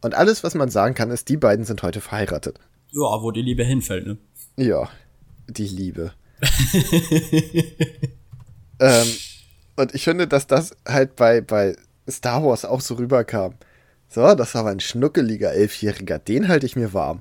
[0.00, 2.58] Und alles, was man sagen kann, ist, die beiden sind heute verheiratet.
[2.90, 4.18] Ja, wo die Liebe hinfällt, ne?
[4.56, 4.88] Ja,
[5.48, 6.12] die Liebe.
[8.80, 9.06] ähm,
[9.76, 11.76] und ich finde, dass das halt bei, bei
[12.08, 13.54] Star Wars auch so rüberkam.
[14.14, 17.20] So, das war aber ein schnuckeliger Elfjähriger, den halte ich mir warm.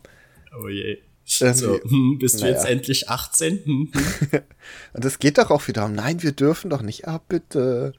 [0.61, 0.99] Oh je.
[1.39, 2.53] Irgendwie- So, hm, bist du naja.
[2.53, 3.59] jetzt endlich 18?
[3.65, 4.39] Hm, hm.
[4.93, 7.93] Und es geht doch auch wieder um, nein, wir dürfen doch nicht, ah, bitte.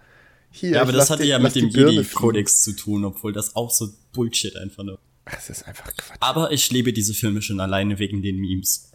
[0.52, 3.88] Hier, Ja, aber das hatte ja mit dem Jedi-Kodex zu tun, obwohl das auch so
[4.12, 5.00] Bullshit einfach nur.
[5.24, 6.18] Das ist einfach Quatsch.
[6.20, 8.92] Aber ich liebe diese Filme schon alleine wegen den Memes.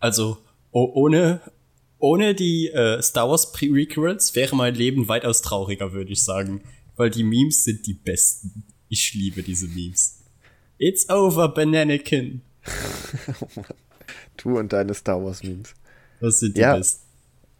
[0.00, 0.38] Also,
[0.72, 1.40] oh, ohne,
[1.98, 6.62] ohne die äh, Star Wars Prequels wäre mein Leben weitaus trauriger, würde ich sagen.
[6.96, 8.64] Weil die Memes sind die besten.
[8.88, 10.18] Ich liebe diese Memes.
[10.78, 12.42] It's over, Bananakin.
[14.36, 15.74] Du und deine Star Wars Memes.
[16.20, 16.76] Das sind die Ja.
[16.76, 17.02] besten.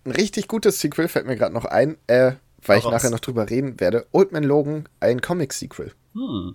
[0.04, 2.32] Ein richtig gutes Sequel fällt mir gerade noch ein, äh,
[2.64, 3.02] weil ich Hau raus.
[3.02, 4.06] nachher noch drüber reden werde.
[4.12, 5.92] Old Man Logan, ein Comic-Sequel.
[6.12, 6.54] Hm.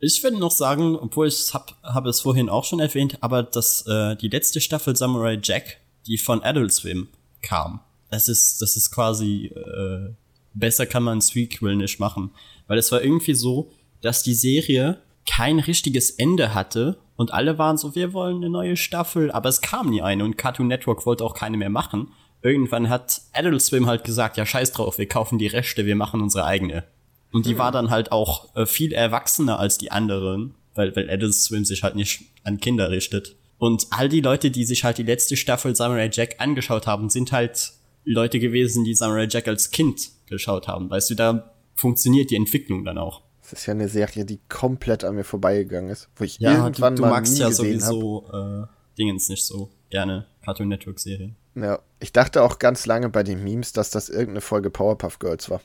[0.00, 3.86] Ich würde noch sagen, obwohl ich hab, habe es vorhin auch schon erwähnt, aber dass
[3.86, 7.08] äh, die letzte Staffel Samurai Jack, die von Adult Swim
[7.42, 10.10] kam, das ist, das ist quasi äh,
[10.52, 12.30] besser kann man ein Sequel nicht machen,
[12.68, 13.72] weil es war irgendwie so,
[14.04, 18.76] dass die Serie kein richtiges Ende hatte und alle waren so, wir wollen eine neue
[18.76, 22.08] Staffel, aber es kam nie eine und Cartoon Network wollte auch keine mehr machen.
[22.42, 26.20] Irgendwann hat Adult Swim halt gesagt, ja scheiß drauf, wir kaufen die Rechte, wir machen
[26.20, 26.84] unsere eigene.
[27.32, 31.34] Und die war dann halt auch äh, viel erwachsener als die anderen, weil, weil Adult
[31.34, 33.34] Swim sich halt nicht an Kinder richtet.
[33.58, 37.32] Und all die Leute, die sich halt die letzte Staffel Samurai Jack angeschaut haben, sind
[37.32, 37.72] halt
[38.04, 40.90] Leute gewesen, die Samurai Jack als Kind geschaut haben.
[40.90, 43.22] Weißt du, da funktioniert die Entwicklung dann auch.
[43.44, 46.64] Das ist ja eine Serie, die komplett an mir vorbeigegangen ist, wo ich Ja, du,
[46.64, 48.66] irgendwann du mal magst nie ja gesehen sowieso äh,
[48.96, 51.36] Dingens nicht so gerne, Cartoon Network Serien.
[51.54, 55.50] Ja, ich dachte auch ganz lange bei den Memes, dass das irgendeine Folge Powerpuff Girls
[55.50, 55.60] war.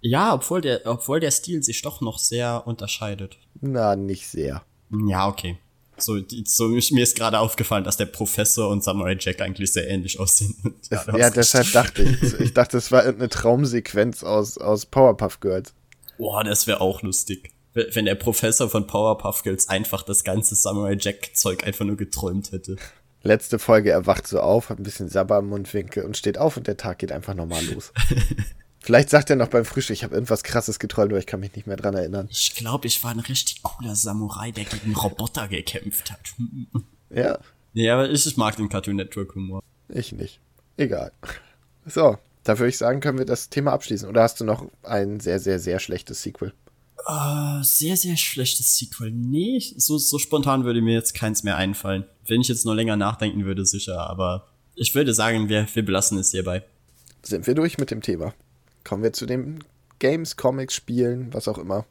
[0.00, 3.38] Ja, obwohl der, obwohl der Stil sich doch noch sehr unterscheidet.
[3.60, 4.62] Na, nicht sehr.
[5.06, 5.58] Ja, okay.
[5.98, 10.18] So, so mir ist gerade aufgefallen, dass der Professor und Samurai Jack eigentlich sehr ähnlich
[10.18, 10.56] aussehen.
[10.90, 12.40] Ja, du deshalb dachte ich.
[12.40, 15.74] Ich dachte, es war irgendeine Traumsequenz aus, aus Powerpuff Girls.
[16.20, 17.50] Boah, das wäre auch lustig.
[17.72, 22.52] Wenn der Professor von Powerpuff Girls einfach das ganze Samurai Jack Zeug einfach nur geträumt
[22.52, 22.76] hätte.
[23.22, 26.58] Letzte Folge, er wacht so auf, hat ein bisschen Sabber im Mundwinkel und steht auf
[26.58, 27.92] und der Tag geht einfach normal los.
[28.80, 31.54] Vielleicht sagt er noch beim Frühstück, ich habe irgendwas krasses geträumt, aber ich kann mich
[31.54, 32.28] nicht mehr dran erinnern.
[32.30, 36.20] Ich glaube, ich war ein richtig cooler Samurai, der gegen Roboter gekämpft hat.
[37.12, 37.40] Ja,
[37.72, 39.64] ja, aber ich, ich mag den Cartoon Network Humor.
[39.88, 40.38] ich nicht.
[40.76, 41.10] Egal.
[41.84, 44.08] So, da würde ich sagen, können wir das Thema abschließen.
[44.08, 46.52] Oder hast du noch ein sehr, sehr, sehr schlechtes Sequel?
[47.06, 49.10] Äh, sehr, sehr schlechtes Sequel.
[49.10, 52.04] Nee, so, so spontan würde mir jetzt keins mehr einfallen.
[52.26, 56.18] Wenn ich jetzt nur länger nachdenken würde, sicher, aber ich würde sagen, wir, wir belassen
[56.18, 56.62] es hierbei.
[57.22, 58.34] Sind wir durch mit dem Thema?
[58.84, 59.62] Kommen wir zu den
[59.98, 61.84] Games, Comics, Spielen, was auch immer.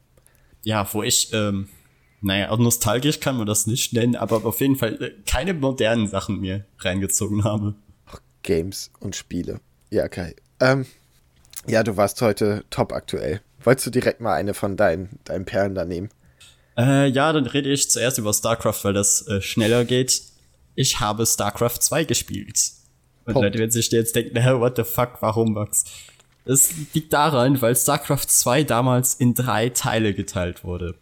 [0.62, 1.68] Ja, wo ich, ähm,
[2.20, 6.40] naja, nostalgisch kann man das nicht nennen, aber auf jeden Fall äh, keine modernen Sachen
[6.40, 7.74] mir reingezogen habe.
[8.42, 9.60] Games und Spiele.
[9.90, 10.34] Ja, Kai.
[10.60, 10.86] Ähm,
[11.66, 13.40] ja, du warst heute top aktuell.
[13.62, 16.08] Wolltest du direkt mal eine von deinen, deinen Perlen da nehmen?
[16.78, 20.22] Äh, ja, dann rede ich zuerst über StarCraft, weil das äh, schneller geht.
[20.74, 22.58] Ich habe StarCraft 2 gespielt.
[23.24, 23.46] Und Punkt.
[23.46, 25.84] Leute werden sich jetzt denken, hä, what the fuck, warum Max?
[26.46, 30.94] Es liegt daran, weil StarCraft 2 damals in drei Teile geteilt wurde.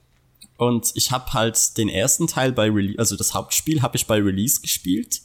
[0.56, 4.16] Und ich habe halt den ersten Teil bei Release, also das Hauptspiel habe ich bei
[4.16, 5.20] Release gespielt.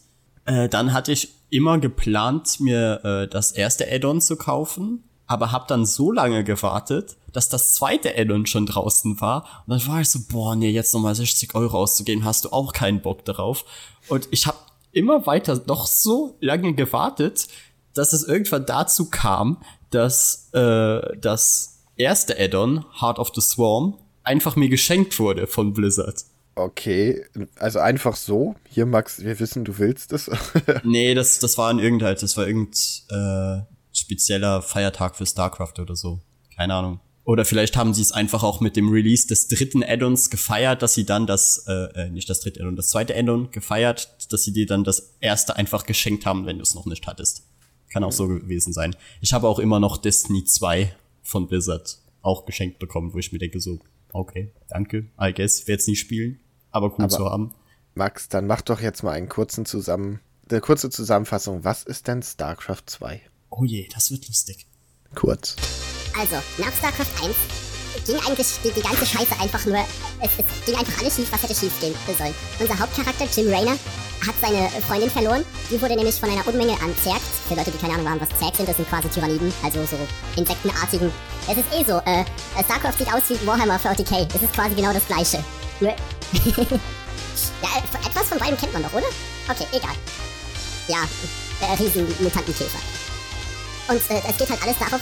[0.45, 5.65] Äh, dann hatte ich immer geplant, mir äh, das erste Add-on zu kaufen, aber habe
[5.67, 9.63] dann so lange gewartet, dass das zweite Add-on schon draußen war.
[9.65, 12.73] Und dann war ich so, boah, nee, jetzt nochmal 60 Euro auszugeben, hast du auch
[12.73, 13.65] keinen Bock darauf.
[14.07, 14.57] Und ich habe
[14.91, 17.47] immer weiter noch so lange gewartet,
[17.93, 19.57] dass es irgendwann dazu kam,
[19.89, 26.25] dass äh, das erste Add-on, Heart of the Swarm, einfach mir geschenkt wurde von Blizzard.
[26.55, 27.25] Okay,
[27.55, 28.55] also einfach so.
[28.69, 30.29] Hier, Max, wir wissen, du willst es.
[30.83, 32.79] nee, das, das war in irgendein, das war irgendein
[33.09, 36.21] äh, spezieller Feiertag für StarCraft oder so.
[36.55, 36.99] Keine Ahnung.
[37.25, 40.93] Oder vielleicht haben sie es einfach auch mit dem Release des dritten Add-ons gefeiert, dass
[40.93, 44.51] sie dann das, äh, äh nicht das dritte Add-on, das zweite Add-on gefeiert, dass sie
[44.51, 47.43] dir dann das erste einfach geschenkt haben, wenn du es noch nicht hattest.
[47.91, 48.95] Kann auch so gewesen sein.
[49.21, 53.39] Ich habe auch immer noch Destiny 2 von Blizzard auch geschenkt bekommen, wo ich mir
[53.39, 53.79] denke so,
[54.11, 56.39] okay, danke, I guess, werde jetzt nicht spielen,
[56.73, 57.53] aber cool aber, zu haben.
[57.95, 60.19] Max, dann mach doch jetzt mal einen kurzen zusammen,
[60.49, 61.63] eine kurze Zusammenfassung.
[61.63, 63.21] Was ist denn StarCraft 2?
[63.49, 64.67] Oh je, das wird lustig.
[65.15, 65.55] Kurz.
[66.19, 67.35] Also, nach StarCraft 1
[68.05, 69.77] ging eigentlich die, die ganze Scheiße einfach nur,
[70.21, 72.33] es, es, ging einfach alles schief, was hätte schief gehen sollen.
[72.59, 73.77] Unser Hauptcharakter, Jim Raynor,
[74.25, 75.45] hat seine Freundin verloren.
[75.69, 78.29] Die wurde nämlich von einer Unmenge an Zergs, für Leute, die keine Ahnung haben, was
[78.39, 79.97] Zergs sind, das sind quasi Tyranniden, also so
[80.35, 81.11] insektenartigen.
[81.47, 82.25] Es ist eh so, äh,
[82.63, 84.27] StarCraft sieht aus wie Warhammer 40k.
[84.33, 85.43] Es ist quasi genau das gleiche.
[85.79, 85.93] Nur,
[86.33, 87.69] ja,
[88.05, 89.07] etwas von beidem kennt man doch, oder?
[89.49, 89.95] Okay, egal.
[90.87, 91.07] Ja,
[91.61, 92.79] äh, Riesenmutantenkäfer.
[93.87, 95.01] Und äh, es geht halt alles darauf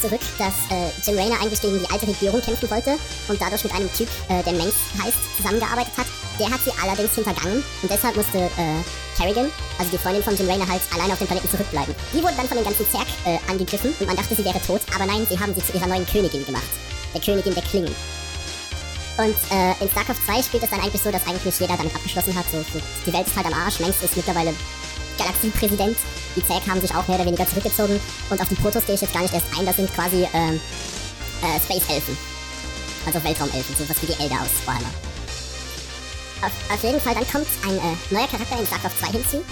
[0.00, 2.98] zurück, dass äh, Jim Raynor eigentlich gegen die alte Regierung kämpfen wollte
[3.28, 6.06] und dadurch mit einem Typ, äh, der Mengs heißt, zusammengearbeitet hat.
[6.40, 8.82] Der hat sie allerdings hintergangen und deshalb musste äh,
[9.16, 11.94] Kerrigan, also die Freundin von Jim Raynor, halt alleine auf dem Planeten zurückbleiben.
[12.12, 14.80] Die wurde dann von dem ganzen Zerg äh, angegriffen und man dachte, sie wäre tot,
[14.94, 16.64] aber nein, sie haben sie zu ihrer neuen Königin gemacht.
[17.14, 17.94] Der Königin der Klingen.
[19.18, 22.34] Und äh, in StarCraft 2 spielt es dann eigentlich so, dass eigentlich jeder damit abgeschlossen
[22.34, 22.46] hat.
[22.50, 22.64] So,
[23.06, 23.80] die Welt ist halt am Arsch.
[23.80, 24.54] Mengs ist mittlerweile
[25.18, 25.96] Galaxiepräsident.
[26.34, 28.00] Die Zerg haben sich auch mehr oder weniger zurückgezogen.
[28.30, 29.66] Und auf die Protoss gehe ich jetzt gar nicht erst ein.
[29.66, 30.60] Das sind quasi ähm,
[31.42, 32.16] äh, Space-Elfen.
[33.04, 34.88] Also Weltraumelfen, sowas wie die Elder aus Warhammer.
[36.42, 39.44] Auf, auf, jeden Fall, dann kommt ein äh, neuer Charakter in StarCraft 2 hinzu,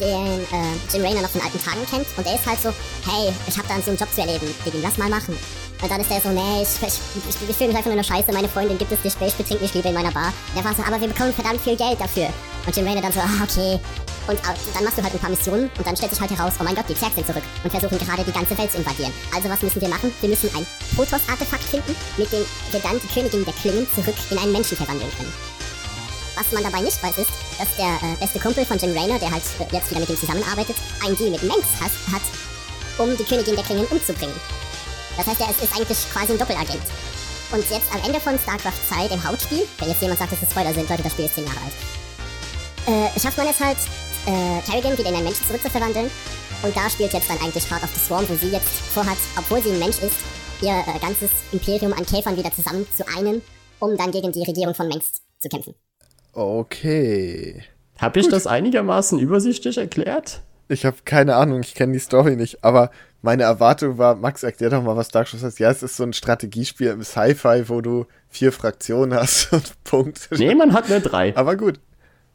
[0.00, 2.06] den äh, Jim Raynor noch von alten Tagen kennt.
[2.16, 2.68] Und der ist halt so,
[3.04, 5.36] hey, ich habe da so einen Job zu erleben, Digga, lass mal machen.
[5.80, 8.04] Und dann ist der so, nee, ich, ich, ich, ich fühle mich einfach nur eine
[8.04, 10.32] Scheiße, meine Freundin gibt es nicht mehr, ich betrink mich lieber in meiner Bar.
[10.48, 12.28] Und der war so, aber wir bekommen verdammt viel Geld dafür.
[12.66, 13.78] Und Jim Raynor dann so, ah, okay,
[14.28, 14.38] und
[14.74, 16.74] dann machst du halt ein paar Missionen und dann stellt sich halt heraus, oh mein
[16.74, 19.12] Gott, die Zerg sind zurück und versuchen gerade die ganze Welt zu invadieren.
[19.34, 20.12] Also was müssen wir machen?
[20.20, 20.66] Wir müssen ein
[20.96, 25.10] Protoss-Artefakt finden, mit dem wir dann die Königin der Klingen zurück in einen Menschen verwandeln
[25.16, 25.32] können.
[26.36, 29.30] Was man dabei nicht weiß, ist, dass der äh, beste Kumpel von Jim Raynor, der
[29.30, 32.22] halt äh, jetzt wieder mit ihm zusammenarbeitet, einen Deal mit Mengs hat, hat,
[32.98, 34.36] um die Königin der Klingen umzubringen.
[35.18, 36.86] Das heißt, er ist, ist eigentlich quasi ein Doppelagent.
[37.50, 40.50] Und jetzt am Ende von StarCraft 2, dem Hauptspiel, wenn jetzt jemand sagt, dass es
[40.50, 41.74] Spoiler sind, Leute, das Spiel ist 10 Jahre alt,
[42.86, 43.78] äh, schafft man es halt,
[44.26, 46.08] äh, Kerrigan wieder in einen Menschen zurückzuverwandeln.
[46.62, 49.60] Und da spielt jetzt dann eigentlich Heart of the Swarm, wo sie jetzt vorhat, obwohl
[49.60, 50.16] sie ein Mensch ist,
[50.62, 53.42] ihr äh, ganzes Imperium an Käfern wieder zusammen zu einen,
[53.80, 55.74] um dann gegen die Regierung von Mengst zu kämpfen.
[56.32, 57.64] Okay.
[57.98, 60.42] Habe ich das einigermaßen übersichtlich erklärt?
[60.68, 62.90] Ich habe keine Ahnung, ich kenne die Story nicht, aber
[63.22, 65.58] meine Erwartung war, Max, erklär doch mal, was Dark Souls heißt.
[65.58, 70.28] Ja, es ist so ein Strategiespiel im Sci-Fi, wo du vier Fraktionen hast und Punkt.
[70.32, 71.36] Nee, man hat nur drei.
[71.36, 71.80] Aber gut,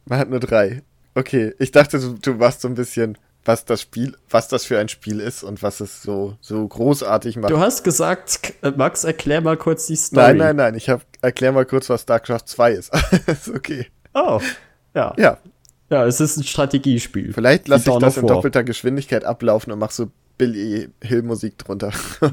[0.05, 0.83] man hat nur drei.
[1.15, 4.79] Okay, ich dachte, du, du warst so ein bisschen, was das Spiel, was das für
[4.79, 7.51] ein Spiel ist und was es so, so großartig macht.
[7.51, 10.27] Du hast gesagt, äh, Max, erklär mal kurz die Story.
[10.27, 12.93] Nein, nein, nein, ich hab, erklär mal kurz, was StarCraft 2 ist.
[13.27, 13.87] ist okay.
[14.13, 14.39] Oh,
[14.93, 15.13] ja.
[15.17, 15.37] Ja.
[15.89, 17.33] Ja, es ist ein Strategiespiel.
[17.33, 21.91] Vielleicht lasse ich das in doppelter Geschwindigkeit ablaufen und mach so Billy Hill Musik drunter.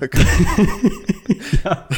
[1.65, 1.89] ja.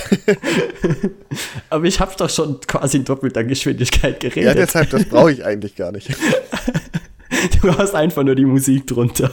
[1.71, 4.45] Aber ich habe doch schon quasi in doppelter Geschwindigkeit geredet.
[4.45, 6.11] Ja, deshalb, das brauche ich eigentlich gar nicht.
[7.63, 9.31] du hast einfach nur die Musik drunter.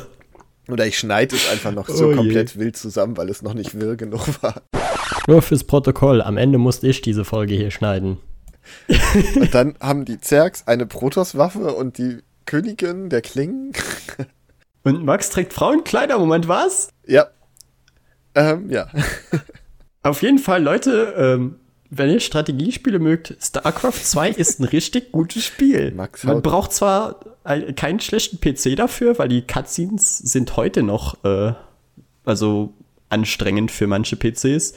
[0.70, 3.80] Oder ich schneide es einfach noch so oh komplett wild zusammen, weil es noch nicht
[3.80, 4.62] wirr genug war.
[5.28, 8.18] Nur fürs Protokoll, am Ende musste ich diese Folge hier schneiden.
[9.36, 13.74] und dann haben die Zergs eine Protoss-Waffe und die Königin der Klingen.
[14.84, 16.90] Und Max trägt Frauenkleider, Moment, was?
[17.06, 17.28] Ja.
[18.36, 18.88] Ähm, ja.
[20.04, 21.56] Auf jeden Fall, Leute, ähm,
[21.90, 25.92] wenn ihr Strategiespiele mögt, StarCraft 2 ist ein richtig gutes Spiel.
[25.92, 27.20] Max Man braucht zwar
[27.76, 31.54] keinen schlechten PC dafür, weil die Cutscenes sind heute noch äh,
[32.26, 32.74] also
[33.10, 34.74] anstrengend für manche PCs.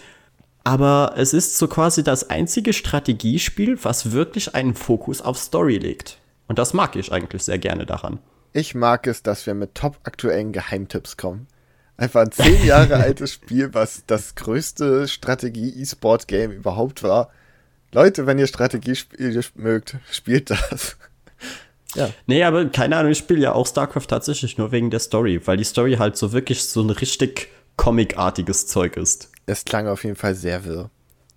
[0.64, 6.18] Aber es ist so quasi das einzige Strategiespiel, was wirklich einen Fokus auf Story legt.
[6.48, 8.20] Und das mag ich eigentlich sehr gerne daran.
[8.52, 11.46] Ich mag es, dass wir mit top aktuellen Geheimtipps kommen.
[11.96, 17.30] Einfach ein zehn Jahre altes Spiel, was das größte Strategie-E-Sport-Game überhaupt war.
[17.92, 20.96] Leute, wenn ihr Strategiespiele mögt, spielt das.
[21.94, 22.08] Ja.
[22.26, 25.58] Nee, aber keine Ahnung, ich spiele ja auch StarCraft tatsächlich nur wegen der Story, weil
[25.58, 29.30] die Story halt so wirklich so ein richtig comicartiges Zeug ist.
[29.44, 30.88] Es klang auf jeden Fall sehr wirr.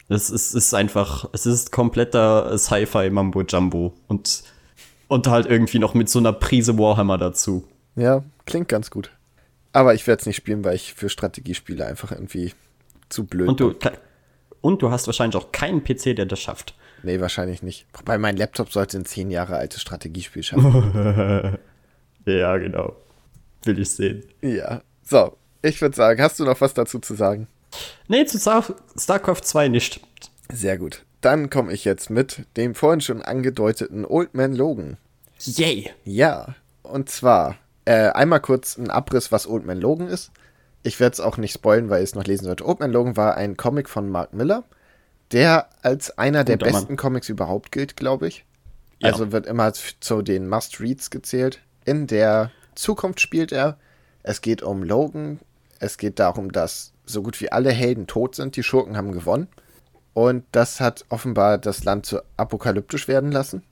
[0.07, 4.43] Es ist, ist einfach, es ist kompletter Sci-Fi Mambo Jumbo und,
[5.07, 7.67] und halt irgendwie noch mit so einer Prise Warhammer dazu.
[7.95, 9.11] Ja, klingt ganz gut.
[9.73, 12.53] Aber ich werde es nicht spielen, weil ich für Strategiespiele einfach irgendwie
[13.09, 13.91] zu blöd Und du, bin.
[14.61, 16.75] und du hast wahrscheinlich auch keinen PC, der das schafft.
[17.03, 17.85] Nee, wahrscheinlich nicht.
[17.93, 21.57] Wobei mein Laptop sollte ein zehn Jahre altes Strategiespiel schaffen.
[22.25, 22.95] Ja, genau.
[23.63, 24.23] Will ich sehen.
[24.41, 24.81] ja.
[25.03, 27.47] So, ich würde sagen, hast du noch was dazu zu sagen?
[28.07, 28.65] Nee, zu Star
[28.97, 29.99] StarCraft 2 nicht.
[30.51, 31.03] Sehr gut.
[31.25, 34.97] Dann komme ich jetzt mit dem vorhin schon angedeuteten Old Man Logan.
[35.39, 35.89] Yay!
[36.03, 36.53] Ja,
[36.83, 40.29] und zwar äh, einmal kurz ein Abriss, was Old Man Logan ist.
[40.83, 42.61] Ich werde es auch nicht spoilen, weil ihr es noch lesen sollt.
[42.61, 44.65] Old Man Logan war ein Comic von Mark Miller,
[45.31, 46.81] der als einer der Guter Mann.
[46.81, 48.45] besten Comics überhaupt gilt, glaube ich.
[48.99, 49.11] Ja.
[49.11, 51.59] Also wird immer zu den Must-Reads gezählt.
[51.85, 53.79] In der Zukunft spielt er.
[54.21, 55.39] Es geht um Logan.
[55.79, 58.55] Es geht darum, dass so gut wie alle Helden tot sind.
[58.55, 59.47] Die Schurken haben gewonnen.
[60.15, 63.63] Und das hat offenbar das Land zu apokalyptisch werden lassen.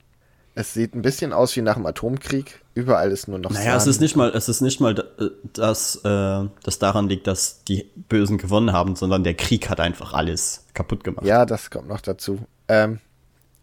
[0.55, 2.61] Es sieht ein bisschen aus wie nach dem Atomkrieg.
[2.75, 3.95] Überall ist nur noch Naja, es Sand.
[3.95, 7.89] ist nicht mal, es ist nicht mal, äh, dass äh, das daran liegt, dass die
[8.09, 11.25] Bösen gewonnen haben, sondern der Krieg hat einfach alles kaputt gemacht.
[11.25, 12.39] Ja, das kommt noch dazu.
[12.67, 12.99] Ähm,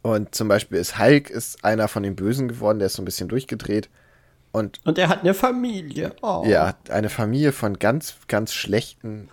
[0.03, 3.05] und zum Beispiel ist Hulk ist einer von den Bösen geworden, der ist so ein
[3.05, 3.91] bisschen durchgedreht.
[4.51, 6.15] Und Und er hat eine Familie.
[6.23, 6.45] Oh.
[6.47, 9.29] ja, eine Familie von ganz, ganz schlechten,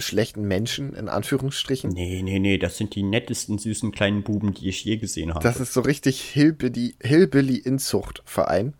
[0.00, 1.90] schlechten Menschen, in Anführungsstrichen.
[1.90, 5.42] Nee, nee, nee, das sind die nettesten, süßen kleinen Buben, die ich je gesehen habe.
[5.42, 8.74] Das ist so richtig Hillbilly, Hillbilly-Inzuchtverein.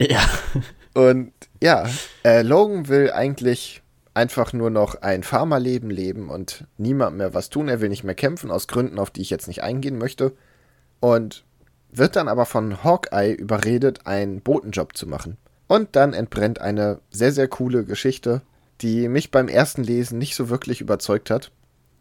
[0.00, 0.24] ja.
[0.94, 1.32] Und
[1.62, 1.88] ja,
[2.24, 3.82] äh, Logan will eigentlich
[4.14, 7.68] einfach nur noch ein Farmerleben leben und niemand mehr was tun.
[7.68, 10.34] Er will nicht mehr kämpfen, aus Gründen, auf die ich jetzt nicht eingehen möchte.
[10.98, 11.44] Und
[11.90, 15.36] wird dann aber von Hawkeye überredet, einen Botenjob zu machen.
[15.68, 18.42] Und dann entbrennt eine sehr, sehr coole Geschichte,
[18.80, 21.50] die mich beim ersten Lesen nicht so wirklich überzeugt hat.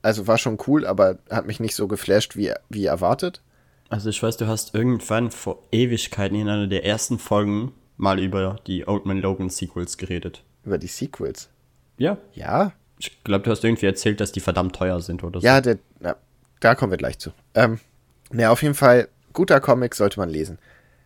[0.01, 3.41] Also war schon cool, aber hat mich nicht so geflasht wie, wie erwartet.
[3.89, 8.57] Also ich weiß, du hast irgendwann vor Ewigkeiten in einer der ersten Folgen mal über
[8.67, 10.43] die Old Man Logan Sequels geredet.
[10.63, 11.49] Über die Sequels.
[11.97, 12.17] Ja.
[12.33, 15.45] Ja, Ich glaube, du hast irgendwie erzählt, dass die verdammt teuer sind oder so.
[15.45, 16.15] Ja, der, na,
[16.59, 17.31] da kommen wir gleich zu.
[17.55, 17.79] Ähm,
[18.31, 20.59] na, auf jeden Fall, guter Comic sollte man lesen.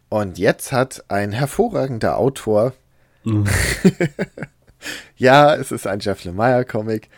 [0.09, 2.73] Und jetzt hat ein hervorragender Autor,
[5.17, 7.09] ja, es ist ein Jeff Lemire Comic.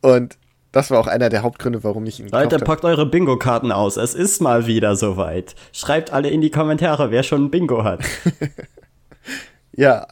[0.00, 0.38] Und
[0.72, 2.64] das war auch einer der Hauptgründe, warum ich ihn Leute, gekauft habe.
[2.64, 3.96] packt eure Bingo-Karten aus.
[3.96, 5.54] Es ist mal wieder soweit.
[5.72, 8.00] Schreibt alle in die Kommentare, wer schon ein Bingo hat.
[9.74, 10.06] Ja,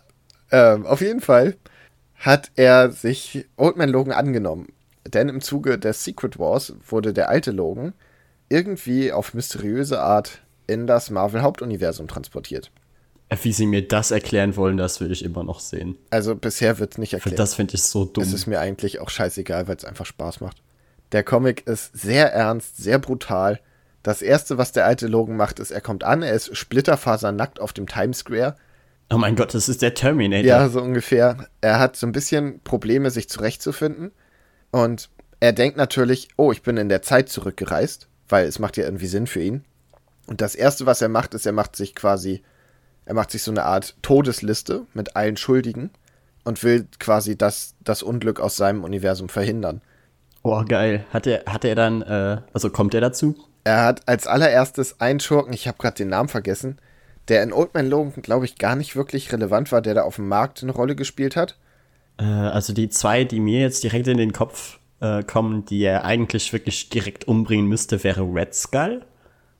[0.50, 1.56] ähm, auf jeden Fall
[2.14, 4.68] hat er sich Old Man Logan angenommen.
[5.06, 7.94] Denn im Zuge des Secret Wars wurde der alte Logan
[8.48, 12.70] irgendwie auf mysteriöse Art in das Marvel-Hauptuniversum transportiert.
[13.42, 15.96] Wie sie mir das erklären wollen, das will ich immer noch sehen.
[16.10, 17.38] Also bisher wird es nicht erklärt.
[17.38, 18.24] Das finde ich so dumm.
[18.24, 20.62] Es ist mir eigentlich auch scheißegal, weil es einfach Spaß macht.
[21.12, 23.60] Der Comic ist sehr ernst, sehr brutal.
[24.02, 27.72] Das erste, was der alte Logan macht, ist, er kommt an, er ist splitterfasernackt auf
[27.72, 28.56] dem Times Square.
[29.10, 30.46] oh mein Gott, das ist der Terminator.
[30.46, 31.48] Ja, so ungefähr.
[31.60, 34.12] Er hat so ein bisschen Probleme, sich zurechtzufinden.
[34.70, 35.10] Und
[35.40, 39.06] er denkt natürlich, oh, ich bin in der Zeit zurückgereist, weil es macht ja irgendwie
[39.06, 39.64] Sinn für ihn.
[40.26, 42.42] Und das erste, was er macht, ist, er macht sich quasi,
[43.04, 45.90] er macht sich so eine Art Todesliste mit allen Schuldigen
[46.44, 49.80] und will quasi das, das Unglück aus seinem Universum verhindern.
[50.42, 51.04] Oh, geil.
[51.12, 53.36] Hat er, hat er dann, äh, also kommt er dazu?
[53.64, 56.78] Er hat als allererstes einen Schurken, ich habe gerade den Namen vergessen,
[57.28, 60.16] der in Old Man Logan, glaube ich, gar nicht wirklich relevant war, der da auf
[60.16, 61.56] dem Markt eine Rolle gespielt hat.
[62.18, 66.04] Äh, also die zwei, die mir jetzt direkt in den Kopf äh, kommen, die er
[66.04, 69.02] eigentlich wirklich direkt umbringen müsste, wäre Red Skull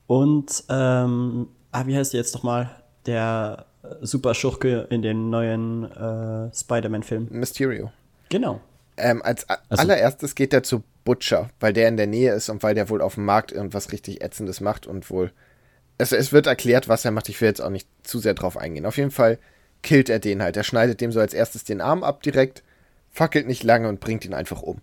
[0.07, 2.80] und, ähm, ah, wie heißt der jetzt nochmal?
[3.05, 7.27] Der äh, Superschurke in den neuen äh, Spider-Man-Film.
[7.31, 7.91] Mysterio.
[8.29, 8.61] Genau.
[8.97, 12.61] Ähm, als Also- allererstes geht er zu Butcher, weil der in der Nähe ist und
[12.61, 15.31] weil der wohl auf dem Markt irgendwas richtig Ätzendes macht und wohl.
[15.97, 17.29] Es, es wird erklärt, was er macht.
[17.29, 18.85] Ich will jetzt auch nicht zu sehr drauf eingehen.
[18.85, 19.39] Auf jeden Fall
[19.81, 20.57] killt er den halt.
[20.57, 22.61] Er schneidet dem so als erstes den Arm ab direkt,
[23.09, 24.79] fackelt nicht lange und bringt ihn einfach um.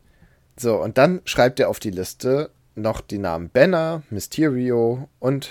[0.56, 5.48] So, und dann schreibt er auf die Liste noch die Namen Banner, Mysterio und.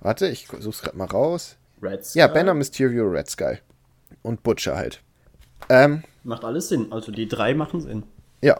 [0.00, 1.56] Warte, ich such's gerade mal raus.
[1.82, 2.20] Red Skull.
[2.20, 3.58] Ja, Banner, Mysterio, Red Skull.
[4.22, 5.02] Und Butcher halt.
[5.68, 6.92] Ähm, Macht alles Sinn.
[6.92, 8.02] Also die drei machen Sinn.
[8.42, 8.58] Ja.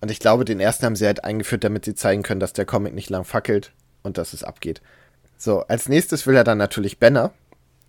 [0.00, 2.66] Und ich glaube, den ersten haben sie halt eingeführt, damit sie zeigen können, dass der
[2.66, 4.82] Comic nicht lang fackelt und dass es abgeht.
[5.36, 7.32] So, als nächstes will er dann natürlich Banner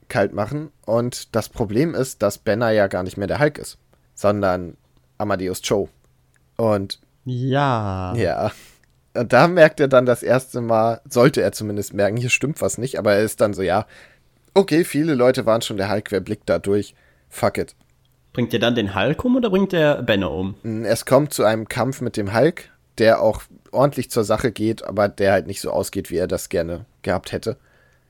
[0.08, 0.72] kalt machen.
[0.86, 3.78] Und das Problem ist, dass Banner ja gar nicht mehr der Hulk ist,
[4.14, 4.78] sondern
[5.18, 5.90] Amadeus Cho.
[6.58, 8.16] Und Ja.
[8.16, 8.52] ja.
[9.14, 12.78] Und da merkt er dann das erste Mal, sollte er zumindest merken, hier stimmt was
[12.78, 13.86] nicht, aber er ist dann so, ja,
[14.56, 16.96] okay, viele Leute waren schon der Hulk, wer blickt da durch?
[17.30, 17.76] Fuck it.
[18.34, 20.56] Bringt er dann den Hulk um oder bringt der Banner um?
[20.84, 25.08] Es kommt zu einem Kampf mit dem Hulk, der auch ordentlich zur Sache geht, aber
[25.08, 27.58] der halt nicht so ausgeht, wie er das gerne gehabt hätte.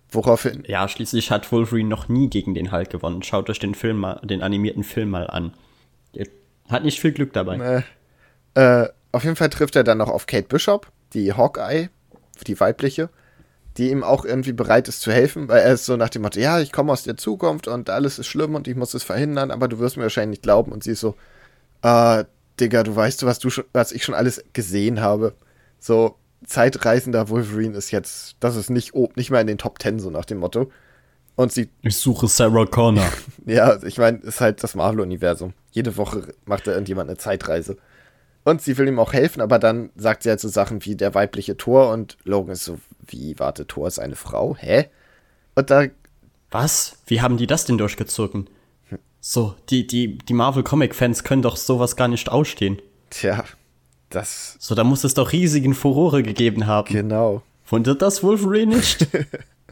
[0.09, 0.63] Woraufhin.
[0.67, 3.23] Ja, schließlich hat Wolverine noch nie gegen den Hulk gewonnen.
[3.23, 5.53] Schaut euch den Film mal, den animierten Film mal an.
[6.15, 6.27] Der
[6.69, 7.83] hat nicht viel Glück dabei.
[8.55, 11.89] Äh, äh, auf jeden Fall trifft er dann noch auf Kate Bishop, die Hawkeye,
[12.47, 13.09] die weibliche,
[13.77, 16.39] die ihm auch irgendwie bereit ist zu helfen, weil er ist so nach dem Motto,
[16.39, 19.51] ja, ich komme aus der Zukunft und alles ist schlimm und ich muss es verhindern,
[19.51, 20.71] aber du wirst mir wahrscheinlich nicht glauben.
[20.71, 21.15] Und sie ist so,
[21.81, 22.23] äh,
[22.59, 25.33] Digga, du weißt, was du schon, was ich schon alles gesehen habe.
[25.79, 26.15] So,
[26.45, 30.09] zeitreisender Wolverine ist jetzt, das ist nicht, oh, nicht mal in den Top Ten, so
[30.09, 30.71] nach dem Motto.
[31.35, 31.69] Und sie.
[31.81, 33.11] Ich suche Sarah Connor.
[33.45, 35.53] ja, ich meine, ist halt das Marvel-Universum.
[35.71, 37.75] Jede Woche macht da irgendjemand eine Zeitreise.
[38.45, 41.15] Und sie will ihm auch helfen, aber dann sagt sie halt so Sachen wie der
[41.15, 42.77] weibliche Thor und Logan ist so,
[43.07, 44.55] wie, warte, Thor ist eine Frau?
[44.57, 44.85] Hä?
[45.55, 45.85] Und da.
[46.51, 46.99] Was?
[47.07, 48.47] Wie haben die das denn durchgezogen?
[49.19, 52.79] So, die, die, die Marvel-Comic-Fans können doch sowas gar nicht ausstehen.
[53.09, 53.43] Tja,
[54.11, 54.57] das.
[54.59, 56.93] So, da muss es doch riesigen Furore gegeben haben.
[56.93, 57.41] Genau.
[57.67, 59.07] Wundert das Wolverine nicht?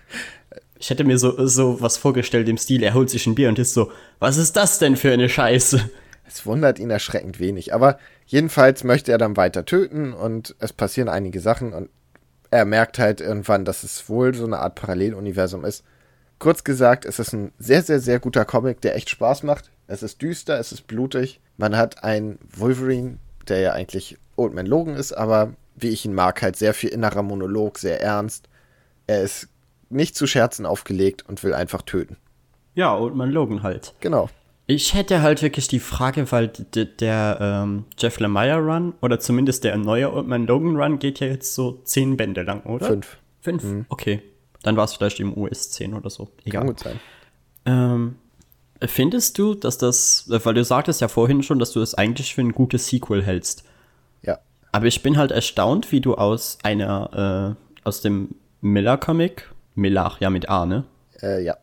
[0.80, 3.60] ich hätte mir so, so was vorgestellt im Stil, er holt sich ein Bier und
[3.60, 5.92] ist so, was ist das denn für eine Scheiße?
[6.34, 7.76] Es wundert ihn erschreckend wenig.
[7.76, 11.90] Aber jedenfalls möchte er dann weiter töten und es passieren einige Sachen und
[12.50, 15.84] er merkt halt irgendwann, dass es wohl so eine Art Paralleluniversum ist.
[16.40, 19.70] Kurz gesagt, es ist ein sehr, sehr, sehr guter Comic, der echt Spaß macht.
[19.86, 21.40] Es ist düster, es ist blutig.
[21.58, 26.16] Man hat einen Wolverine, der ja eigentlich Old Man Logan ist, aber wie ich ihn
[26.16, 28.50] mag, halt sehr viel innerer Monolog, sehr ernst.
[29.06, 29.50] Er ist
[29.90, 32.18] nicht zu Scherzen aufgelegt und will einfach töten.
[32.74, 33.94] Ja, Old Man Logan halt.
[34.00, 34.30] Genau.
[34.66, 39.66] Ich hätte halt wirklich die Frage, weil der, der ähm, Jeff Lemire Run oder zumindest
[39.66, 42.88] der neue Old Man Logan Run geht ja jetzt so zehn Bände lang, oder?
[42.88, 43.18] Fünf.
[43.42, 43.64] Fünf?
[43.64, 43.86] Mhm.
[43.90, 44.22] Okay.
[44.64, 46.30] Dann war es vielleicht im US 10 oder so.
[46.46, 46.62] Egal.
[46.62, 47.00] Kann gut sein.
[47.66, 48.16] Ähm,
[48.82, 52.42] findest du, dass das, weil du sagtest ja vorhin schon, dass du es eigentlich für
[52.42, 53.66] ein gutes Sequel hältst.
[54.22, 54.40] Ja.
[54.72, 60.30] Aber ich bin halt erstaunt, wie du aus einer, äh, aus dem Miller-Comic, Miller, ja
[60.30, 60.86] mit A, ne?
[61.22, 61.58] Äh, ja.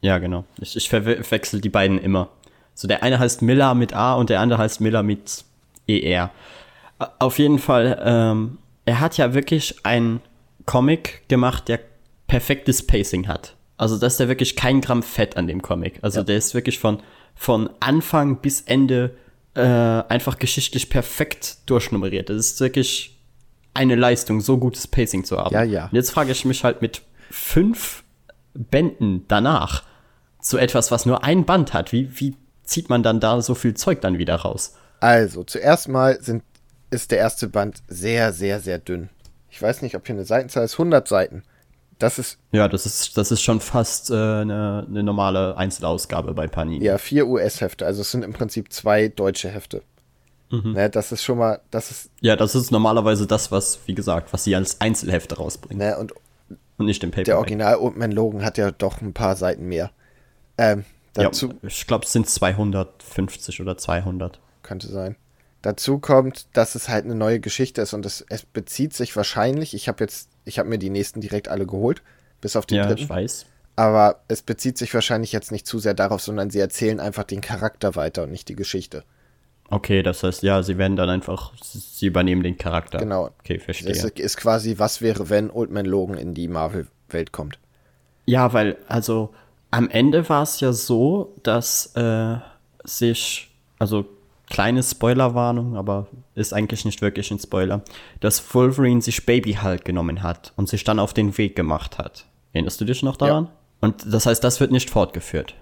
[0.00, 0.44] Ja, genau.
[0.60, 2.28] Ich, ich verwechsel die beiden immer.
[2.74, 5.44] So, der eine heißt Miller mit A und der andere heißt Miller mit
[5.86, 6.30] ER.
[7.18, 10.20] Auf jeden Fall, ähm, er hat ja wirklich ein
[10.66, 11.80] Comic gemacht, der
[12.26, 13.54] perfektes Pacing hat.
[13.76, 15.98] Also, dass der wirklich kein Gramm Fett an dem Comic.
[16.02, 16.24] Also, ja.
[16.24, 17.00] der ist wirklich von,
[17.34, 19.16] von Anfang bis Ende
[19.54, 22.28] äh, einfach geschichtlich perfekt durchnummeriert.
[22.28, 23.18] Das ist wirklich
[23.74, 25.54] eine Leistung, so gutes Pacing zu haben.
[25.54, 25.84] Ja, ja.
[25.84, 28.04] Und jetzt frage ich mich halt mit fünf
[28.54, 29.84] Bänden danach
[30.40, 31.92] zu etwas, was nur ein Band hat.
[31.92, 34.74] Wie, wie zieht man dann da so viel Zeug dann wieder raus?
[35.00, 36.42] Also, zuerst mal sind,
[36.90, 39.08] ist der erste Band sehr, sehr, sehr dünn.
[39.48, 40.74] Ich weiß nicht, ob hier eine Seitenzahl ist.
[40.74, 41.42] 100 Seiten.
[41.98, 42.38] Das ist.
[42.52, 46.84] Ja, das ist, das ist schon fast äh, eine, eine normale Einzelausgabe bei Panini.
[46.84, 47.84] Ja, vier US-Hefte.
[47.84, 49.82] Also, es sind im Prinzip zwei deutsche Hefte.
[50.50, 50.72] Mhm.
[50.72, 52.10] Ne, das ist schon mal, das ist.
[52.20, 55.86] Ja, das ist normalerweise das, was, wie gesagt, was sie als Einzelhefte rausbringen.
[55.86, 56.12] Ne, und,
[56.76, 57.24] und nicht im Paper.
[57.24, 59.90] Der Original Oldman Logan hat ja doch ein paar Seiten mehr.
[60.60, 60.84] Ähm,
[61.14, 64.38] dazu, ja, ich glaube, es sind 250 oder 200.
[64.62, 65.16] Könnte sein.
[65.62, 69.72] Dazu kommt, dass es halt eine neue Geschichte ist und es, es bezieht sich wahrscheinlich,
[69.72, 72.02] ich habe jetzt, ich habe mir die nächsten direkt alle geholt,
[72.42, 73.02] bis auf den ja, dritten.
[73.02, 73.46] ich weiß.
[73.76, 77.40] Aber es bezieht sich wahrscheinlich jetzt nicht zu sehr darauf, sondern sie erzählen einfach den
[77.40, 79.04] Charakter weiter und nicht die Geschichte.
[79.70, 82.98] Okay, das heißt, ja, sie werden dann einfach, sie übernehmen den Charakter.
[82.98, 83.30] Genau.
[83.40, 83.92] Okay, verstehe.
[83.92, 87.58] Es ist quasi, was wäre, wenn Old Man Logan in die Marvel-Welt kommt.
[88.26, 89.32] Ja, weil, also,
[89.70, 92.36] am Ende war es ja so, dass äh,
[92.84, 94.06] sich, also
[94.48, 97.82] kleine Spoilerwarnung, aber ist eigentlich nicht wirklich ein Spoiler,
[98.18, 102.26] dass Wolverine sich Baby Hulk genommen hat und sich dann auf den Weg gemacht hat.
[102.52, 103.44] Erinnerst du dich noch daran?
[103.44, 103.50] Ja.
[103.80, 105.54] Und das heißt, das wird nicht fortgeführt.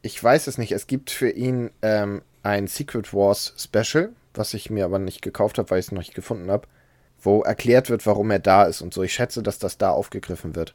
[0.00, 0.72] Ich weiß es nicht.
[0.72, 5.58] Es gibt für ihn ähm, ein Secret Wars Special, was ich mir aber nicht gekauft
[5.58, 6.66] habe, weil ich es noch nicht gefunden habe,
[7.20, 9.02] wo erklärt wird, warum er da ist und so.
[9.02, 10.74] Ich schätze, dass das da aufgegriffen wird.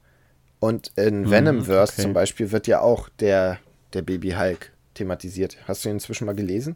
[0.59, 2.01] Und in mhm, Venomverse okay.
[2.01, 3.59] zum Beispiel wird ja auch der,
[3.93, 5.57] der Baby Hulk thematisiert.
[5.67, 6.75] Hast du ihn inzwischen mal gelesen?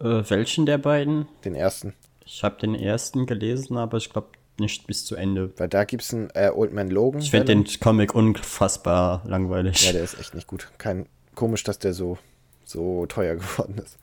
[0.00, 1.26] Äh, welchen der beiden?
[1.44, 1.94] Den ersten.
[2.24, 4.28] Ich habe den ersten gelesen, aber ich glaube
[4.60, 5.52] nicht bis zu Ende.
[5.56, 7.20] Weil da gibt es einen äh, Old Man Logan.
[7.20, 9.86] Ich finde den Comic unfassbar langweilig.
[9.86, 10.68] Ja, der ist echt nicht gut.
[10.78, 12.18] Kein, komisch, dass der so,
[12.64, 13.98] so teuer geworden ist.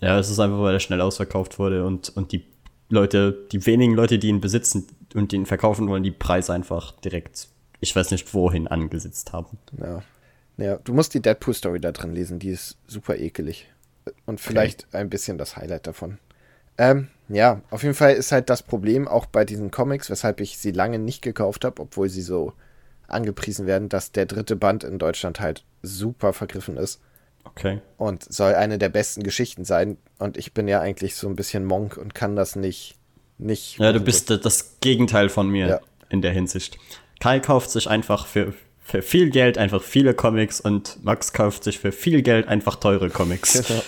[0.00, 2.44] Ja, es ist einfach, weil er schnell ausverkauft wurde und, und die
[2.88, 7.48] Leute, die wenigen Leute, die ihn besitzen und ihn verkaufen wollen, die Preise einfach direkt
[7.80, 9.58] ich weiß nicht wohin angesetzt haben.
[9.78, 10.02] Ja.
[10.56, 13.68] ja, du musst die Deadpool-Story da drin lesen, die ist super ekelig.
[14.24, 14.98] Und vielleicht okay.
[14.98, 16.18] ein bisschen das Highlight davon.
[16.78, 20.58] Ähm, ja, auf jeden Fall ist halt das Problem auch bei diesen Comics, weshalb ich
[20.58, 22.52] sie lange nicht gekauft habe, obwohl sie so
[23.08, 27.00] angepriesen werden, dass der dritte Band in Deutschland halt super vergriffen ist
[27.44, 27.80] Okay.
[27.96, 29.96] und soll eine der besten Geschichten sein.
[30.18, 32.96] Und ich bin ja eigentlich so ein bisschen Monk und kann das nicht.
[33.38, 35.80] nicht Ja, du bist das Gegenteil von mir Ja.
[36.08, 36.78] in der Hinsicht.
[37.20, 41.78] Kai kauft sich einfach für, für viel Geld einfach viele Comics und Max kauft sich
[41.78, 43.62] für viel Geld einfach teure Comics.
[43.68, 43.82] Genau.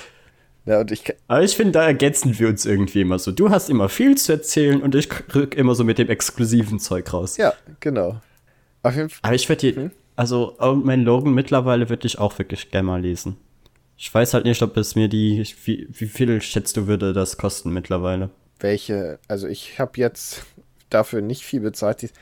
[0.66, 3.33] Ja, und ich, Aber ich finde, da ergänzen wir uns irgendwie immer so.
[3.33, 7.11] Du hast immer viel zu erzählen und ich rück immer so mit dem exklusiven Zeug
[7.11, 7.39] raus.
[7.39, 8.20] ja, genau.
[8.83, 9.20] Auf jeden Fall.
[9.22, 13.01] Aber ich würde die, also Old Man Logan mittlerweile würde ich auch wirklich gerne mal
[13.01, 13.39] lesen.
[13.97, 17.39] Ich weiß halt nicht, ob es mir die, wie, wie viel schätzt du würde das
[17.39, 18.29] kosten mittlerweile?
[18.61, 20.43] welche, also ich habe jetzt
[20.91, 22.12] dafür nicht viel bezahlt.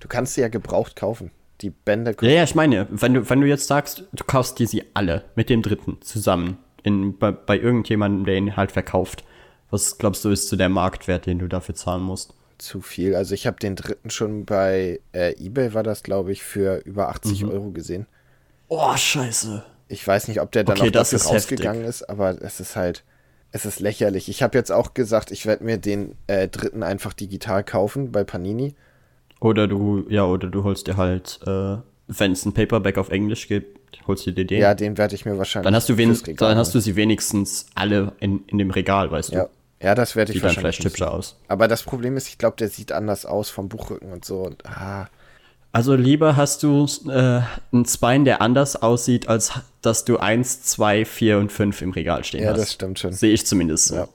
[0.00, 1.30] Du kannst sie ja gebraucht kaufen.
[1.60, 4.66] Die Bände Ja, ja, ich meine, wenn du, wenn du jetzt sagst, du kaufst dir
[4.66, 9.24] sie alle mit dem dritten zusammen in, bei, bei irgendjemandem, der ihn halt verkauft.
[9.70, 12.34] Was glaubst du, ist so der Marktwert, den du dafür zahlen musst?
[12.58, 13.14] zu viel.
[13.14, 17.08] Also ich habe den dritten schon bei äh, eBay, war das glaube ich, für über
[17.08, 17.50] 80 Mhm.
[17.50, 18.06] Euro gesehen.
[18.68, 19.64] Oh, scheiße.
[19.88, 21.60] Ich weiß nicht, ob der dann Okay, auch das dafür ist heftig.
[21.60, 23.02] rausgegangen ist, aber es ist halt,
[23.50, 24.28] es ist lächerlich.
[24.28, 28.24] Ich habe jetzt auch gesagt, ich werde mir den äh, dritten einfach digital kaufen bei
[28.24, 28.74] Panini.
[29.40, 31.76] Oder du, ja, oder du holst dir halt, äh,
[32.08, 34.60] wenn es ein Paperback auf Englisch gibt, holst du dir den.
[34.60, 35.64] Ja, den werde ich mir wahrscheinlich.
[35.66, 38.70] dann hast du wen, fürs Regal dann hast du sie wenigstens alle in, in dem
[38.70, 39.36] Regal, weißt du?
[39.36, 39.48] Ja,
[39.82, 40.76] ja das werde ich Sieht dann wahrscheinlich.
[40.76, 40.92] vielleicht müssen.
[41.04, 41.36] hübscher aus.
[41.48, 44.42] Aber das Problem ist, ich glaube, der sieht anders aus vom Buchrücken und so.
[44.42, 45.08] Und, ah,
[45.72, 47.40] Also lieber hast du äh,
[47.72, 52.24] einen Spine, der anders aussieht, als dass du eins, zwei, vier und fünf im Regal
[52.24, 52.58] stehen Ja, hast.
[52.60, 53.12] das stimmt schon.
[53.12, 53.94] Sehe ich zumindest so.
[53.94, 54.08] Ja.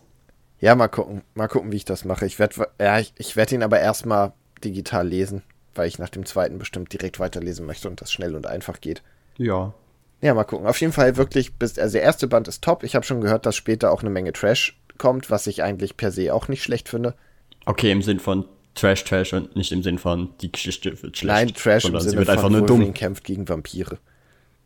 [0.60, 1.22] ja, mal gucken.
[1.34, 2.26] Mal gucken, wie ich das mache.
[2.28, 4.34] Ich werde ja, ich, ich werd ihn aber erstmal
[4.64, 5.44] digital lesen,
[5.74, 9.02] weil ich nach dem zweiten bestimmt direkt weiterlesen möchte und das schnell und einfach geht.
[9.38, 9.74] ja.
[10.22, 10.66] Ja, mal gucken.
[10.66, 12.84] Auf jeden Fall wirklich, bis, also der erste Band ist top.
[12.84, 16.12] Ich habe schon gehört, dass später auch eine Menge Trash kommt, was ich eigentlich per
[16.12, 17.14] se auch nicht schlecht finde.
[17.66, 18.46] Okay, im Sinn von
[18.76, 21.36] Trash, Trash und nicht im Sinn von die Geschichte wird schlecht.
[21.36, 22.94] Nein, Trash im Sinne wird von einfach nur Wolverine dumm.
[22.94, 23.98] kämpft gegen Vampire.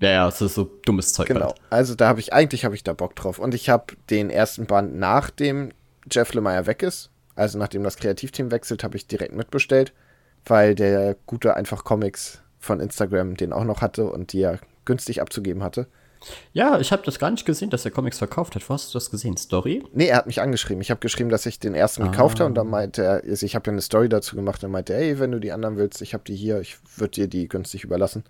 [0.02, 1.28] Ja, ja, es ist so dummes Zeug.
[1.28, 1.48] Genau.
[1.48, 1.60] Halt.
[1.70, 3.38] Also da habe ich, eigentlich habe ich da Bock drauf.
[3.38, 5.72] Und ich habe den ersten Band, nachdem
[6.10, 7.10] Jeff Lemire weg ist,
[7.40, 9.94] also nachdem das Kreativteam wechselt, habe ich direkt mitbestellt,
[10.46, 15.22] weil der gute einfach Comics von Instagram den auch noch hatte und die er günstig
[15.22, 15.88] abzugeben hatte.
[16.52, 18.70] Ja, ich habe das gar nicht gesehen, dass er Comics verkauft hat.
[18.70, 19.38] Wo hast du das gesehen?
[19.38, 19.84] Story?
[19.94, 20.82] Nee, er hat mich angeschrieben.
[20.82, 23.56] Ich habe geschrieben, dass ich den ersten gekauft habe und dann meinte er, also ich
[23.56, 26.02] habe ja eine Story dazu gemacht, dann meinte er, hey, wenn du die anderen willst,
[26.02, 28.26] ich habe die hier, ich würde dir die günstig überlassen.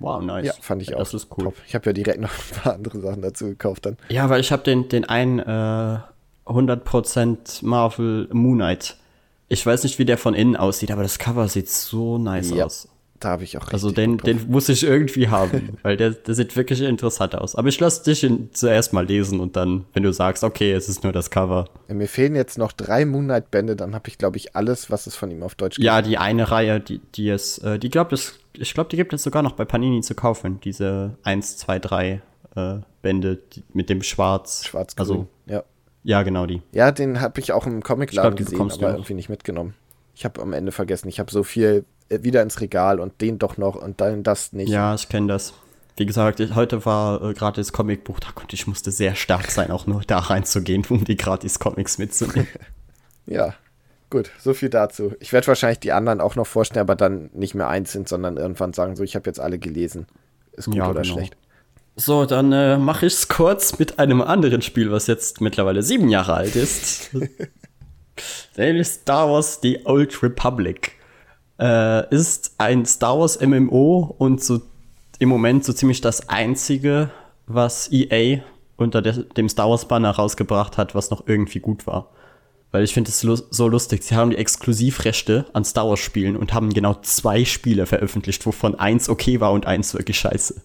[0.00, 0.46] Wow, nice.
[0.46, 1.00] Ja, fand ich auch.
[1.00, 1.44] Das ist cool.
[1.44, 1.54] Top.
[1.68, 3.96] Ich habe ja direkt noch ein paar andere Sachen dazu gekauft dann.
[4.08, 5.98] Ja, weil ich habe den, den einen äh,
[6.50, 8.96] 100% Marvel Moon Knight.
[9.48, 12.66] Ich weiß nicht, wie der von innen aussieht, aber das Cover sieht so nice Ja,
[12.66, 12.88] aus.
[13.18, 16.54] da habe ich auch Also den, den muss ich irgendwie haben, weil der, der sieht
[16.56, 17.56] wirklich interessant aus.
[17.56, 20.88] Aber ich lasse dich ihn zuerst mal lesen und dann, wenn du sagst, okay, es
[20.88, 21.64] ist nur das Cover.
[21.88, 25.06] Ja, Mir fehlen jetzt noch drei Moonlight Bände, dann habe ich, glaube ich, alles, was
[25.08, 25.84] es von ihm auf Deutsch gibt.
[25.86, 29.12] Ja, die eine Reihe, die, die es, äh, die glaubt es, ich glaube, die gibt
[29.12, 30.60] es sogar noch bei Panini zu kaufen.
[30.62, 32.22] Diese 1, 2, 3
[32.54, 34.64] äh, Bände die, mit dem Schwarz.
[34.64, 35.00] Schwarz-Grün.
[35.00, 35.64] Also, ja.
[36.02, 36.62] Ja, genau die.
[36.72, 38.98] ja, den habe ich auch im Comicladen Ich glaub, die gesehen, aber noch.
[38.98, 39.74] irgendwie nicht mitgenommen.
[40.14, 43.38] Ich habe am Ende vergessen, ich habe so viel äh, wieder ins Regal und den
[43.38, 44.68] doch noch und dann das nicht.
[44.68, 45.54] Ja, ich kenne das.
[45.96, 49.86] Wie gesagt, ich, heute war äh, gratis Comicbuchtag und ich musste sehr stark sein, auch
[49.86, 52.48] nur da reinzugehen, um die gratis Comics mitzunehmen.
[53.26, 53.54] Ja,
[54.08, 55.12] gut, so viel dazu.
[55.20, 58.72] Ich werde wahrscheinlich die anderen auch noch vorstellen, aber dann nicht mehr einzeln, sondern irgendwann
[58.72, 60.06] sagen, so, ich habe jetzt alle gelesen.
[60.52, 61.14] Ist gut Ja, oder genau.
[61.14, 61.36] schlecht.
[62.00, 66.08] So, dann äh, mache ich es kurz mit einem anderen Spiel, was jetzt mittlerweile sieben
[66.08, 67.10] Jahre alt ist.
[68.56, 70.92] Nämlich Star Wars The Old Republic.
[71.60, 74.62] Äh, ist ein Star Wars MMO und so
[75.18, 77.10] im Moment so ziemlich das einzige,
[77.46, 78.40] was EA
[78.78, 82.12] unter der, dem Star Wars Banner rausgebracht hat, was noch irgendwie gut war.
[82.70, 84.04] Weil ich finde es lu so lustig.
[84.04, 88.74] Sie haben die Exklusivrechte an Star Wars Spielen und haben genau zwei Spiele veröffentlicht, wovon
[88.76, 90.62] eins okay war und eins wirklich scheiße.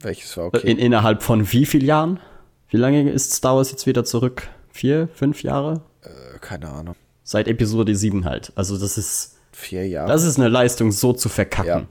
[0.00, 0.70] Welches war okay?
[0.70, 2.20] In, innerhalb von wie viel Jahren?
[2.68, 4.48] Wie lange ist Star Wars jetzt wieder zurück?
[4.70, 5.82] Vier, fünf Jahre?
[6.02, 6.94] Äh, keine Ahnung.
[7.24, 8.52] Seit Episode 7 halt.
[8.54, 10.08] Also das ist, Vier Jahre.
[10.08, 11.68] das ist eine Leistung, so zu verkacken.
[11.68, 11.86] Ja.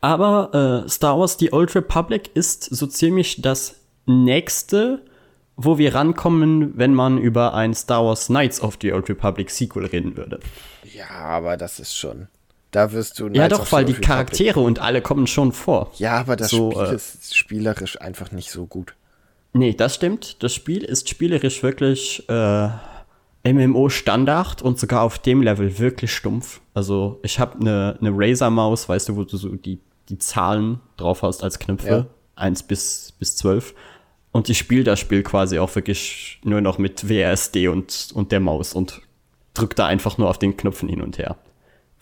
[0.00, 3.76] Aber äh, Star Wars The Old Republic ist so ziemlich das
[4.06, 5.02] nächste,
[5.56, 9.86] wo wir rankommen, wenn man über ein Star Wars Knights of the Old Republic Sequel
[9.86, 10.38] reden würde.
[10.84, 12.28] ja, aber das ist schon.
[12.70, 13.28] Da wirst du.
[13.28, 15.90] ja, doch, weil die Charaktere und alle kommen schon vor.
[15.96, 18.94] Ja, aber das So, Spiel äh, ist spielerisch einfach nicht so gut.
[19.54, 20.42] Nee, das stimmt.
[20.42, 22.68] Das Spiel ist spielerisch wirklich äh,
[23.44, 26.60] MMO-Standard und sogar auf dem Level wirklich stumpf.
[26.74, 31.22] Also ich habe eine ne Razer-Maus, weißt du, wo du so die, die Zahlen drauf
[31.22, 31.88] hast als Knöpfe.
[31.88, 32.06] Ja.
[32.36, 33.74] 1 bis, bis 12.
[34.30, 38.40] Und ich spiele das Spiel quasi auch wirklich nur noch mit WASD und, und der
[38.40, 39.00] Maus und
[39.54, 41.36] drück da einfach nur auf den Knöpfen hin und her.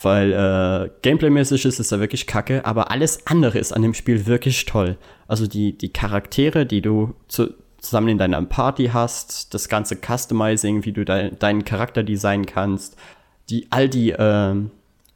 [0.01, 4.27] Weil äh, gameplaymäßig ist es da wirklich kacke, aber alles andere ist an dem Spiel
[4.27, 4.99] wirklich toll.
[5.27, 10.85] Also die, die Charaktere, die du zu, zusammen in deiner Party hast, das ganze Customizing,
[10.85, 12.97] wie du de deinen Charakter designen kannst,
[13.49, 14.55] die, all die äh,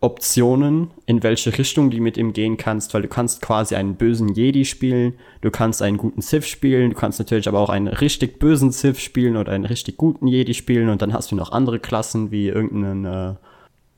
[0.02, 4.30] Optionen, in welche Richtung du mit ihm gehen kannst, weil du kannst quasi einen bösen
[4.30, 8.38] Jedi spielen, du kannst einen guten Sith spielen, du kannst natürlich aber auch einen richtig
[8.38, 11.80] bösen Sith spielen oder einen richtig guten Jedi spielen und dann hast du noch andere
[11.80, 13.34] Klassen wie irgendeinen äh,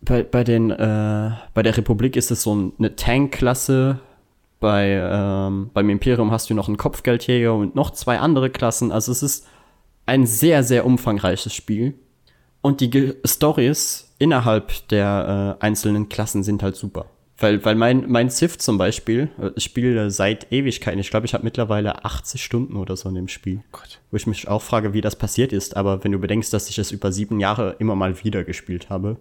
[0.05, 4.01] bei, bei den äh, bei der Republik ist es so eine Tank-Klasse,
[4.61, 9.13] bei ähm, beim Imperium hast du noch einen Kopfgeldjäger und noch zwei andere Klassen, also
[9.13, 9.47] es ist
[10.07, 11.95] ein sehr sehr umfangreiches Spiel
[12.61, 17.07] und die Stories innerhalb der äh, einzelnen Klassen sind halt super.
[17.39, 21.35] Weil, weil mein, mein Sith zum Beispiel, äh, ich spiele seit Ewigkeiten, ich glaube, ich
[21.35, 23.65] habe mittlerweile 80 Stunden oder so in dem Spiel.
[23.73, 24.01] Gott.
[24.13, 25.77] Wo ich mich auch frage, wie das passiert ist.
[25.77, 29.17] Aber wenn du bedenkst, dass ich es über sieben Jahre immer mal wieder gespielt habe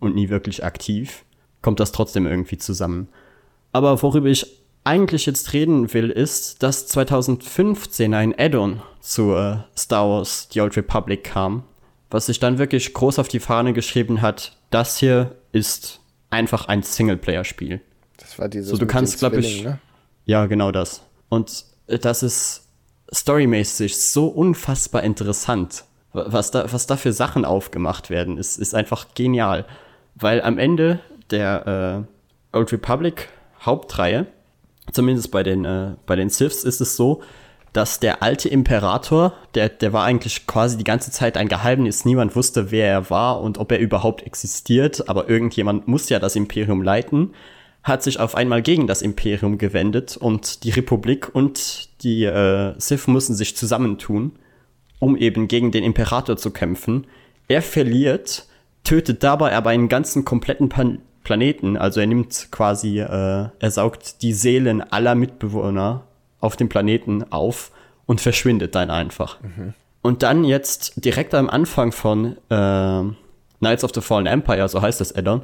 [0.00, 1.24] und nie wirklich aktiv,
[1.62, 3.08] kommt das trotzdem irgendwie zusammen.
[3.72, 4.46] Aber worüber ich
[4.84, 10.76] eigentlich jetzt reden will, ist, dass 2015 ein Add-on zu äh, Star Wars The Old
[10.76, 11.64] Republic kam,
[12.10, 16.82] was sich dann wirklich groß auf die Fahne geschrieben hat, das hier ist einfach ein
[16.82, 17.80] Singleplayer-Spiel.
[18.16, 19.78] Das war dieses so, du kannst, glaube ich, ne?
[20.24, 21.02] ja, genau das.
[21.28, 22.68] Und äh, das ist
[23.12, 25.84] storymäßig so unfassbar interessant.
[26.12, 29.66] Was da, was da für Sachen aufgemacht werden, ist, ist einfach genial.
[30.20, 31.00] Weil am Ende
[31.30, 32.06] der
[32.52, 33.28] äh, Old Republic
[33.64, 34.26] Hauptreihe,
[34.92, 37.22] zumindest bei den, äh, bei den Siths, ist es so,
[37.72, 42.04] dass der alte Imperator, der, der war eigentlich quasi die ganze Zeit ein Geheimnis.
[42.04, 45.08] Niemand wusste, wer er war und ob er überhaupt existiert.
[45.08, 47.34] Aber irgendjemand muss ja das Imperium leiten.
[47.84, 53.06] Hat sich auf einmal gegen das Imperium gewendet und die Republik und die äh, Sith
[53.06, 54.32] müssen sich zusammentun,
[54.98, 57.06] um eben gegen den Imperator zu kämpfen.
[57.46, 58.47] Er verliert,
[58.88, 61.76] tötet dabei aber einen ganzen kompletten Pan Planeten.
[61.76, 66.04] Also er nimmt quasi, äh, er saugt die Seelen aller Mitbewohner
[66.40, 67.70] auf dem Planeten auf
[68.06, 69.38] und verschwindet dann einfach.
[69.42, 69.74] Mhm.
[70.00, 73.02] Und dann jetzt direkt am Anfang von äh,
[73.58, 75.42] Knights of the Fallen Empire, so heißt das Addon,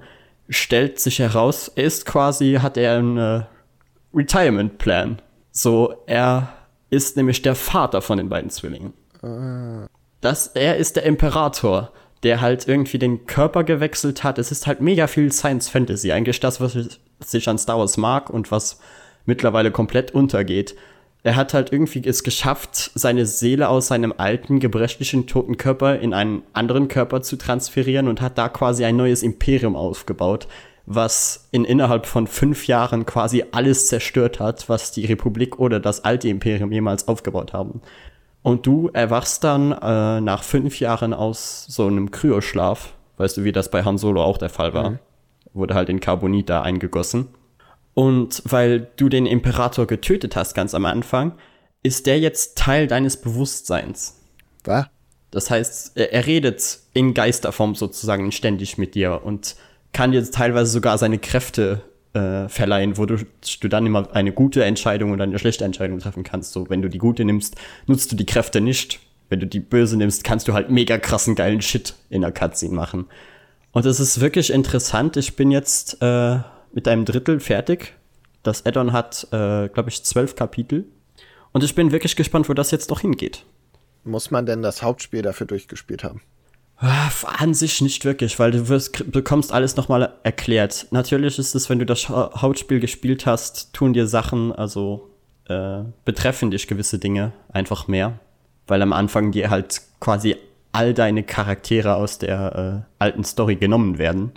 [0.48, 3.42] stellt sich heraus, er ist quasi, hat er einen äh,
[4.14, 5.20] Retirement Plan.
[5.50, 6.48] So, er
[6.88, 8.94] ist nämlich der Vater von den beiden Zwillingen.
[9.20, 9.86] Ah.
[10.22, 11.92] Das, er ist der Imperator,
[12.24, 14.38] der halt irgendwie den Körper gewechselt hat.
[14.38, 16.10] Es ist halt mega viel Science Fantasy.
[16.10, 16.74] Eigentlich das, was
[17.32, 18.80] ich an Star Wars mag und was
[19.26, 20.74] mittlerweile komplett untergeht.
[21.22, 26.12] Er hat halt irgendwie es geschafft, seine Seele aus seinem alten, gebrechlichen, toten Körper in
[26.12, 30.48] einen anderen Körper zu transferieren und hat da quasi ein neues Imperium aufgebaut,
[30.84, 36.04] was in innerhalb von fünf Jahren quasi alles zerstört hat, was die Republik oder das
[36.04, 37.80] alte Imperium jemals aufgebaut haben.
[38.44, 43.50] Und du erwachst dann äh, nach fünf Jahren aus so einem Kryoschlaf, weißt du, wie
[43.50, 44.98] das bei Han Solo auch der Fall war, mhm.
[45.52, 47.28] wurde halt in Carbonit da eingegossen
[47.94, 51.32] und weil du den Imperator getötet hast ganz am Anfang,
[51.82, 54.20] ist der jetzt Teil deines Bewusstseins.
[54.64, 54.86] Was?
[55.30, 59.56] Das heißt, er, er redet in Geisterform sozusagen ständig mit dir und
[59.92, 61.82] kann dir teilweise sogar seine Kräfte
[62.14, 63.16] äh, verleihen, wo du,
[63.60, 66.52] du dann immer eine gute Entscheidung oder eine schlechte Entscheidung treffen kannst.
[66.52, 67.56] So, wenn du die gute nimmst,
[67.86, 69.00] nutzt du die Kräfte nicht.
[69.28, 72.74] Wenn du die böse nimmst, kannst du halt mega krassen geilen Shit in der Cutscene
[72.74, 73.06] machen.
[73.72, 75.16] Und es ist wirklich interessant.
[75.16, 76.38] Ich bin jetzt äh,
[76.72, 77.94] mit einem Drittel fertig.
[78.42, 80.84] Das Addon hat, äh, glaube ich, zwölf Kapitel.
[81.52, 83.44] Und ich bin wirklich gespannt, wo das jetzt doch hingeht.
[84.04, 86.20] Muss man denn das Hauptspiel dafür durchgespielt haben?
[86.84, 90.86] An sich nicht wirklich, weil du wirst, bekommst alles nochmal erklärt.
[90.90, 95.10] Natürlich ist es, wenn du das Hauptspiel gespielt hast, tun dir Sachen, also
[95.48, 98.18] äh, betreffen dich gewisse Dinge einfach mehr.
[98.66, 100.36] Weil am Anfang dir halt quasi
[100.72, 104.32] all deine Charaktere aus der äh, alten Story genommen werden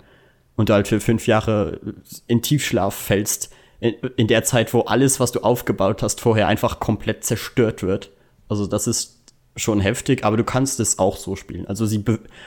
[0.56, 1.80] und du halt für fünf Jahre
[2.26, 6.80] in Tiefschlaf fällst, in, in der Zeit, wo alles, was du aufgebaut hast, vorher einfach
[6.80, 8.10] komplett zerstört wird.
[8.48, 9.17] Also das ist
[9.58, 11.66] schon heftig, aber du kannst es auch so spielen.
[11.66, 12.04] Also sie,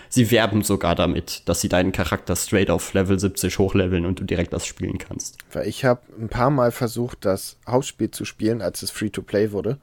[0.09, 4.23] sie werben sogar damit, dass sie deinen Charakter straight auf Level 70 hochleveln und du
[4.23, 5.38] direkt das spielen kannst.
[5.51, 9.77] Weil ich habe ein paar Mal versucht, das Hauptspiel zu spielen, als es Free-to-Play wurde.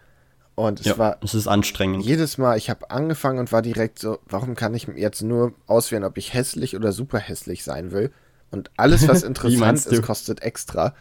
[0.55, 1.18] Und es ja, war.
[1.22, 2.05] Es ist anstrengend.
[2.05, 6.02] Jedes Mal, ich habe angefangen und war direkt so, warum kann ich jetzt nur auswählen,
[6.02, 8.10] ob ich hässlich oder super hässlich sein will?
[8.50, 10.94] Und alles, was interessant ist, kostet extra.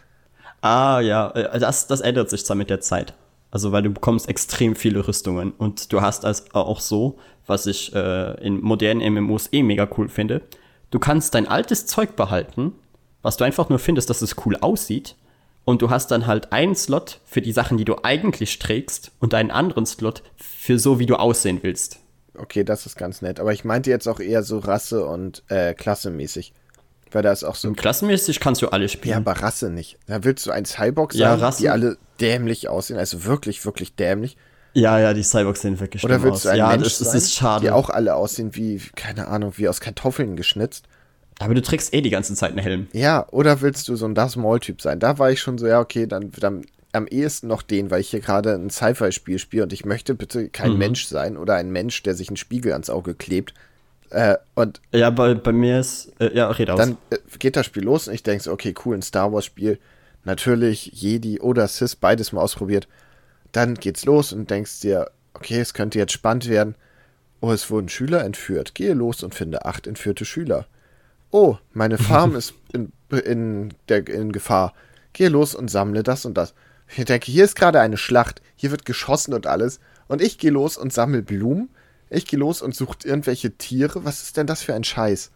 [0.60, 3.14] Ah, ja, äh, das, das ändert sich zwar mit der Zeit.
[3.50, 5.52] Also, weil du bekommst extrem viele Rüstungen.
[5.52, 10.08] Und du hast als auch so, was ich äh, in modernen MMOs eh mega cool
[10.08, 10.42] finde,
[10.90, 12.72] du kannst dein altes Zeug behalten,
[13.22, 15.16] was du einfach nur findest, dass es cool aussieht
[15.64, 19.34] und du hast dann halt einen Slot für die Sachen, die du eigentlich trägst und
[19.34, 21.98] einen anderen Slot für so, wie du aussehen willst.
[22.34, 23.40] Okay, das ist ganz nett.
[23.40, 26.52] Aber ich meinte jetzt auch eher so Rasse und äh, Klasse mäßig.
[27.12, 27.72] Weil da ist auch so.
[27.72, 29.12] Klassenmäßig kannst du alle spielen.
[29.12, 29.98] Ja, aber Rasse nicht.
[30.06, 33.94] Da willst du ein Cyborg Ja, sein, Rasse- die alle dämlich aussehen, also wirklich, wirklich
[33.94, 34.36] dämlich.
[34.74, 36.42] Ja, ja, die Cyborgs sehen wirklich Oder willst aus.
[36.42, 37.62] du ein ja, Mensch das, das sein, ist schade.
[37.64, 40.84] die auch alle aussehen wie, keine Ahnung, wie aus Kartoffeln geschnitzt?
[41.40, 42.88] aber du trägst eh die ganze Zeit einen Helm.
[42.92, 44.98] Ja, oder willst du so ein Darth Maul-Typ sein?
[44.98, 48.10] Da war ich schon so, ja, okay, dann, dann am ehesten noch den, weil ich
[48.10, 50.78] hier gerade ein Sci-Fi-Spiel spiele und ich möchte bitte kein Mhm.
[50.78, 53.54] Mensch sein oder ein Mensch, der sich einen Spiegel ans Auge klebt.
[54.10, 56.12] Äh, und Ja, bei, bei mir ist.
[56.20, 56.78] Äh, ja, red aus.
[56.78, 59.78] dann äh, geht das Spiel los und ich denke so, okay, cool, ein Star Wars-Spiel.
[60.24, 62.88] Natürlich Jedi oder Sith, beides mal ausprobiert.
[63.52, 66.74] Dann geht's los und denkst dir, okay, es könnte jetzt spannend werden.
[67.40, 68.74] Oh, es wurden Schüler entführt.
[68.74, 70.66] Gehe los und finde acht entführte Schüler.
[71.30, 74.74] Oh, meine Farm ist in, in, der, in Gefahr.
[75.12, 76.54] Gehe los und sammle das und das.
[76.96, 78.42] Ich denke, hier ist gerade eine Schlacht.
[78.56, 79.78] Hier wird geschossen und alles.
[80.08, 81.68] Und ich gehe los und sammle Blumen.
[82.10, 84.04] Ich gehe los und suche irgendwelche Tiere.
[84.04, 85.30] Was ist denn das für ein Scheiß?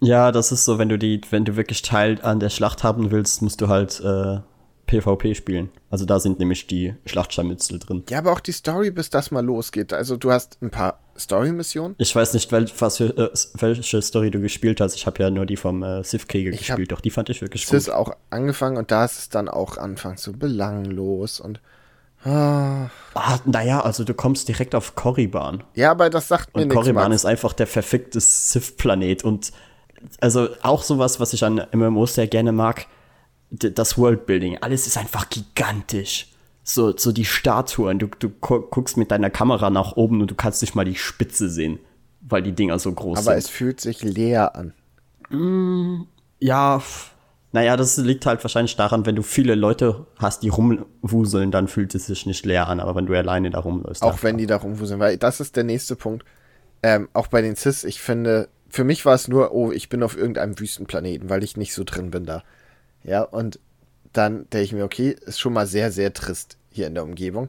[0.00, 3.10] Ja, das ist so, wenn du die, wenn du wirklich Teil an der Schlacht haben
[3.10, 4.38] willst, musst du halt äh,
[4.86, 5.70] PvP spielen.
[5.90, 8.04] Also da sind nämlich die Schlachtscharmützel drin.
[8.08, 9.92] Ja, aber auch die Story, bis das mal losgeht.
[9.92, 11.96] Also du hast ein paar Story-Missionen.
[11.98, 14.94] Ich weiß nicht, wel, was für, äh, welche Story du gespielt hast.
[14.94, 17.40] Ich habe ja nur die vom äh, Sith-Kriege Ich hab gespielt, doch die fand ich
[17.40, 17.78] wirklich Es gut.
[17.78, 21.60] ist auch angefangen und da ist es dann auch anfangs so belanglos und
[22.26, 25.62] ah, Ah, naja, also du kommst direkt auf Korriban.
[25.74, 26.74] ja, aber das sagt mir Und nichts.
[26.82, 27.22] Korriban Max.
[27.22, 29.24] ist einfach der verfickte Sith-Planet.
[29.24, 29.52] Und
[30.20, 32.86] also auch sowas, was ich an MMOs sehr gerne mag,
[33.50, 34.58] das Worldbuilding.
[34.60, 36.28] Alles ist einfach gigantisch.
[36.62, 37.98] So, so die Statuen.
[37.98, 40.96] Du, du gu- guckst mit deiner Kamera nach oben und du kannst nicht mal die
[40.96, 41.78] Spitze sehen,
[42.20, 43.38] weil die Dinger so groß Aber sind.
[43.38, 44.74] es fühlt sich leer an.
[46.38, 47.12] Ja, f-
[47.56, 51.94] naja, das liegt halt wahrscheinlich daran, wenn du viele Leute hast, die rumwuseln, dann fühlt
[51.94, 52.80] es sich nicht leer an.
[52.80, 54.02] Aber wenn du alleine da rumläufst.
[54.02, 56.26] Auch wenn die da rumwuseln, weil das ist der nächste Punkt.
[56.82, 60.02] Ähm, auch bei den Cis, ich finde, für mich war es nur, oh, ich bin
[60.02, 62.42] auf irgendeinem Wüstenplaneten, weil ich nicht so drin bin da.
[63.04, 63.58] Ja, und
[64.12, 67.48] dann denke ich mir, okay, ist schon mal sehr, sehr trist hier in der Umgebung.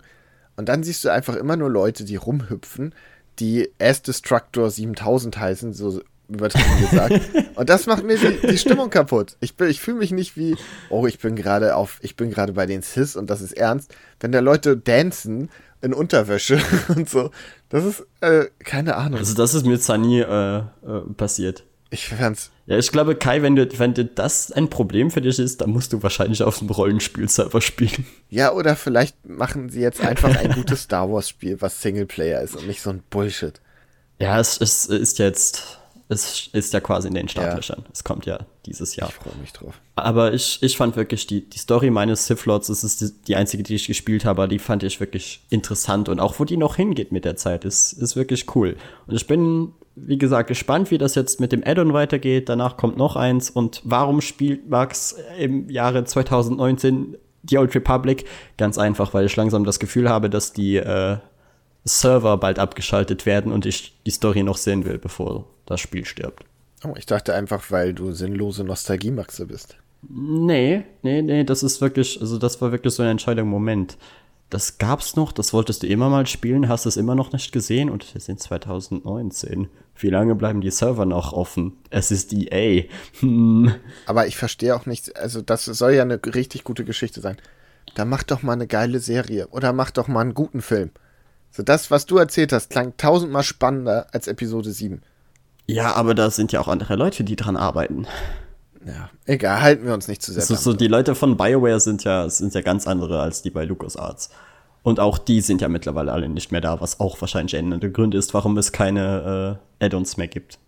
[0.56, 2.96] Und dann siehst du einfach immer nur Leute, die rumhüpfen,
[3.40, 6.00] die S-Destructor 7000 heißen, so
[6.30, 7.22] übertrieben gesagt.
[7.56, 9.36] Und das macht mir die, die Stimmung kaputt.
[9.40, 10.56] Ich, bin- ich fühle mich nicht wie,
[10.90, 13.94] oh, ich bin gerade auf, ich bin gerade bei den Cis und das ist ernst.
[14.20, 15.50] Wenn da Leute dancen
[15.82, 16.60] in Unterwäsche
[16.90, 17.32] und so,
[17.70, 19.20] das ist, äh, keine Ahnung.
[19.20, 20.64] Also das ist mir zwar nie äh, äh,
[21.16, 21.64] passiert.
[21.90, 25.40] Ich fand's, Ja, ich glaube, Kai, wenn, du, wenn du das ein Problem für dich
[25.40, 28.06] ist, dann musst du wahrscheinlich auf dem Rollenspiel-Server spielen.
[28.30, 32.58] ja, oder vielleicht machen sie jetzt einfach ein gutes Star Wars Spiel, was Singleplayer ist
[32.58, 33.62] und nicht so ein Bullshit.
[34.20, 35.77] Ja, es, es ist jetzt,
[36.10, 37.84] es ist ja quasi in den Startlöchern.
[37.92, 39.10] Es kommt ja dieses Jahr.
[39.10, 39.80] Ich freue mich drauf.
[39.96, 43.36] Aber ich, ich fand wirklich die, die Story meines Sith Lords, das ist die, die
[43.36, 46.08] einzige, die ich gespielt habe, die fand ich wirklich interessant.
[46.08, 48.78] Und auch wo die noch hingeht mit der Zeit, ist, ist wirklich cool.
[49.06, 52.48] Und ich bin, wie gesagt, gespannt, wie das jetzt mit dem Add-on weitergeht.
[52.48, 53.50] Danach kommt noch eins.
[53.50, 58.24] Und warum spielt Max im Jahre 2019 die Old Republic?
[58.56, 61.18] Ganz einfach, weil ich langsam das Gefühl habe, dass die äh,
[61.84, 66.44] Server bald abgeschaltet werden und ich die Story noch sehen will, bevor das Spiel stirbt.
[66.84, 69.78] Oh, ich dachte einfach, weil du sinnlose Nostalgiemaxe bist.
[70.08, 73.98] Nee, nee, nee, das ist wirklich, also das war wirklich so ein entscheidender Moment.
[74.50, 77.90] Das gab's noch, das wolltest du immer mal spielen, hast es immer noch nicht gesehen
[77.90, 79.68] und wir sind 2019.
[79.98, 81.74] Wie lange bleiben die Server noch offen?
[81.90, 82.84] Es ist EA.
[83.20, 83.74] Hm.
[84.06, 87.38] Aber ich verstehe auch nicht, also das soll ja eine richtig gute Geschichte sein.
[87.96, 90.92] Dann mach doch mal eine geile Serie oder mach doch mal einen guten Film.
[91.52, 95.02] So das, was du erzählt hast, klang tausendmal spannender als Episode 7.
[95.68, 98.08] Ja, aber da sind ja auch andere Leute, die dran arbeiten.
[98.86, 102.06] Ja, egal, halten wir uns nicht zu sehr so, damit die Leute von BioWare sind
[102.06, 104.30] ja, sind ja ganz andere als die bei LucasArts.
[104.84, 107.90] Und auch die sind ja mittlerweile alle nicht mehr da, was auch wahrscheinlich einer der
[107.90, 110.60] Gründe ist, warum es keine äh, Add-ons mehr gibt.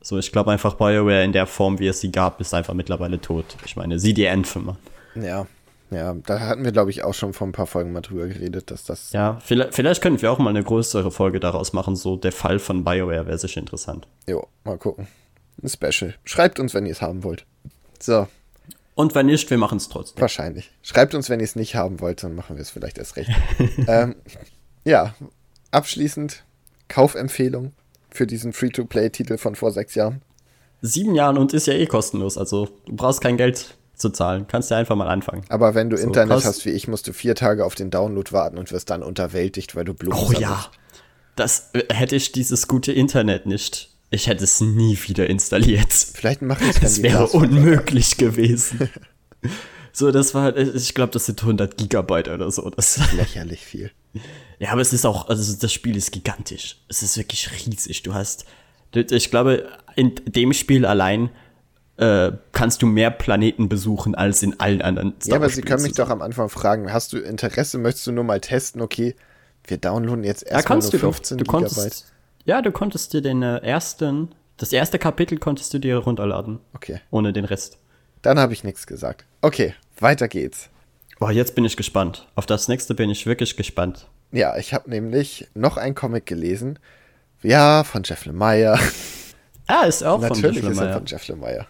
[0.00, 3.20] So, ich glaube einfach BioWare in der Form, wie es sie gab, ist einfach mittlerweile
[3.20, 3.44] tot.
[3.66, 4.76] Ich meine, sieh die Anthem.
[5.14, 5.46] Ja,
[5.90, 8.70] ja, da hatten wir, glaube ich, auch schon vor ein paar Folgen mal drüber geredet,
[8.70, 9.12] dass das.
[9.12, 11.94] Ja, vielleicht, vielleicht können wir auch mal eine größere Folge daraus machen.
[11.96, 14.06] So, der Fall von BioWare wäre sicher interessant.
[14.26, 15.06] Jo, mal gucken.
[15.62, 16.14] Ein Special.
[16.24, 17.46] Schreibt uns, wenn ihr es haben wollt.
[18.00, 18.26] So,
[18.94, 20.20] Und wenn nicht, wir machen es trotzdem.
[20.20, 20.70] wahrscheinlich.
[20.82, 23.30] Schreibt uns, wenn ihr es nicht haben wollt, dann machen wir es vielleicht erst recht.
[23.86, 24.16] ähm,
[24.84, 25.14] ja,
[25.70, 26.44] abschließend
[26.88, 27.72] Kaufempfehlung
[28.10, 30.22] für diesen Free-to-Play-Titel von vor sechs Jahren.
[30.82, 32.36] Sieben Jahren und ist ja eh kostenlos.
[32.36, 34.46] Also, du brauchst kein Geld zu zahlen.
[34.46, 35.44] Kannst ja einfach mal anfangen.
[35.48, 38.30] Aber wenn du Internet kost- hast wie ich, musst du vier Tage auf den Download
[38.32, 40.66] warten und wirst dann unterwältigt, weil du Blumen Oh ja.
[41.34, 43.90] Das äh, hätte ich dieses gute Internet nicht.
[44.10, 45.92] Ich hätte es nie wieder installiert.
[45.92, 48.88] Vielleicht es, wenn Das wäre unmöglich gewesen.
[49.92, 52.68] so, das war, ich glaube, das sind 100 Gigabyte oder so.
[52.70, 53.90] Das, lächerlich viel.
[54.58, 56.76] ja, aber es ist auch, also das Spiel ist gigantisch.
[56.88, 58.02] Es ist wirklich riesig.
[58.02, 58.44] Du hast,
[58.94, 61.30] ich glaube, in dem Spiel allein
[61.98, 65.82] äh, kannst du mehr Planeten besuchen als in allen anderen Star Ja, aber sie können
[65.82, 69.14] mich doch am Anfang fragen, hast du Interesse, möchtest du nur mal testen, okay,
[69.64, 71.74] wir downloaden jetzt erstmal ja, nur 15 du, du Gigabyte.
[71.74, 72.12] Konntest,
[72.44, 76.60] ja, du konntest dir den äh, ersten, das erste Kapitel konntest du dir runterladen.
[76.74, 77.00] Okay.
[77.10, 77.78] Ohne den Rest.
[78.22, 79.24] Dann habe ich nichts gesagt.
[79.40, 80.68] Okay, weiter geht's.
[81.18, 82.26] Boah, jetzt bin ich gespannt.
[82.34, 84.06] Auf das nächste bin ich wirklich gespannt.
[84.32, 86.78] Ja, ich habe nämlich noch einen Comic gelesen.
[87.42, 88.78] Ja, von Jeff Lemire.
[89.68, 90.74] Ah, ist auch Natürlich von Jeff Lemire.
[90.74, 91.66] Natürlich ist er von Jeff Lemire.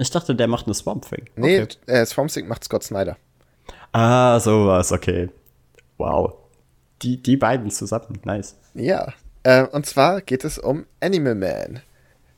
[0.00, 1.26] Ich dachte, der macht eine Swamp Thing.
[1.36, 1.76] Nee, okay.
[1.86, 3.18] äh, Swamp Thing macht Scott Snyder.
[3.92, 5.28] Ah, sowas, okay.
[5.98, 6.34] Wow.
[7.02, 8.56] Die, die beiden zusammen, nice.
[8.72, 9.12] Ja,
[9.42, 11.80] äh, und zwar geht es um Animal Man.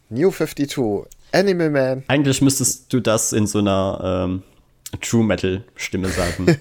[0.08, 1.06] New 52.
[1.30, 2.04] Animal Man.
[2.08, 4.42] Eigentlich müsstest du das in so einer ähm,
[5.00, 6.58] True Metal Stimme sagen.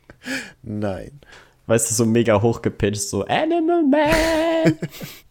[0.62, 1.18] Nein.
[1.66, 4.78] Weißt du, so mega hochgepitcht, so Animal Man.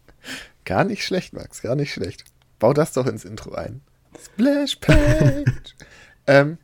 [0.64, 2.24] gar nicht schlecht, Max, gar nicht schlecht.
[2.58, 3.82] Bau das doch ins Intro ein.
[4.22, 5.74] Splash Page.
[6.26, 6.58] ähm.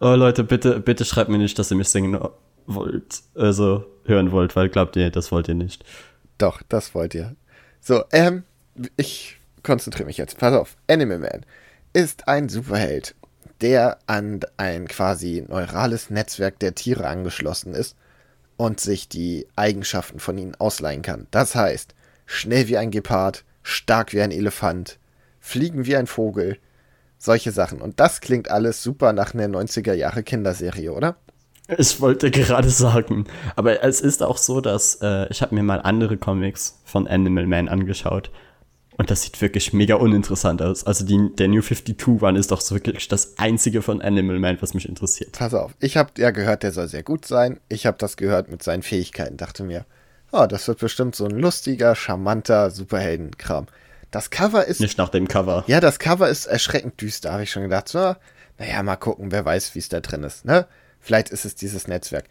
[0.00, 2.18] Oh Leute, bitte, bitte schreibt mir nicht, dass ihr mich singen
[2.66, 5.84] wollt, also hören wollt, weil glaubt ihr, das wollt ihr nicht.
[6.38, 7.36] Doch, das wollt ihr.
[7.80, 8.44] So, ähm,
[8.96, 10.38] ich konzentriere mich jetzt.
[10.38, 11.46] Pass auf, Animal Man
[11.92, 13.14] ist ein Superheld,
[13.60, 17.96] der an ein quasi neurales Netzwerk der Tiere angeschlossen ist
[18.56, 21.26] und sich die Eigenschaften von ihnen ausleihen kann.
[21.30, 21.94] Das heißt,
[22.26, 24.98] schnell wie ein Gepard, stark wie ein Elefant,
[25.50, 26.58] fliegen wie ein Vogel,
[27.18, 27.80] solche Sachen.
[27.80, 31.16] Und das klingt alles super nach einer 90er Jahre Kinderserie, oder?
[31.78, 35.80] Ich wollte gerade sagen, aber es ist auch so, dass äh, ich habe mir mal
[35.80, 38.30] andere Comics von Animal Man angeschaut
[38.96, 40.84] und das sieht wirklich mega uninteressant aus.
[40.84, 44.60] Also die, der New 52 One ist doch so wirklich das einzige von Animal Man,
[44.60, 45.38] was mich interessiert.
[45.38, 47.60] Pass auf, ich habe ja gehört, der soll sehr gut sein.
[47.68, 49.86] Ich habe das gehört mit seinen Fähigkeiten, dachte mir,
[50.32, 53.68] oh, das wird bestimmt so ein lustiger, charmanter Superheldenkram.
[54.10, 54.80] Das Cover ist.
[54.80, 55.64] Nicht nach dem Cover.
[55.66, 57.88] Ja, das Cover ist erschreckend düster, habe ich schon gedacht.
[57.88, 58.16] So,
[58.58, 60.66] naja, mal gucken, wer weiß, wie es da drin ist, ne?
[61.00, 62.26] Vielleicht ist es dieses Netzwerk.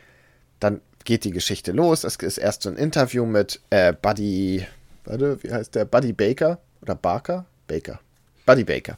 [0.59, 2.03] Dann geht die Geschichte los.
[2.03, 4.65] Es ist erst so ein Interview mit äh, Buddy,
[5.05, 5.85] warte, wie heißt der?
[5.85, 7.45] Buddy Baker oder Barker?
[7.67, 7.99] Baker.
[8.45, 8.97] Buddy Baker.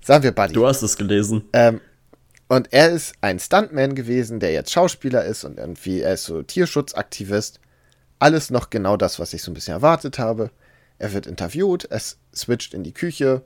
[0.00, 0.54] Sagen wir Buddy.
[0.54, 1.44] Du hast es gelesen.
[1.52, 1.80] Ähm,
[2.48, 6.42] und er ist ein Stuntman gewesen, der jetzt Schauspieler ist und irgendwie, er ist so
[6.42, 7.60] Tierschutzaktivist.
[8.18, 10.50] Alles noch genau das, was ich so ein bisschen erwartet habe.
[10.98, 13.42] Er wird interviewt, es switcht in die Küche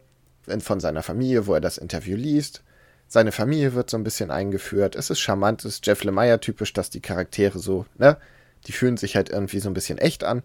[0.61, 2.63] von seiner Familie, wo er das Interview liest.
[3.07, 4.95] Seine Familie wird so ein bisschen eingeführt.
[4.95, 8.19] Es ist charmant, es ist Jeff Lemire typisch, dass die Charaktere so, ne,
[8.67, 10.43] die fühlen sich halt irgendwie so ein bisschen echt an.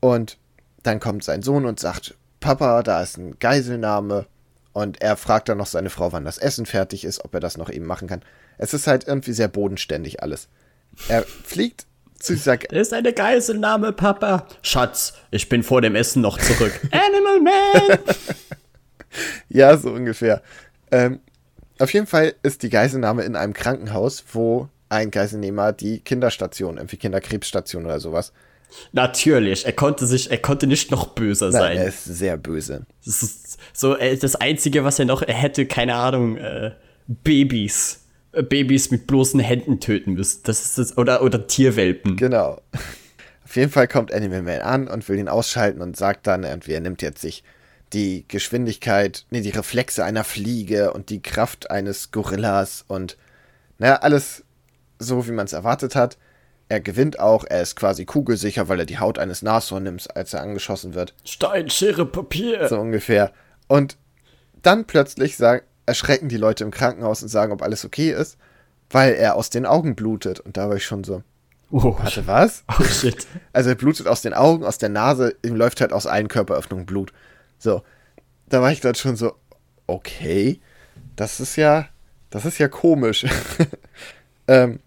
[0.00, 0.38] Und
[0.82, 4.26] dann kommt sein Sohn und sagt, Papa, da ist ein Geiselnahme.
[4.72, 7.56] Und er fragt dann noch seine Frau, wann das Essen fertig ist, ob er das
[7.56, 8.22] noch eben machen kann.
[8.58, 10.48] Es ist halt irgendwie sehr bodenständig alles.
[11.08, 11.87] Er fliegt
[12.18, 12.56] zu dieser.
[12.56, 14.46] Ge ist eine Geiselnahme, Papa.
[14.62, 16.80] Schatz, ich bin vor dem Essen noch zurück.
[16.90, 17.98] Animal Man!
[19.48, 20.42] ja, so ungefähr.
[20.90, 21.20] Ähm,
[21.78, 26.96] auf jeden Fall ist die Geiselnahme in einem Krankenhaus, wo ein Geiselnehmer die Kinderstation, irgendwie
[26.96, 28.32] Kinderkrebsstation oder sowas.
[28.92, 31.76] Natürlich, er konnte sich, er konnte nicht noch böser Nein, sein.
[31.78, 32.86] Er ist sehr böse.
[33.04, 36.72] Das ist so äh, das Einzige, was er noch, er hätte, keine Ahnung, äh,
[37.06, 40.40] Babys, Babys mit bloßen Händen töten müssen.
[40.44, 42.16] Das ist das, oder, oder Tierwelpen.
[42.16, 42.60] Genau.
[43.44, 46.72] Auf jeden Fall kommt Animal Man an und will ihn ausschalten und sagt dann, irgendwie,
[46.72, 47.42] er nimmt jetzt sich
[47.94, 53.16] die Geschwindigkeit, nee, die Reflexe einer Fliege und die Kraft eines Gorillas und
[53.78, 54.44] naja, alles
[54.98, 56.18] so, wie man es erwartet hat.
[56.68, 60.34] Er gewinnt auch, er ist quasi kugelsicher, weil er die Haut eines Nashorn nimmt, als
[60.34, 61.14] er angeschossen wird.
[61.24, 62.68] Stein, Schere, Papier.
[62.68, 63.32] So ungefähr.
[63.68, 63.96] Und
[64.60, 68.36] dann plötzlich sagen, erschrecken die Leute im Krankenhaus und sagen, ob alles okay ist,
[68.90, 70.38] weil er aus den Augen blutet.
[70.38, 71.22] Und da war ich schon so.
[71.70, 72.64] Oh, warte, was?
[72.78, 73.26] Oh shit.
[73.52, 76.86] Also er blutet aus den Augen, aus der Nase, ihm läuft halt aus allen Körperöffnungen
[76.86, 77.12] Blut.
[77.58, 77.82] So,
[78.48, 79.34] da war ich dann schon so,
[79.86, 80.60] okay,
[81.16, 81.88] das ist ja,
[82.30, 83.26] das ist ja komisch.
[84.48, 84.80] ähm,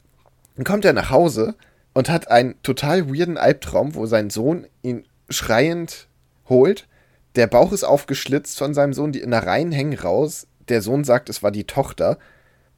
[0.56, 1.56] dann kommt er nach Hause
[1.94, 6.08] und hat einen total weirden Albtraum, wo sein Sohn ihn schreiend
[6.48, 6.88] holt.
[7.36, 10.48] Der Bauch ist aufgeschlitzt von seinem Sohn, die Innereien hängen raus.
[10.72, 12.18] Der Sohn sagt, es war die Tochter.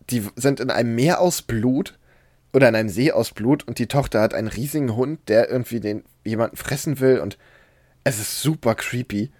[0.09, 1.97] Die sind in einem Meer aus Blut
[2.51, 5.79] oder in einem See aus Blut und die Tochter hat einen riesigen Hund, der irgendwie
[5.79, 7.37] den jemanden fressen will und
[8.03, 9.31] es ist super creepy.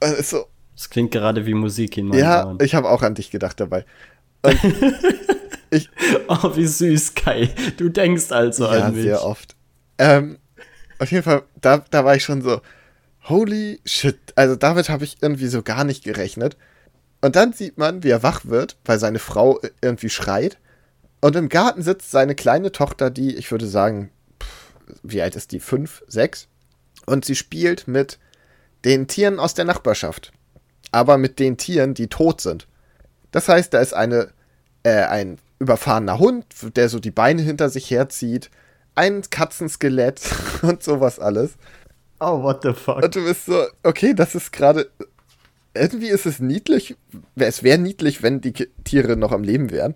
[0.00, 0.46] Es ist so.
[0.74, 2.58] Das klingt gerade wie Musik in meinem Ja, Ohren.
[2.60, 3.84] ich habe auch an dich gedacht dabei.
[5.70, 5.90] ich,
[6.28, 7.50] oh, wie süß, Kai.
[7.78, 9.06] Du denkst also ja, an mich.
[9.06, 9.56] Ja, sehr oft.
[9.98, 10.38] Ähm,
[10.98, 12.60] auf jeden Fall, da, da war ich schon so,
[13.28, 14.18] holy shit.
[14.36, 16.56] Also damit habe ich irgendwie so gar nicht gerechnet.
[17.20, 20.58] Und dann sieht man, wie er wach wird, weil seine Frau irgendwie schreit.
[21.20, 24.10] Und im Garten sitzt seine kleine Tochter, die, ich würde sagen,
[24.42, 25.60] pff, wie alt ist die?
[25.60, 26.48] Fünf, sechs?
[27.06, 28.18] Und sie spielt mit
[28.84, 30.32] den Tieren aus der Nachbarschaft.
[30.92, 32.68] Aber mit den Tieren, die tot sind.
[33.32, 34.28] Das heißt, da ist eine,
[34.82, 38.50] äh, ein überfahrener Hund, der so die Beine hinter sich herzieht,
[38.94, 40.20] ein Katzenskelett
[40.62, 41.56] und sowas alles.
[42.20, 43.02] Oh, what the fuck?
[43.02, 44.90] Und du bist so, okay, das ist gerade.
[45.76, 46.96] Irgendwie ist es niedlich.
[47.36, 49.94] Es wäre niedlich, wenn die Tiere noch am Leben wären.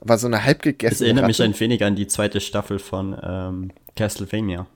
[0.00, 3.16] Aber so eine halb Das gegessene erinnert mich ein wenig an die zweite Staffel von
[3.22, 4.66] ähm, Castlevania.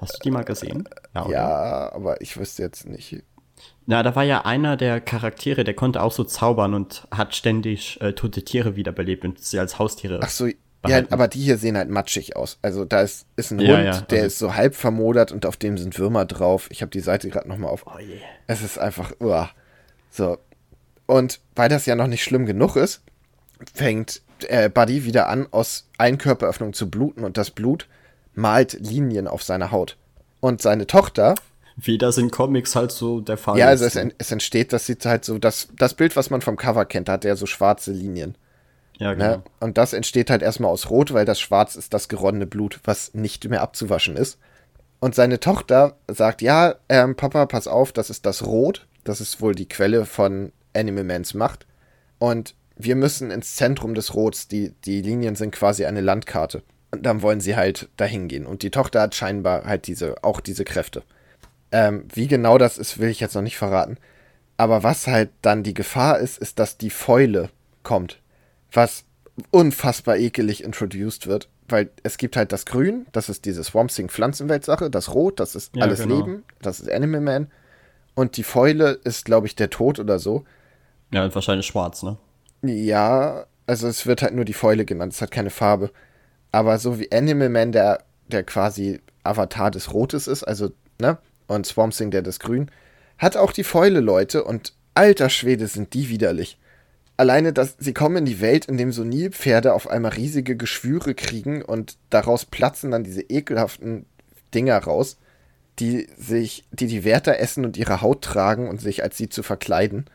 [0.00, 0.88] Hast du die mal gesehen?
[1.14, 1.30] oder?
[1.30, 3.22] Ja, aber ich wüsste jetzt nicht.
[3.86, 7.98] Na, da war ja einer der Charaktere, der konnte auch so zaubern und hat ständig
[8.02, 10.20] äh, tote Tiere wiederbelebt und sie als Haustiere.
[10.22, 10.46] Ach so,
[10.86, 12.58] ja, aber die hier sehen halt matschig aus.
[12.62, 15.46] Also da ist, ist ein Ja, Hund, ja, der also- ist so halb vermodert und
[15.46, 16.66] auf dem sind Würmer drauf.
[16.70, 17.86] Ich habe die Seite gerade nochmal auf.
[17.86, 18.18] Oh je.
[18.46, 19.50] Es ist einfach, uah.
[20.16, 20.38] So.
[21.06, 23.02] Und weil das ja noch nicht schlimm genug ist,
[23.74, 27.86] fängt äh, Buddy wieder an, aus allen Körperöffnungen zu bluten und das Blut
[28.34, 29.96] malt Linien auf seine Haut.
[30.40, 31.34] Und seine Tochter,
[31.76, 33.96] Wie das in Comics halt so der Fall ja, also ist.
[33.96, 36.84] es, en- es entsteht, das sieht halt so, das, das Bild, was man vom Cover
[36.84, 38.36] kennt, da hat er so schwarze Linien.
[38.98, 39.26] ja, genau.
[39.36, 39.42] Ne?
[39.60, 43.14] Und das entsteht halt erstmal aus Rot, weil das Schwarz ist das geronnene Blut, was
[43.14, 44.38] nicht mehr abzuwaschen ist.
[45.00, 48.86] Und seine Tochter sagt, ja, ähm, Papa, pass auf, das ist das Rot.
[49.06, 51.66] Das ist wohl die Quelle von Animal Mans Macht.
[52.18, 54.48] Und wir müssen ins Zentrum des Rots.
[54.48, 56.62] Die, die Linien sind quasi eine Landkarte.
[56.90, 58.46] Und dann wollen sie halt dahin gehen.
[58.46, 61.02] Und die Tochter hat scheinbar halt diese, auch diese Kräfte.
[61.72, 63.96] Ähm, wie genau das ist, will ich jetzt noch nicht verraten.
[64.56, 67.50] Aber was halt dann die Gefahr ist, ist, dass die Fäule
[67.82, 68.20] kommt.
[68.72, 69.04] Was
[69.50, 71.48] unfassbar ekelig introduced wird.
[71.68, 74.88] Weil es gibt halt das Grün, das ist diese Swamp Thing Pflanzenwelt-Sache.
[74.88, 76.18] Das Rot, das ist Ja, alles genau.
[76.18, 76.44] Leben.
[76.62, 77.50] Das ist Animal Man.
[78.16, 80.44] Und die Fäule ist, glaube ich, der Tod oder so.
[81.12, 82.16] Ja, und wahrscheinlich schwarz, ne?
[82.62, 85.90] Ja, also es wird halt nur die Fäule genannt, es hat keine Farbe.
[86.50, 91.18] Aber so wie Animal Man, der, der quasi Avatar des Rotes ist, also, ne?
[91.46, 92.70] Und Swamp Thing, der des Grün,
[93.18, 96.58] hat auch die Fäule, Leute, und alter Schwede sind die widerlich.
[97.18, 101.14] Alleine, dass sie kommen in die Welt, in dem so Nilpferde auf einmal riesige Geschwüre
[101.14, 104.06] kriegen und daraus platzen dann diese ekelhaften
[104.54, 105.18] Dinger raus,
[105.78, 109.42] die sich, die die Wärter essen und ihre Haut tragen und sich als sie zu
[109.42, 110.06] verkleiden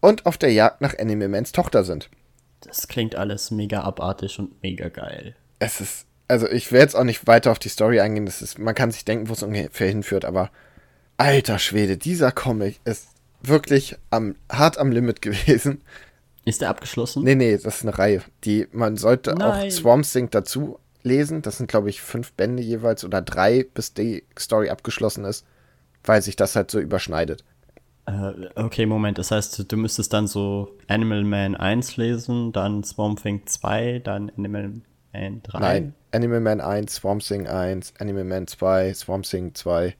[0.00, 2.10] und auf der Jagd nach Animal Mans Tochter sind.
[2.60, 5.36] Das klingt alles mega abartig und mega geil.
[5.58, 8.58] Es ist, also ich will jetzt auch nicht weiter auf die Story eingehen, das ist,
[8.58, 10.50] man kann sich denken, wo es ungefähr hinführt, aber
[11.16, 13.08] alter Schwede, dieser Comic ist
[13.42, 15.82] wirklich am, hart am Limit gewesen.
[16.44, 17.24] Ist der abgeschlossen?
[17.24, 18.22] Nee, nee, das ist eine Reihe.
[18.44, 19.68] Die, man sollte Nein.
[19.68, 21.42] auch Swamp Thing dazu lesen.
[21.42, 25.46] Das sind, glaube ich, fünf Bände jeweils oder drei, bis die Story abgeschlossen ist,
[26.02, 27.44] weil sich das halt so überschneidet.
[28.06, 29.18] Äh, okay, Moment.
[29.18, 34.30] Das heißt, du müsstest dann so Animal Man 1 lesen, dann Swamp Thing 2, dann
[34.36, 34.74] Animal
[35.12, 35.58] Man 3.
[35.58, 39.94] Nein, Animal Man 1, Swamp Thing 1, Animal Man 2, Swamp Thing 2.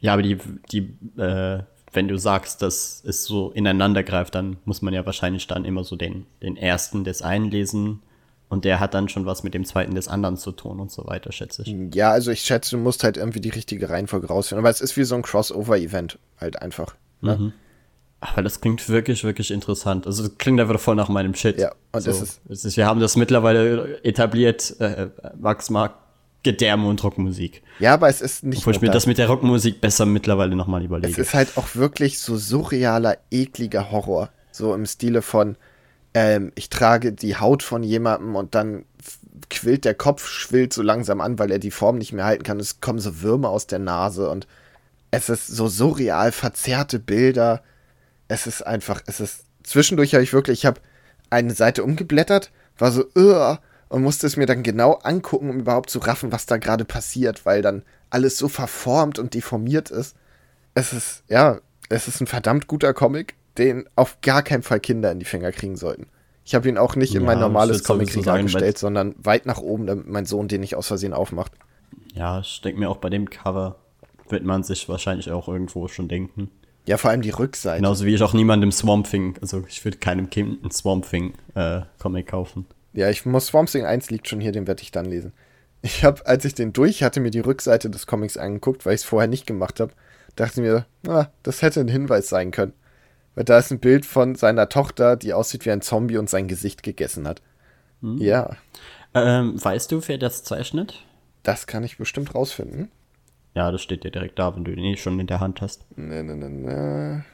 [0.00, 0.38] Ja, aber die,
[0.70, 1.62] die, äh,
[1.92, 5.84] wenn du sagst, dass es so ineinander greift, dann muss man ja wahrscheinlich dann immer
[5.84, 8.02] so den, den ersten des einen lesen
[8.48, 11.06] und der hat dann schon was mit dem zweiten des anderen zu tun und so
[11.06, 11.74] weiter, schätze ich.
[11.94, 14.60] Ja, also ich schätze, du musst halt irgendwie die richtige Reihenfolge rausfinden.
[14.64, 16.94] Aber es ist wie so ein Crossover-Event, halt einfach.
[17.20, 17.52] Ne?
[18.20, 20.06] Aber das klingt wirklich, wirklich interessant.
[20.06, 21.58] Also das klingt einfach voll nach meinem Shit.
[21.58, 25.08] Ja, und so, es ist- es wir haben das mittlerweile etabliert, äh,
[25.38, 25.94] Max mag
[26.42, 27.62] Gedärme und Rockmusik.
[27.78, 30.82] Ja, aber es ist nicht Obwohl ich mir das mit der Rockmusik besser mittlerweile nochmal
[30.82, 31.20] Es überlege.
[31.20, 34.28] ist halt auch wirklich so surrealer, ekliger Horror.
[34.52, 35.56] So im Stile von,
[36.14, 38.84] ähm, ich trage die Haut von jemandem und dann
[39.50, 42.60] quillt der Kopf, schwillt so langsam an, weil er die Form nicht mehr halten kann.
[42.60, 44.46] Es kommen so Würmer aus der Nase und
[45.10, 47.62] es ist so surreal, verzerrte Bilder.
[48.28, 50.80] Es ist einfach, es ist, zwischendurch habe ich wirklich, ich habe
[51.30, 53.58] eine Seite umgeblättert, war so, "Ugh",
[53.88, 57.46] und musste es mir dann genau angucken, um überhaupt zu raffen, was da gerade passiert,
[57.46, 60.16] weil dann alles so verformt und deformiert ist.
[60.74, 65.10] Es ist, ja, es ist ein verdammt guter Comic, den auf gar keinen Fall Kinder
[65.12, 66.06] in die Finger kriegen sollten.
[66.44, 69.46] Ich habe ihn auch nicht in Ja, mein ich normales sowieso Comic-Regal gestellt, sondern weit
[69.46, 71.52] nach oben, damit mein Sohn den nicht aus Versehen aufmacht.
[72.14, 73.76] ja, ich denke mir auch bei dem Cover
[74.28, 76.50] wird man sich wahrscheinlich auch irgendwo schon denken.
[76.86, 77.76] Ja, vor allem die Rückseite.
[77.76, 81.32] Genauso wie ich auch niemandem Swamp Thing, also ich würde keinem Kind einen Swamp Thing
[81.54, 82.66] äh, Comic kaufen.
[82.92, 85.32] Ja, ich muss Swamp Thing 1 liegt schon hier, den werde ich dann lesen.
[85.82, 89.00] Ich habe, als ich den durch hatte, mir die Rückseite des Comics angeguckt, weil ich
[89.02, 89.92] es vorher nicht gemacht habe,
[90.36, 92.72] dachte mir, ah, das hätte ein Hinweis sein können.
[93.34, 96.46] Weil da ist ein Bild von seiner Tochter, die aussieht wie ein Zombie und sein
[96.48, 97.42] Gesicht gegessen hat.
[98.00, 98.56] Ja,
[99.14, 101.04] Ähm, weißt du, wer das zeichnet?
[101.42, 102.90] das kann ich bestimmt rausfinden.
[103.54, 105.84] Ja, das steht dir direkt da, wenn du den eh schon in der Hand hast.
[105.96, 107.24] Ne, ne, ne, ne.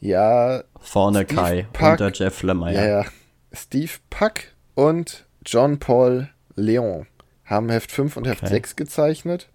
[0.00, 1.90] Ja, Vorne Steve Kai, Puck.
[1.90, 2.74] unter Jeff Lemire.
[2.74, 3.04] ja, ja.
[3.52, 4.44] Steve Puck
[4.74, 7.06] und John Paul Leon
[7.44, 8.52] haben Heft 5 und Heft Okay.
[8.54, 9.48] 6 gezeichnet.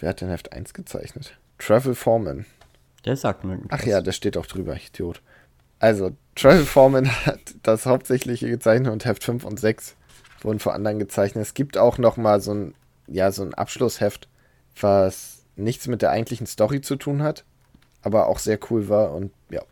[0.00, 1.36] Wer hat denn Heft 1 gezeichnet?
[1.58, 2.46] Travel Foreman.
[3.04, 3.58] Der sagt mir.
[3.68, 5.20] Ach ja, das steht auch drüber, ich Idiot.
[5.78, 9.96] Also, Travel Foreman hat das hauptsächliche gezeichnet und Heft 5 und 6
[10.42, 11.42] wurden von anderen gezeichnet.
[11.42, 12.74] Es gibt auch noch mal so ein,
[13.06, 14.28] ja, so ein Abschlussheft,
[14.80, 17.44] was nichts mit der eigentlichen Story zu tun hat,
[18.02, 19.62] aber auch sehr cool war und ja.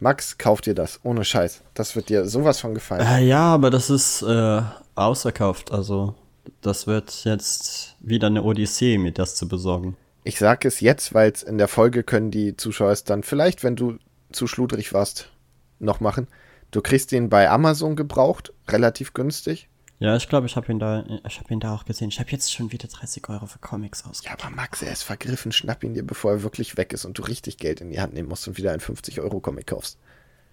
[0.00, 1.62] Max, kauf dir das, ohne Scheiß.
[1.74, 3.06] Das wird dir sowas von gefallen.
[3.06, 4.62] Äh, ja, aber das ist äh,
[4.96, 5.70] ausverkauft.
[5.70, 6.16] Also,
[6.60, 9.96] das wird jetzt wieder eine Odyssee, mir das zu besorgen.
[10.24, 13.64] Ich sage es jetzt, weil es in der Folge können die Zuschauer es dann vielleicht,
[13.64, 13.98] wenn du
[14.30, 15.30] zu schludrig warst,
[15.78, 16.28] noch machen.
[16.70, 19.68] Du kriegst den bei Amazon gebraucht, relativ günstig.
[19.98, 22.08] Ja, ich glaube, ich habe ihn da, ich habe ihn da auch gesehen.
[22.08, 24.36] Ich habe jetzt schon wieder 30 Euro für Comics ausgegeben.
[24.40, 25.52] Ja, aber Max, er ist vergriffen.
[25.52, 28.12] Schnapp ihn dir, bevor er wirklich weg ist und du richtig Geld in die Hand
[28.12, 29.98] nehmen musst und wieder einen 50-Euro-Comic kaufst.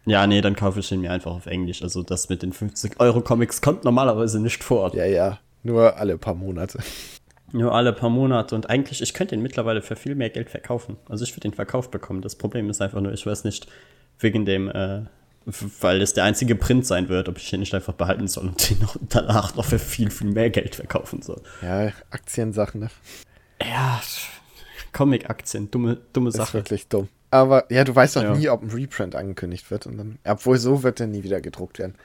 [0.06, 1.82] Ja, nee, dann kaufe ich ihn mir einfach auf Englisch.
[1.82, 4.94] Also das mit den 50 Euro Comics kommt normalerweise nicht vor.
[4.96, 6.80] Ja, ja, nur alle paar Monate.
[7.52, 8.56] Nur alle paar Monate.
[8.56, 10.98] Und eigentlich, ich könnte ihn mittlerweile für viel mehr Geld verkaufen.
[11.08, 12.22] Also ich würde ihn verkauft bekommen.
[12.22, 13.68] Das Problem ist einfach nur, ich weiß nicht,
[14.20, 15.02] wegen dem, äh,
[15.82, 18.70] weil es der einzige Print sein wird, ob ich ihn nicht einfach behalten soll und
[18.72, 21.42] ihn noch danach noch für viel, viel mehr Geld verkaufen soll.
[21.62, 22.90] Ja, Aktiensachen, ne?
[23.62, 24.00] Ja,
[24.94, 26.54] Comic-Aktien, dumme, dumme Das ist Sache.
[26.56, 27.08] wirklich dumm.
[27.32, 28.36] Aber ja, du weißt doch Ja.
[28.36, 29.86] nie, ob ein Reprint angekündigt wird.
[29.86, 31.96] Und dann, obwohl so wird er nie wieder gedruckt werden.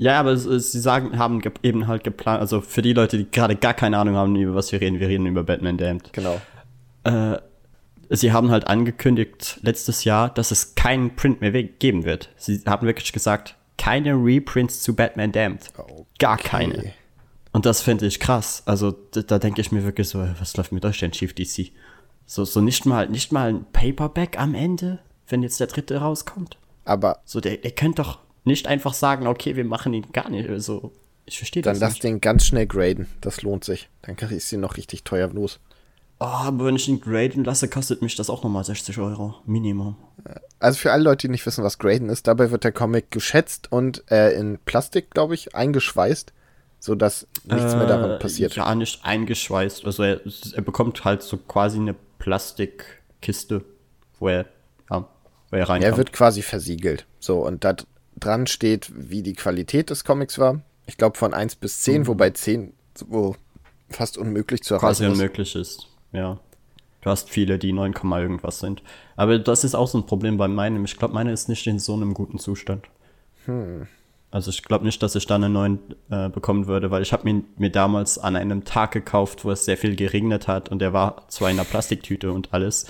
[0.00, 3.30] Ja, aber es, es, sie sagen, haben eben halt geplant, also für die Leute, die
[3.30, 6.10] gerade gar keine Ahnung haben, über was wir reden, wir reden über Batman Damned.
[6.14, 6.40] Genau.
[7.04, 7.36] Äh,
[8.08, 12.30] sie haben halt angekündigt letztes Jahr, dass es keinen Print mehr geben wird.
[12.36, 15.70] Sie haben wirklich gesagt, keine Reprints zu Batman Damned.
[16.18, 16.94] Gar keine.
[17.52, 18.62] Und das finde ich krass.
[18.64, 21.72] Also da, da denke ich mir wirklich so, was läuft mit euch denn schief, DC?
[22.24, 26.56] So, so nicht mal, nicht mal ein Paperback am Ende, wenn jetzt der dritte rauskommt.
[26.86, 30.48] Aber So, der, ihr könnt doch nicht einfach sagen, okay, wir machen ihn gar nicht.
[30.48, 30.92] Also,
[31.26, 32.04] ich verstehe dann das lass nicht.
[32.04, 33.06] den ganz schnell graden.
[33.20, 33.88] Das lohnt sich.
[34.02, 34.16] Dann
[34.52, 35.60] du ihn noch richtig teuer los.
[36.22, 39.36] Oh, aber wenn ich ihn graden lasse, kostet mich das auch nochmal 60 Euro.
[39.46, 39.96] Minimum.
[40.58, 43.72] Also für alle Leute, die nicht wissen, was graden ist, dabei wird der Comic geschätzt
[43.72, 46.34] und äh, in Plastik, glaube ich, eingeschweißt,
[46.78, 48.54] sodass nichts mehr daran Äh, passiert.
[48.54, 49.86] Ja, nicht eingeschweißt.
[49.86, 50.20] Also er,
[50.54, 53.64] er bekommt halt so quasi eine Plastikkiste,
[54.18, 54.44] wo er,
[54.90, 55.08] ja,
[55.50, 57.06] wo er rein Er wird quasi versiegelt.
[57.18, 57.76] So, und da
[58.20, 60.60] dran steht, wie die Qualität des Comics war.
[60.86, 63.36] Ich glaube von 1 bis 10, wobei 10 so
[63.88, 64.78] fast unmöglich zu Mhm.
[64.78, 65.20] quasi erreichen ist.
[65.20, 65.86] unmöglich ist.
[66.12, 66.38] Ja.
[67.02, 68.82] Du hast viele, die 9, Komma irgendwas sind.
[69.16, 70.84] Aber das ist auch so ein Problem bei meinem.
[70.84, 72.84] Ich glaube, meine ist nicht in so einem guten Zustand.
[73.46, 73.86] Hm.
[74.30, 75.78] Also ich glaube nicht, dass ich da einen neuen
[76.10, 79.64] äh, bekommen würde, weil ich habe mir, mir damals an einem Tag gekauft, wo es
[79.64, 82.86] sehr viel geregnet hat und der war zwar in einer Plastiktüte und alles,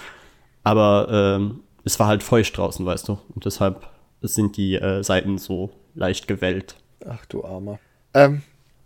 [0.64, 3.18] aber ähm, es war halt feucht draußen, weißt du.
[3.34, 3.88] Und deshalb
[4.22, 6.76] sind die äh, Seiten so leicht gewellt.
[7.06, 7.78] Ach du Armer.
[8.14, 8.42] Ähm,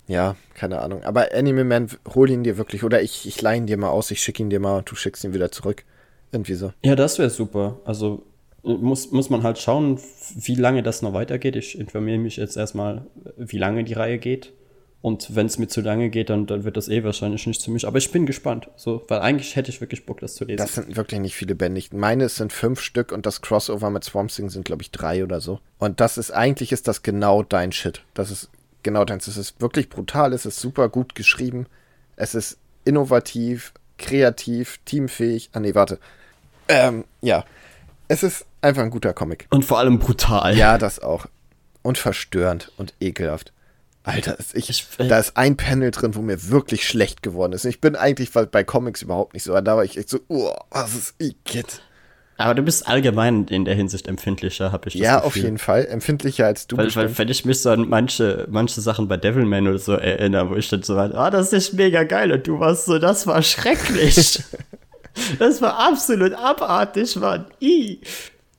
[0.06, 1.02] ja, keine Ahnung.
[1.02, 2.84] Aber Anime Man, hol ihn dir wirklich.
[2.84, 4.94] Oder ich, ich leih ihn dir mal aus, ich schicke ihn dir mal und du
[4.94, 5.84] schickst ihn wieder zurück.
[6.32, 6.72] Irgendwie so.
[6.84, 7.80] Ja, das wäre super.
[7.84, 8.22] Also
[8.62, 10.00] muss, muss man halt schauen,
[10.34, 11.56] wie lange das noch weitergeht.
[11.56, 13.06] Ich informiere mich jetzt erstmal,
[13.36, 14.52] wie lange die Reihe geht.
[15.04, 17.70] Und wenn es mir zu lange geht, dann, dann wird das eh wahrscheinlich nicht zu
[17.70, 17.86] mich.
[17.86, 18.70] Aber ich bin gespannt.
[18.74, 20.56] So, weil eigentlich hätte ich wirklich Bock, das zu lesen.
[20.56, 21.82] Das sind wirklich nicht viele Bände.
[21.90, 25.22] Meine, es sind fünf Stück und das Crossover mit Swamp Thing sind, glaube ich, drei
[25.22, 25.60] oder so.
[25.76, 28.00] Und das ist, eigentlich ist das genau dein Shit.
[28.14, 28.48] Das ist
[28.82, 29.26] genau deins.
[29.26, 31.66] Es ist wirklich brutal, es ist super gut geschrieben.
[32.16, 32.56] Es ist
[32.86, 35.50] innovativ, kreativ, teamfähig.
[35.52, 35.98] Ah, nee, warte.
[36.66, 37.44] Ähm, ja.
[38.08, 39.48] Es ist einfach ein guter Comic.
[39.50, 40.56] Und vor allem brutal.
[40.56, 41.26] Ja, das auch.
[41.82, 43.52] Und verstörend und ekelhaft.
[44.04, 47.64] Alter, ist ich, Ich- da ist ein Panel drin, wo mir wirklich schlecht geworden ist.
[47.64, 50.52] Ich bin eigentlich bei Comics überhaupt nicht so, aber da war ich echt so, oh,
[50.70, 51.80] was ist Igitt.
[52.36, 55.26] Aber du bist allgemein in der Hinsicht empfindlicher, habe ich das Ja, Gefühl.
[55.28, 55.86] auf jeden Fall.
[55.86, 59.68] Empfindlicher als du Weil, weil wenn ich mich so an manche, manche Sachen bei Devilman
[59.68, 62.58] oder so erinnere, wo ich dann so war, ah, das ist mega geil und du
[62.58, 64.42] warst so, das war schrecklich.
[65.38, 67.46] das war absolut abartig, Mann.
[67.62, 68.00] I.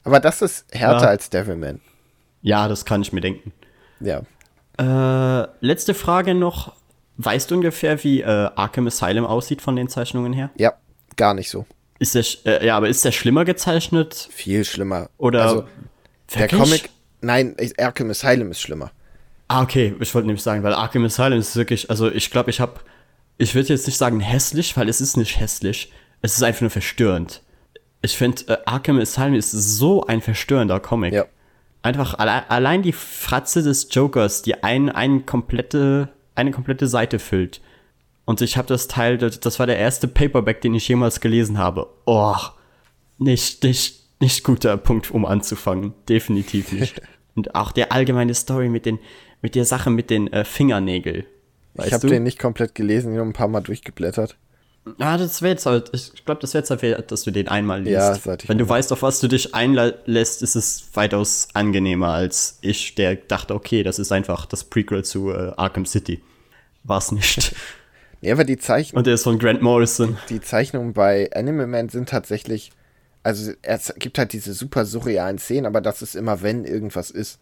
[0.05, 1.09] aber das ist härter Ja.
[1.09, 1.81] als Devilman.
[2.41, 3.51] Ja, das kann ich mir denken.
[3.99, 4.22] Ja.
[4.77, 6.73] Äh, letzte Frage noch.
[7.18, 10.49] Weißt du ungefähr, wie äh, Arkham Asylum aussieht von den Zeichnungen her?
[10.57, 10.73] Ja,
[11.15, 11.65] gar nicht so.
[11.97, 12.26] Ist der,
[12.61, 14.27] äh, ja, aber ist der schlimmer gezeichnet?
[14.31, 15.10] Viel schlimmer.
[15.18, 15.64] Oder Also,
[16.35, 16.49] der?
[16.49, 16.89] Comic,
[17.22, 18.91] nein, Arkham Asylum ist schlimmer.
[19.47, 22.60] Ah, okay, ich wollte nämlich sagen, weil Arkham Asylum ist wirklich, also ich glaube, ich
[22.60, 22.81] habe,
[23.38, 26.69] ich würde jetzt nicht sagen hässlich, weil es ist nicht hässlich, es ist einfach nur
[26.69, 27.41] verstörend.
[28.02, 31.14] Ich finde, äh, Arkham Asylum ist so ein verstörender Comic.
[31.14, 31.26] Ja.
[31.86, 37.62] Einfach alle, allein die Fratze des Jokers, die ein, ein komplette, eine komplette Seite füllt.
[38.26, 41.60] Und ich habe das Teil, das, das war der erste Paperback, den ich jemals gelesen
[41.60, 41.88] habe.
[42.06, 42.34] Oh,
[43.20, 45.94] nicht, nicht, nicht guter Punkt, um anzufangen.
[46.10, 47.03] Definitiv nicht.
[47.36, 48.98] Und auch der allgemeine Story mit den,
[49.44, 51.26] mit der Sache mit den äh, Fingernägeln.
[51.86, 54.38] ich habe den nicht komplett gelesen, nur ein paar Mal durchgeblättert.
[54.99, 57.48] Ja, das wäre jetzt halt, ich glaube, das wäre jetzt halt, wert, dass du den
[57.48, 57.91] einmal liest.
[57.94, 61.48] Ja, das hatte ich Wenn du weißt, auf was du dich einlässt, ist es weitaus
[61.53, 66.22] angenehmer als ich, der dachte, okay, das ist einfach das Prequel zu äh, Arkham City.
[66.84, 67.56] War's nicht.
[68.22, 70.18] Ja, aber die Zeichnung, Und der ist von Grant Morrison.
[70.30, 72.72] die Zeichnungen bei Animal Man sind tatsächlich,
[73.22, 77.40] also es gibt halt diese super surrealen Szenen, aber das ist immer, wenn irgendwas ist.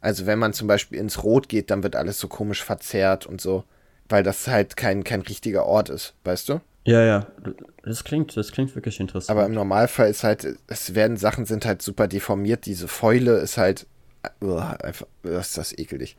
[0.00, 3.42] Also wenn man zum Beispiel ins Rot geht, dann wird alles so komisch verzerrt und
[3.42, 3.64] so,
[4.08, 6.60] weil das halt kein, kein richtiger Ort ist, weißt du?
[6.84, 7.26] Ja, ja.
[7.84, 9.36] Das klingt, das klingt wirklich interessant.
[9.36, 12.66] Aber im Normalfall ist halt, es werden Sachen sind halt super deformiert.
[12.66, 13.86] Diese Fäule ist halt,
[14.40, 16.16] uah, einfach, das ist das ekelig.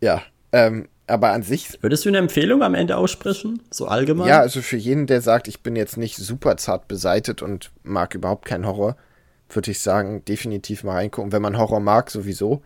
[0.00, 0.22] Ja,
[0.52, 3.62] ähm, aber an sich, Würdest du eine Empfehlung am Ende aussprechen?
[3.70, 4.28] So allgemein?
[4.28, 8.14] ja, also für jeden, der sagt, ich bin jetzt nicht super zart beseitet und mag
[8.14, 8.96] überhaupt keinen Horror,
[9.48, 11.32] würde ich sagen, definitiv mal reingucken.
[11.32, 12.62] Wenn man Horror mag, sowieso.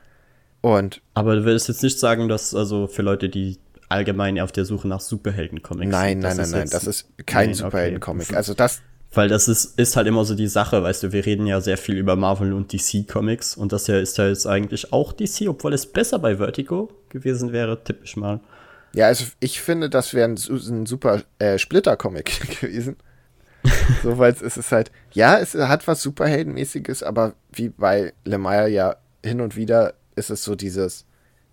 [0.62, 3.59] Und Aber du würdest jetzt nicht sagen, dass also für Leute, die
[3.91, 7.55] allgemein auf der Suche nach Superhelden-Comics nein, nein, nein, ist nein, das ist kein Nein,
[7.55, 7.65] okay.
[7.65, 8.35] Superhelden-Comic.
[8.35, 8.81] Also das,
[9.12, 11.77] Weil das ist, ist halt immer so die Sache, weißt du, wir reden ja sehr
[11.77, 15.75] viel über Marvel und DC-Comics und das hier ist ja jetzt eigentlich auch DC, obwohl
[15.75, 18.41] es besser bei Vertigo gewesen wäre, tippe ich mal.
[18.93, 22.97] Ja, also ich finde, das wäre ein, ein super äh, Splitter-Comic gewesen.
[24.03, 28.97] so, weil es ist halt, ja, es hat was Superheldenmäßiges, aber wie bei Lemire ja
[29.25, 31.05] hin und wieder ist es so dieses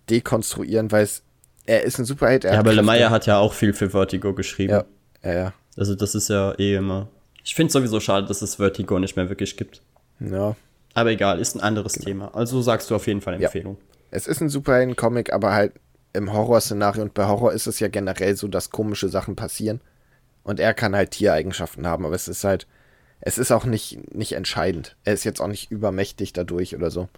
[0.08, 1.22] Dekonstruieren, weil es,
[1.68, 2.44] er ist ein Superheld.
[2.44, 2.72] Er Ja, aber.
[2.72, 4.72] Lemire hat ja auch viel für Vertigo geschrieben.
[4.72, 4.84] Ja,
[5.22, 5.52] ja, ja.
[5.76, 7.08] Also das ist ja eh immer.
[7.44, 9.82] Ich finde sowieso schade, dass es Vertigo nicht mehr wirklich gibt.
[10.20, 10.56] ja.
[10.94, 12.34] Aber egal, ist ein anderes Thema.
[12.34, 13.46] Also sagst du auf jeden Fall Ja.
[13.46, 13.76] Empfehlung.
[14.10, 15.74] Es ist ein Superhelden-Comic, aber halt
[16.12, 19.80] im Horrorszenario und bei Horror ist es ja generell so, dass komische Sachen passieren.
[20.42, 22.66] Und er kann halt Tiereigenschaften haben, aber es ist halt,
[23.20, 24.96] es ist auch nicht, nicht entscheidend.
[25.04, 27.08] Er ist jetzt auch nicht übermächtig dadurch oder so.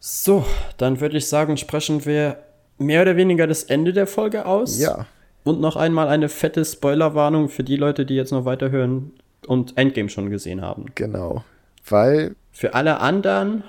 [0.00, 0.46] So,
[0.78, 2.38] dann würde ich sagen, sprechen wir
[2.78, 4.78] mehr oder weniger das Ende der Folge aus.
[4.78, 5.06] Ja.
[5.44, 9.12] Und noch einmal eine fette Spoilerwarnung für die Leute, die jetzt noch weiterhören
[9.46, 10.86] und Endgame schon gesehen haben.
[10.94, 11.44] Genau.
[11.86, 13.64] Weil, Für alle anderen,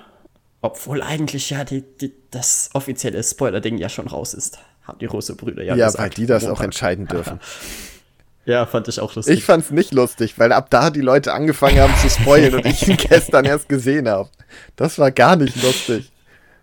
[0.60, 5.62] obwohl eigentlich ja die, die, das offizielle Spoiler-Ding ja schon raus ist, haben die Russe-Brüder
[5.62, 6.02] ja, ja, gesagt.
[6.02, 6.64] weil die das auch Montag.
[6.64, 7.40] entscheiden dürfen.
[8.46, 9.38] Ja, fand ich auch lustig.
[9.38, 12.88] Ich fand's nicht lustig, weil ab da die Leute angefangen haben zu spoilen und ich
[12.88, 14.28] ihn gestern erst gesehen habe.
[14.76, 16.09] Das war gar nicht lustig.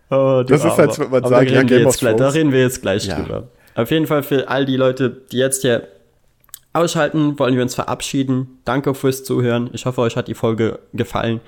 [0.09, 0.79] Oh, Das ist, Armer.
[0.83, 2.61] als würde man Aber sagen, da ja, reden Game jetzt of gleich, Da reden wir
[2.61, 3.19] jetzt gleich Ja.
[3.19, 3.47] drüber.
[3.75, 5.87] Auf jeden Fall für all die Leute, die jetzt hier
[6.73, 8.59] ausschalten, wollen wir uns verabschieden.
[8.65, 9.69] Danke fürs Zuhören.
[9.73, 11.41] Ich hoffe, euch hat die Folge gefallen.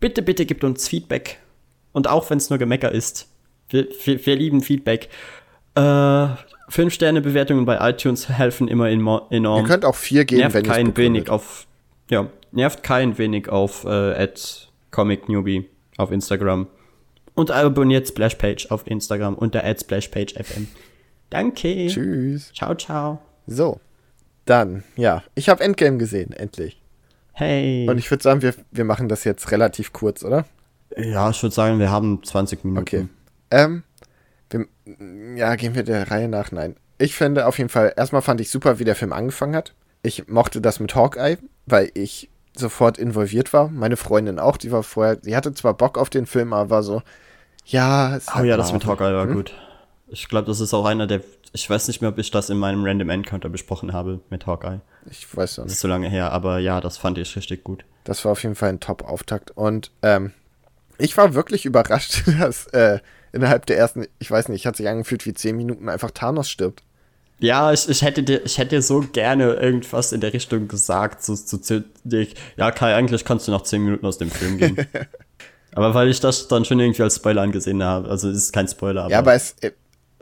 [0.00, 1.38] Bitte, bitte gebt uns Feedback.
[1.92, 3.28] Und auch wenn es nur Gemecker ist.
[3.68, 5.08] Wir, wir, wir lieben Feedback.
[5.74, 6.26] Äh,
[6.68, 9.62] fünf Sterne Bewertungen bei iTunes helfen immer enorm.
[9.62, 11.66] Ihr könnt auch vier geben, nervt wenn kein wenig auf
[12.10, 16.66] ja nervt kein wenig auf äh, at comic newbie auf Instagram
[17.34, 20.68] und abonniert Splashpage auf Instagram unter splashpagefm.
[21.30, 21.86] Danke.
[21.88, 22.52] Tschüss.
[22.54, 23.18] Ciao ciao.
[23.46, 23.80] So.
[24.44, 25.22] Dann, ja.
[25.34, 26.80] Ich habe Endgame gesehen, endlich.
[27.32, 27.88] Hey.
[27.88, 30.44] Und ich würde sagen, wir, wir machen das jetzt relativ kurz, oder?
[30.96, 32.80] ja, ich würde sagen, wir haben 20 Minuten.
[32.80, 33.08] Okay.
[33.50, 33.82] Ähm,
[34.50, 34.66] wir,
[35.36, 36.52] ja, gehen wir der Reihe nach.
[36.52, 36.76] Nein.
[36.98, 39.74] Ich finde auf jeden Fall, erstmal fand ich super, wie der Film angefangen hat.
[40.02, 43.68] Ich mochte das mit Hawkeye, weil ich sofort involviert war.
[43.68, 46.82] Meine Freundin auch, die war vorher, die hatte zwar Bock auf den Film, aber war
[46.82, 47.02] so,
[47.66, 48.84] ja, Oh ja, das mit.
[48.86, 49.54] Hawkeye war gut.
[50.08, 51.22] Ich glaube, das ist auch einer der.
[51.52, 54.80] Ich weiß nicht mehr, ob ich das in meinem Random Encounter besprochen habe mit Hawkeye.
[55.08, 55.74] Ich weiß noch Das nicht.
[55.74, 57.84] ist so lange her, aber ja, das fand ich richtig gut.
[58.04, 59.52] Das war auf jeden Fall ein Top-Auftakt.
[59.52, 60.32] Und ähm,
[60.98, 62.98] ich war wirklich überrascht, dass äh,
[63.32, 66.82] innerhalb der ersten, ich weiß nicht, hat sich angefühlt wie 10 Minuten einfach Thanos stirbt.
[67.44, 71.22] Ja, ich, ich, hätte dir, ich hätte dir so gerne irgendwas in der Richtung gesagt,
[71.22, 72.34] so zu dich.
[72.56, 74.86] Ja, Kai, eigentlich kannst du nach 10 Minuten aus dem Film gehen.
[75.74, 78.66] aber weil ich das dann schon irgendwie als Spoiler angesehen habe, also es ist kein
[78.66, 79.72] Spoiler, aber, Ja, aber es, äh,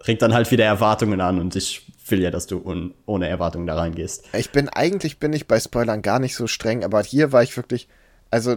[0.07, 3.77] regt dann halt wieder Erwartungen an und ich will ja, dass du ohne Erwartungen da
[3.77, 4.25] reingehst.
[4.37, 7.57] Ich bin eigentlich bin ich bei Spoilern gar nicht so streng, aber hier war ich
[7.57, 7.89] wirklich,
[8.31, 8.57] also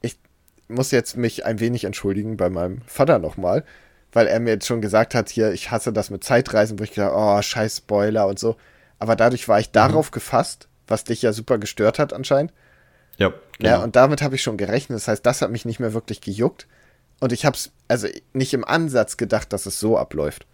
[0.00, 0.16] ich
[0.68, 3.64] muss jetzt mich ein wenig entschuldigen bei meinem Vater nochmal,
[4.16, 6.92] weil er mir jetzt schon gesagt hat, hier, ich hasse das mit Zeitreisen, wo ich
[6.94, 8.56] gedacht, oh, scheiß Spoiler und so.
[8.98, 12.50] Aber dadurch war ich darauf gefasst, was dich ja super gestört hat anscheinend.
[13.18, 14.96] Ja, Ja, und damit habe ich schon gerechnet.
[14.96, 16.66] Das heißt, das hat mich nicht mehr wirklich gejuckt.
[17.20, 20.46] Und ich habe es also nicht im Ansatz gedacht, dass es so abläuft.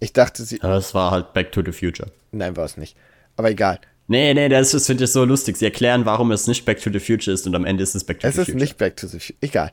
[0.00, 0.60] Ich dachte, sie.
[0.60, 2.10] Aber es war halt Back to the Future.
[2.32, 2.96] Nein, war es nicht.
[3.36, 3.78] Aber egal.
[4.08, 5.56] Nee, nee, das ist, finde ich, so lustig.
[5.56, 8.02] Sie erklären, warum es nicht Back to the Future ist und am Ende ist es
[8.02, 8.60] Back to Es the ist Future.
[8.64, 9.38] nicht Back to the Future.
[9.40, 9.70] Egal.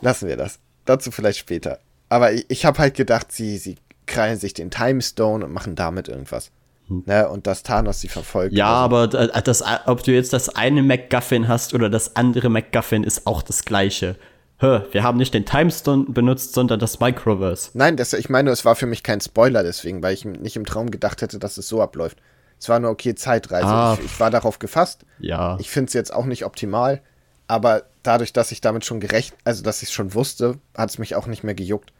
[0.00, 0.60] Lassen wir das.
[0.84, 1.80] Dazu vielleicht später.
[2.14, 3.74] Aber ich, ich habe halt gedacht, sie, sie
[4.06, 6.52] krallen sich den Time Stone und machen damit irgendwas.
[6.88, 7.28] Ne?
[7.28, 8.52] Und dass Thanos sie verfolgt.
[8.52, 8.58] Hm.
[8.58, 13.26] Ja, aber das, ob du jetzt das eine MacGuffin hast oder das andere MacGuffin, ist
[13.26, 14.14] auch das gleiche.
[14.60, 17.70] Wir haben nicht den Timestone benutzt, sondern das Microverse.
[17.74, 20.64] Nein, das, ich meine, es war für mich kein Spoiler deswegen, weil ich nicht im
[20.64, 22.18] Traum gedacht hätte, dass es so abläuft.
[22.60, 23.66] Es war eine okay Zeitreise.
[23.66, 23.98] Ah.
[23.98, 25.04] Ich, ich war darauf gefasst.
[25.18, 25.58] Ja.
[25.60, 27.02] Ich finde es jetzt auch nicht optimal,
[27.48, 30.98] aber dadurch, dass ich damit schon gerecht, also dass ich es schon wusste, hat es
[30.98, 31.92] mich auch nicht mehr gejuckt.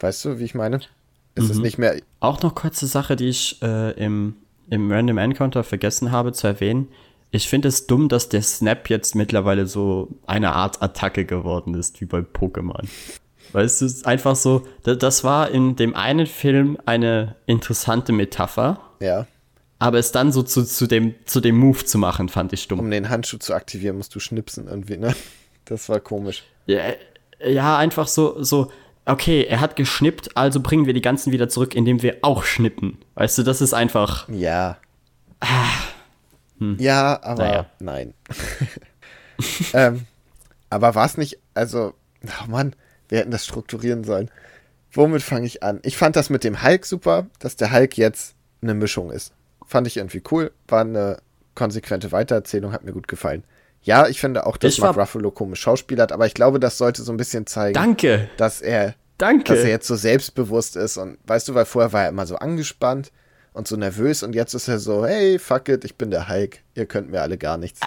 [0.00, 0.80] Weißt du, wie ich meine?
[1.34, 1.50] Es Mhm.
[1.50, 1.96] ist nicht mehr.
[2.20, 4.36] Auch noch kurze Sache, die ich äh, im,
[4.70, 6.88] im Random Encounter vergessen habe zu erwähnen.
[7.30, 12.00] Ich finde es dumm, dass der Snap jetzt mittlerweile so eine Art Attacke geworden ist,
[12.00, 12.86] wie bei Pokémon.
[13.52, 19.26] Es ist einfach so, da- das war in dem einen Film eine interessante Metapher, Ja.
[19.78, 22.80] aber es dann so zu, zu, dem, zu dem Move zu machen, fand ich dumm.
[22.80, 25.14] Um den Handschuh zu aktivieren, musst du schnipsen irgendwie, ne?
[25.64, 26.44] Das war komisch.
[26.66, 26.78] Ja,
[27.40, 28.70] äh, ja, einfach so, so,
[29.06, 32.98] okay, er hat geschnippt, also bringen wir die ganzen wieder zurück, indem wir auch schnippen.
[33.14, 34.28] Weißt du, das ist einfach.
[34.28, 34.78] Ja.
[36.78, 37.46] Ja, aber Ah.
[37.46, 37.66] Naja.
[37.80, 38.14] nein.
[39.74, 40.06] ähm,
[40.70, 42.74] aber war es nicht, also, oh Mann,
[43.08, 44.30] wir hätten das strukturieren sollen.
[44.92, 45.80] Womit fange ich an?
[45.82, 49.32] Ich fand das mit dem Hulk super, dass der Hulk jetzt eine Mischung ist.
[49.66, 51.18] Fand ich irgendwie cool, war eine
[51.54, 53.44] konsequente Weitererzählung, hat mir gut gefallen.
[53.82, 57.02] Ja, ich finde auch, dass Ich Mark Ruffalo komisch hat, aber ich glaube, das sollte
[57.02, 59.54] so ein bisschen zeigen, Danke, dass er danke.
[59.54, 62.36] dass er jetzt so selbstbewusst ist und weißt du, weil vorher war er immer so
[62.36, 63.12] angespannt
[63.52, 66.58] und so nervös und jetzt ist er so, hey, fuck it, ich bin der Hulk,
[66.74, 67.80] ihr könnt mir alle gar nichts.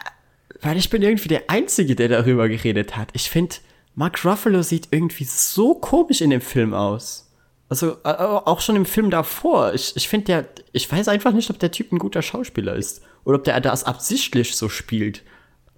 [0.61, 3.09] Weil ich bin irgendwie der Einzige, der darüber geredet hat.
[3.13, 3.55] Ich finde,
[3.95, 7.29] Mark Ruffalo sieht irgendwie so komisch in dem Film aus.
[7.69, 9.73] Also äh, auch schon im Film davor.
[9.73, 13.03] Ich, ich finde der, ich weiß einfach nicht, ob der Typ ein guter Schauspieler ist.
[13.25, 15.21] Oder ob der das absichtlich so spielt.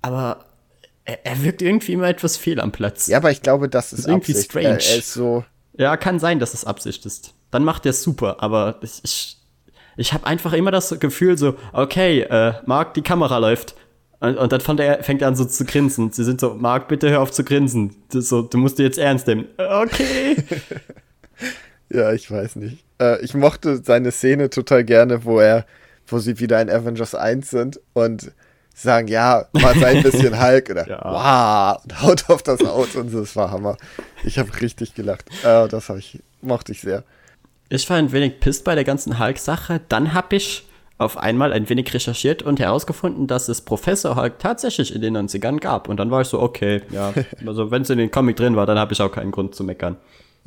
[0.02, 0.46] Aber
[1.06, 3.08] er, er wirkt irgendwie immer etwas fehl am Platz.
[3.08, 4.52] Ja, aber ich glaube, das ist, ist irgendwie Absicht.
[4.52, 4.68] strange.
[4.68, 5.44] Er, er ist so,
[5.78, 7.34] Ja, kann sein, dass es Absicht ist.
[7.52, 9.38] Dann macht er es super, aber ich, ich,
[9.98, 13.76] ich habe einfach immer das Gefühl so, okay, äh, Marc, die Kamera läuft.
[14.20, 16.12] Und, und dann fängt er, fängt er an so zu grinsen.
[16.12, 17.96] Sie sind so, Marc, bitte hör auf zu grinsen.
[18.12, 19.48] Das so, du musst dir jetzt ernst nehmen.
[19.58, 20.38] Okay.
[21.90, 22.84] ja, ich weiß nicht.
[23.02, 25.66] Äh, ich mochte seine Szene total gerne, wo er,
[26.06, 28.32] wo sie wieder in Avengers 1 sind und
[28.74, 31.02] sagen, ja, mal sei ein bisschen Hulk oder Ja.
[31.04, 33.78] wow, und haut auf das Auto und das war Hammer.
[34.24, 35.26] Ich habe richtig gelacht.
[35.44, 37.04] Äh, das hab ich, mochte ich sehr.
[37.70, 39.82] Ich war ein wenig pisst bei der ganzen Hulk-Sache.
[39.88, 40.68] Dann habe ich
[40.98, 45.60] auf einmal ein wenig recherchiert und herausgefunden, dass es Professor Hulk tatsächlich in den 90ern
[45.60, 45.88] gab.
[45.90, 47.14] Und dann war ich so, okay, ja.
[47.46, 49.64] Also wenn es in den Comic drin war, dann habe ich auch keinen Grund zu
[49.64, 49.98] meckern.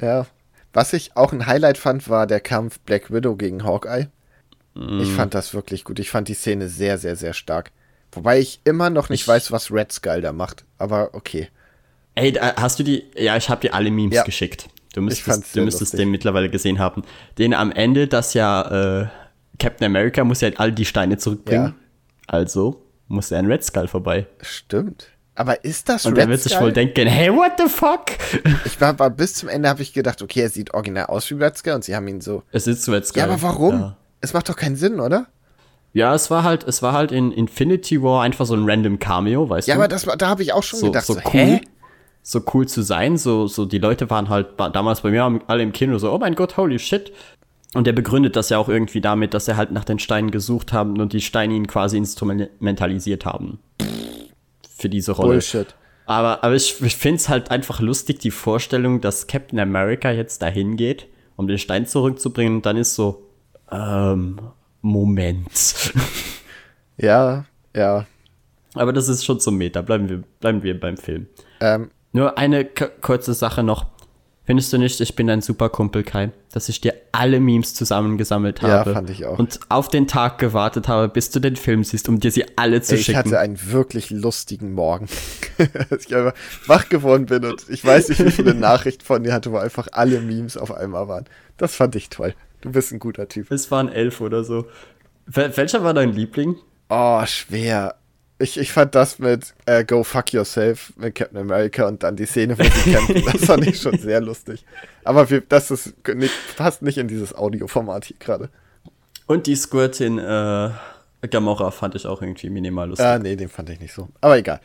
[0.00, 0.26] Ja.
[0.72, 4.08] Was ich auch ein Highlight fand, war der Kampf Black Widow gegen Hawkeye.
[5.00, 6.00] Ich fand das wirklich gut.
[6.00, 7.70] Ich fand die Szene sehr, sehr, sehr stark.
[8.14, 10.64] Wobei ich immer noch nicht Ich- weiß, was Red Skull da macht.
[10.78, 11.48] Aber okay.
[12.14, 13.04] Ey, da- hast du die?
[13.16, 14.22] Ja, ich habe dir alle Memes Ja.
[14.22, 14.68] geschickt.
[14.94, 17.02] Du müsstest, du müsstest den mittlerweile gesehen haben.
[17.38, 19.06] Den am Ende, dass ja äh,
[19.58, 21.64] Captain America muss ja all die Steine zurückbringen.
[21.66, 21.74] Ja.
[22.28, 24.26] Also muss er an Red Skull vorbei.
[24.40, 25.08] Stimmt.
[25.34, 26.66] Aber ist das Und Red er wird sich Skull?
[26.66, 28.06] wohl denken, hey, what the fuck?
[28.64, 31.34] Ich war, war bis zum Ende habe ich gedacht, okay, er sieht original aus wie
[31.34, 32.44] Red Skull und sie haben ihn so.
[32.52, 33.18] Es ist Red Skull.
[33.18, 33.80] Ja, aber warum?
[33.80, 33.96] Ja.
[34.20, 35.26] Es macht doch keinen Sinn, oder?
[35.94, 39.48] Ja, es war halt, es war halt in Infinity War einfach so ein random Cameo,
[39.48, 39.80] weißt Ja, du?
[39.80, 41.30] aber das war, da habe ich auch schon so, gedacht, so so, cool.
[41.32, 41.60] hä?
[42.22, 45.72] So cool zu sein, so, so die Leute waren halt damals bei mir alle im
[45.72, 47.12] Kino so, oh mein Gott, holy shit.
[47.74, 50.72] Und er begründet das ja auch irgendwie damit, dass er halt nach den Steinen gesucht
[50.72, 53.58] haben und die Steine ihn quasi instrumentalisiert haben.
[54.76, 55.32] Für diese Rolle.
[55.32, 55.74] Bullshit.
[56.06, 60.42] Aber, aber ich, ich finde es halt einfach lustig, die Vorstellung, dass Captain America jetzt
[60.42, 61.06] dahin geht,
[61.36, 63.26] um den Stein zurückzubringen, und dann ist so,
[63.70, 64.38] ähm,
[64.84, 65.92] Moment.
[66.96, 67.44] Ja,
[67.74, 68.06] ja.
[68.74, 69.82] aber das ist schon zum Meta.
[69.82, 71.26] Bleiben wir, bleiben wir beim Film.
[71.60, 73.86] Ähm, Nur eine kurze Sache noch.
[74.44, 78.60] Findest du nicht, ich bin ein super Kumpel, Kai, dass ich dir alle Memes zusammengesammelt
[78.62, 79.38] Ja, habe fand ich auch.
[79.40, 82.80] und auf den Tag gewartet habe, bis du den Film siehst, um dir sie alle
[82.80, 83.18] zu ich schicken?
[83.18, 85.08] hatte einen wirklich lustigen Morgen.
[85.90, 86.34] Als ich einfach
[86.68, 89.88] wach geworden bin und ich weiß nicht, wie viele Nachrichten von dir hatte, wo einfach
[89.92, 91.24] alle Memes auf einmal waren.
[91.56, 92.34] Das fand ich toll.
[92.64, 93.50] Du bist ein guter Typ.
[93.50, 94.66] es waren elf oder so.
[95.26, 96.56] Wel welcher war dein Liebling?
[96.88, 97.96] Oh, schwer.
[98.38, 102.24] Ich, ich fand das mit äh, Go Fuck Yourself mit Captain America und dann die
[102.24, 104.64] Szene, wo sie kämpfen, das fand ich schon sehr lustig.
[105.04, 108.48] Aber wir, das ist nicht, passt nicht in dieses Audioformat hier gerade.
[109.26, 110.70] Und die Squirtin äh,
[111.28, 113.06] Gamora fand ich auch irgendwie minimal lustig.
[113.06, 114.08] Ah, nee, den fand ich nicht so.
[114.22, 114.60] Aber egal.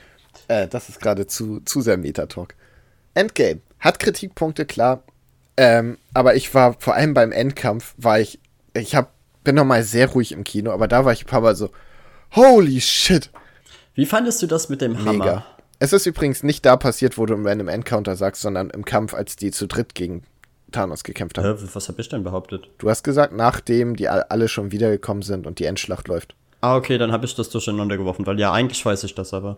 [0.47, 2.55] Äh, das ist gerade zu, zu sehr Metatalk.
[3.13, 3.59] Endgame.
[3.79, 5.03] Hat Kritikpunkte, klar.
[5.61, 8.39] Ähm, aber ich war, vor allem beim Endkampf, war ich,
[8.73, 9.11] ich hab,
[9.43, 11.69] bin nochmal sehr ruhig im Kino, aber da war ich ein paar Mal so,
[12.33, 13.29] holy shit,
[13.93, 15.11] Wie fandest du das mit dem Hammer?
[15.11, 15.45] mega.
[15.79, 19.13] Es ist übrigens nicht da passiert, wo du im Random Encounter sagst, sondern im Kampf,
[19.13, 20.23] als die zu dritt gegen
[20.71, 21.57] Thanos gekämpft haben.
[21.73, 22.69] Was hab ich denn behauptet?
[22.77, 26.35] Du hast gesagt, nachdem die all- alle schon wiedergekommen sind und die Endschlacht läuft.
[26.61, 29.57] Ah, okay, dann habe ich das durcheinander geworfen, weil ja, eigentlich weiß ich das aber.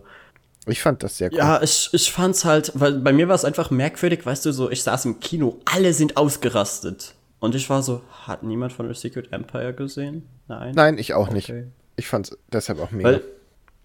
[0.66, 1.38] Ich fand das sehr cool.
[1.38, 4.70] Ja, ich, ich fand's halt, weil bei mir war es einfach merkwürdig, weißt du, so,
[4.70, 7.14] ich saß im Kino, alle sind ausgerastet.
[7.40, 10.28] Und ich war so, hat niemand von euch Secret Empire gesehen?
[10.46, 10.72] Nein.
[10.76, 11.50] Nein, ich auch nicht.
[11.50, 11.66] Okay.
[11.96, 13.08] Ich fand's deshalb auch mega.
[13.10, 13.22] Weil,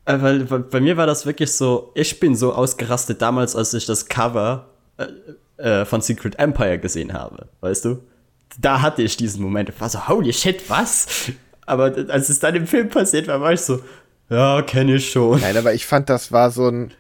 [0.06, 3.74] äh, weil, weil bei mir war das wirklich so, ich bin so ausgerastet damals, als
[3.74, 4.68] ich das Cover
[4.98, 5.08] äh,
[5.58, 8.04] äh, von Secret Empire gesehen habe, weißt du?
[8.60, 11.32] Da hatte ich diesen Moment, ich war so, holy shit, was?
[11.66, 13.80] Aber als es dann im Film passiert war, war ich so,
[14.30, 15.40] ja, kenne ich schon.
[15.42, 16.94] Nein, aber ich fand, das war so ein.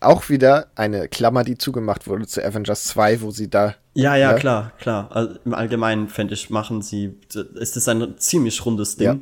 [0.00, 3.74] Auch wieder eine Klammer, die zugemacht wurde zu Avengers 2, wo sie da.
[3.94, 4.38] Ja, ja, Ne?
[4.38, 5.08] klar, klar.
[5.10, 7.18] Also Im Allgemeinen, fände ich, machen sie,
[7.56, 9.16] ist das ein ziemlich rundes Ding, Ja.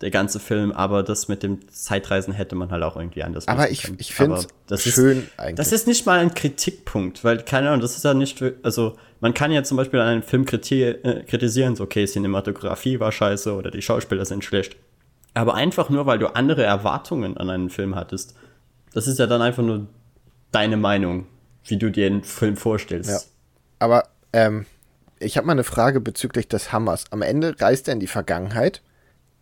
[0.00, 3.70] der ganze Film, aber das mit dem Zeitreisen hätte man halt auch irgendwie anders Aber
[3.70, 3.98] ich, können.
[4.00, 5.54] ich finde ist- schön eigentlich.
[5.54, 9.34] Das ist nicht mal ein Kritikpunkt, weil, keine Ahnung, das ist ja nicht, also, man
[9.34, 13.54] kann ja zum Beispiel an einem Film kriti äh, kritisieren, so, okay, Cinematografie war scheiße
[13.54, 14.74] oder die Schauspieler sind schlecht.
[15.34, 18.34] Aber einfach nur, weil du andere Erwartungen an einen Film hattest,
[18.92, 19.86] das ist ja dann einfach nur
[20.50, 21.26] deine Meinung,
[21.64, 23.10] wie du dir den Film vorstellst.
[23.10, 23.18] Ja.
[23.78, 24.66] Aber ähm,
[25.18, 27.04] ich habe mal eine Frage bezüglich des Hammers.
[27.10, 28.82] Am Ende reist er in die Vergangenheit.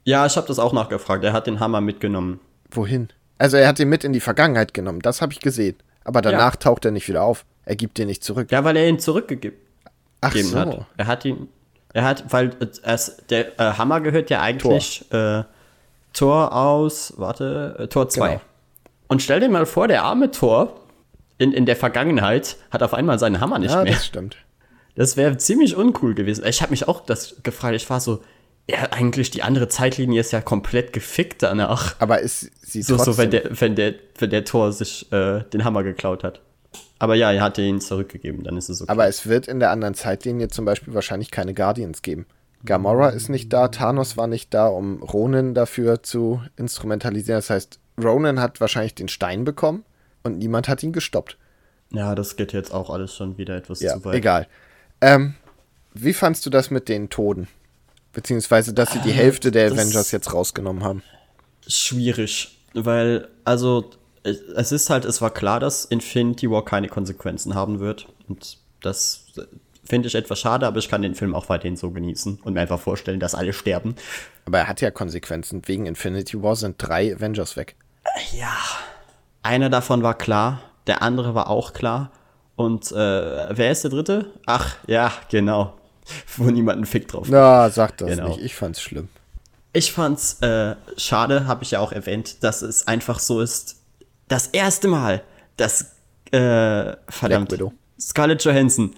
[0.05, 1.25] Ja, ich habe das auch nachgefragt.
[1.25, 2.41] Er hat den Hammer mitgenommen.
[2.71, 3.09] Wohin?
[3.39, 5.01] Also er hat ihn mit in die Vergangenheit genommen.
[5.01, 5.77] Das habe ich gesehen.
[6.05, 7.45] Aber danach taucht er nicht wieder auf.
[7.65, 8.51] Er gibt den nicht zurück.
[8.51, 9.59] Ja, weil er ihn zurückgegeben
[10.21, 10.59] Ach so.
[10.59, 10.87] hat.
[10.97, 11.49] Er hat ihn,
[11.93, 15.45] er hat, weil äh, es, der äh, Hammer gehört ja eigentlich Äh,
[16.13, 18.29] Tor aus, warte, äh, Tor 2.
[18.29, 18.41] Genau.
[19.09, 20.81] Und stell dir mal vor, der arme Tor
[21.39, 23.93] in, in der Vergangenheit hat auf einmal seinen Hammer nicht Ja, mehr.
[23.95, 24.37] das stimmt.
[24.97, 26.45] Das wäre ziemlich uncool gewesen.
[26.47, 27.75] Ich habe mich auch das gefragt.
[27.77, 28.21] Ich war so,
[28.69, 31.95] ja, eigentlich die andere Zeitlinie ist ja komplett gefickt danach.
[32.01, 33.13] Aber ist sie So, trotzdem.
[33.15, 36.41] so wenn, der, wenn, der, wenn der Tor sich äh, den Hammer geklaut hat.
[36.99, 38.93] Aber ja, er hatte ihn zurückgegeben, dann ist es okay.
[38.93, 42.27] Aber es wird in der anderen Zeitlinie zum Beispiel wahrscheinlich keine Guardians geben.
[42.65, 47.39] Gamora ist nicht da, Thanos war nicht da, um Ronan dafür zu instrumentalisieren.
[47.39, 49.85] Das heißt, Ronan hat wahrscheinlich den Stein bekommen
[50.23, 51.39] und niemand hat ihn gestoppt.
[51.93, 54.15] ja, das geht jetzt auch alles schon wieder etwas Ja, zu weit.
[54.15, 54.47] egal.
[55.01, 55.35] Ähm,
[55.95, 57.49] wie fandst du das mit den Toten?
[58.13, 61.03] Beziehungsweise, dass sie die Hälfte der Avengers jetzt rausgenommen haben.
[61.67, 63.91] Schwierig, weil, also,
[64.23, 68.07] es ist halt, es war klar, dass Infinity War keine Konsequenzen haben wird.
[68.29, 69.43] Und das äh,
[69.91, 72.61] finde ich etwas schade, aber ich kann den Film auch weiterhin so genießen und mir
[72.61, 73.97] einfach vorstellen, dass alle sterben.
[74.47, 75.63] Aber er hat ja Konsequenzen.
[75.67, 77.75] Wegen Infinity War sind drei Avengers weg.
[78.33, 78.57] Ja.
[79.43, 82.13] Einer davon war klar, der andere war auch klar.
[82.57, 82.95] Und äh,
[83.57, 84.31] wer ist der dritte?
[84.47, 85.75] Ach, ja, genau.
[86.37, 88.29] Wo niemand einen Fick drauf Na, sag das Genau.
[88.29, 88.41] nicht.
[88.43, 89.09] Ich fand's schlimm.
[89.73, 93.77] Ich fand's äh, schade, habe ich ja auch erwähnt, dass es einfach so ist.
[94.29, 95.23] Das erste Mal,
[95.57, 95.93] dass
[96.33, 97.57] äh, verdammt.
[98.01, 98.95] Scarlett Johansson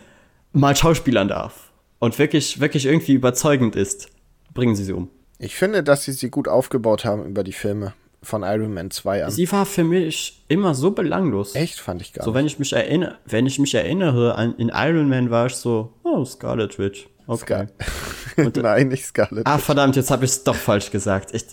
[0.53, 4.09] mal schauspielern darf und wirklich, wirklich irgendwie überzeugend ist,
[4.55, 5.09] bringen sie sie um.
[5.39, 9.25] Ich finde, dass sie sie gut aufgebaut haben über die Filme von Iron Man 2
[9.25, 9.31] an.
[9.33, 11.57] Sie war für mich immer so belanglos.
[11.57, 12.39] Echt, fand ich gar So, nicht.
[12.39, 15.93] wenn ich mich erinnere, wenn ich mich erinnere, an, in Iron Man war ich so,
[16.05, 17.09] oh, Scarlet Witch.
[17.27, 17.67] Okay.
[18.37, 19.47] Nein, nicht Scarlet.
[19.47, 21.35] Ah, verdammt, jetzt habe ich es doch falsch gesagt.
[21.35, 21.45] Ich,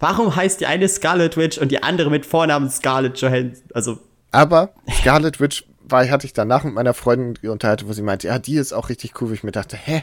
[0.00, 3.62] warum heißt die eine Scarlet Witch und die andere mit Vornamen Scarlett Johansson?
[3.74, 3.98] Also,
[4.32, 8.38] Aber Scarlet Witch war, hatte ich danach mit meiner Freundin unterhalten, wo sie meinte, ja,
[8.38, 10.02] die ist auch richtig cool, wo ich mir dachte, hä?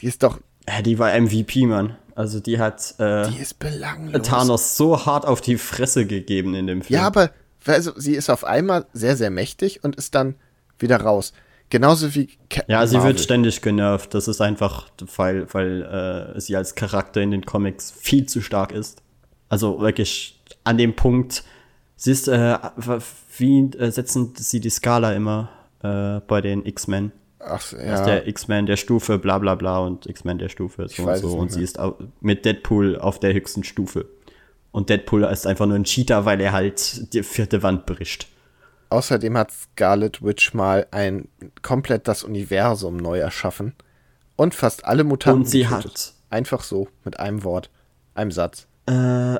[0.00, 1.96] Die ist doch, äh, die war MVP, Mann.
[2.14, 4.26] Also, die hat äh, die ist belanglos.
[4.26, 7.00] Thanos so hart auf die Fresse gegeben in dem Film.
[7.00, 7.30] Ja, aber
[7.66, 10.34] also, sie ist auf einmal sehr, sehr mächtig und ist dann
[10.78, 11.32] wieder raus.
[11.70, 13.12] Genauso wie Captain Ja, sie Marvel.
[13.12, 14.14] wird ständig genervt.
[14.14, 18.72] Das ist einfach, weil, weil äh, sie als Charakter in den Comics viel zu stark
[18.72, 19.02] ist.
[19.48, 21.44] Also wirklich an dem Punkt,
[21.98, 22.56] sie ist, äh,
[23.36, 25.50] wie äh, setzen sie die Skala immer
[25.82, 27.12] äh, bei den X-Men?
[27.40, 28.04] Ach, so, Ist ja.
[28.04, 31.36] der X-Men der Stufe, bla bla bla und X-Men der Stufe, so und so.
[31.36, 31.78] Und sie ist
[32.20, 34.06] mit Deadpool auf der höchsten Stufe.
[34.72, 38.28] Und Deadpool ist einfach nur ein Cheater, weil er halt die vierte Wand bricht.
[38.90, 41.28] Außerdem hat Scarlet Witch mal ein
[41.62, 43.74] komplett das Universum neu erschaffen
[44.36, 45.84] und fast alle Mutanten Und sie getötet.
[45.84, 47.70] hat- Einfach so, mit einem Wort,
[48.14, 48.66] einem Satz.
[48.88, 48.90] Äh,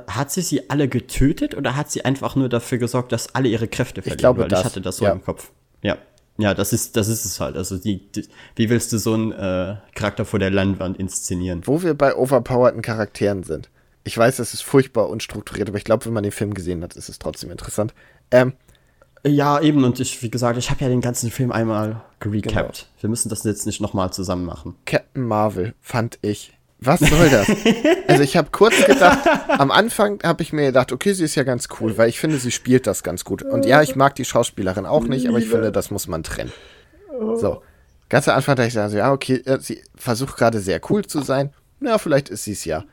[0.06, 3.66] hat sie sie alle getötet oder hat sie einfach nur dafür gesorgt, dass alle ihre
[3.68, 4.18] Kräfte verlieren?
[4.18, 4.60] glaube, Weil das.
[4.60, 5.12] ich hatte das so Ja.
[5.12, 5.50] im Kopf.
[5.82, 5.96] Ja.
[6.40, 7.56] Ja, das ist, das ist es halt.
[7.56, 11.62] Also die, die wie willst du so einen äh, Charakter vor der Leinwand inszenieren?
[11.64, 13.70] Wo wir bei overpowerten Charakteren sind.
[14.04, 16.94] Ich weiß, das ist furchtbar unstrukturiert, aber ich glaube, wenn man den Film gesehen hat,
[16.94, 17.92] ist es trotzdem interessant.
[18.30, 18.52] Ähm,
[19.26, 22.86] Ja, eben, und ich, wie gesagt, ich habe ja den ganzen Film einmal gerecapt.
[23.00, 24.76] Wir müssen das jetzt nicht nochmal zusammen machen.
[24.86, 26.52] Captain Marvel fand ich.
[26.80, 27.48] Was soll das?
[28.06, 29.18] also ich habe kurz gedacht,
[29.48, 32.38] am Anfang habe ich mir gedacht, okay, sie ist ja ganz cool, weil ich finde,
[32.38, 33.42] sie spielt das ganz gut.
[33.42, 36.52] Und ja, ich mag die Schauspielerin auch nicht, aber ich finde, das muss man trennen.
[37.34, 37.62] So,
[38.08, 41.20] ganz am Anfang dachte ich also, ja, okay, äh, sie versucht gerade sehr cool zu
[41.22, 41.50] sein.
[41.80, 42.84] Na, vielleicht ist sie es ja.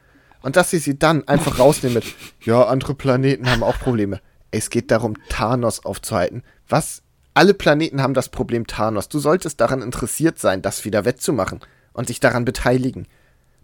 [0.41, 2.06] Und dass sie sie dann einfach rausnehmen mit,
[2.41, 4.20] ja, andere Planeten haben auch Probleme.
[4.52, 6.44] Es geht darum, Thanos aufzuhalten.
[6.70, 7.02] Was?
[7.34, 9.10] Alle Planeten haben das Problem Thanos.
[9.10, 11.60] Du solltest daran interessiert sein, das wieder wettzumachen
[11.94, 13.07] und dich daran beteiligen.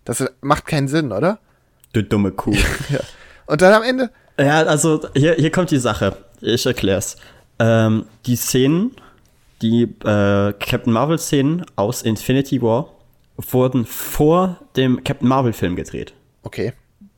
[0.05, 1.39] Das macht keinen Sinn, oder?
[1.93, 2.55] Du dumme Kuh.
[3.45, 4.09] Und dann am Ende,
[4.39, 6.15] Ja, also hier, hier kommt die Sache.
[6.39, 7.17] Ich erklär's.
[7.59, 8.95] Ähm, die Szenen,
[9.61, 12.89] die äh, Captain Marvel-Szenen aus Infinity War
[13.37, 16.13] wurden vor dem Captain Marvel-Film gedreht.
[16.43, 16.73] okay,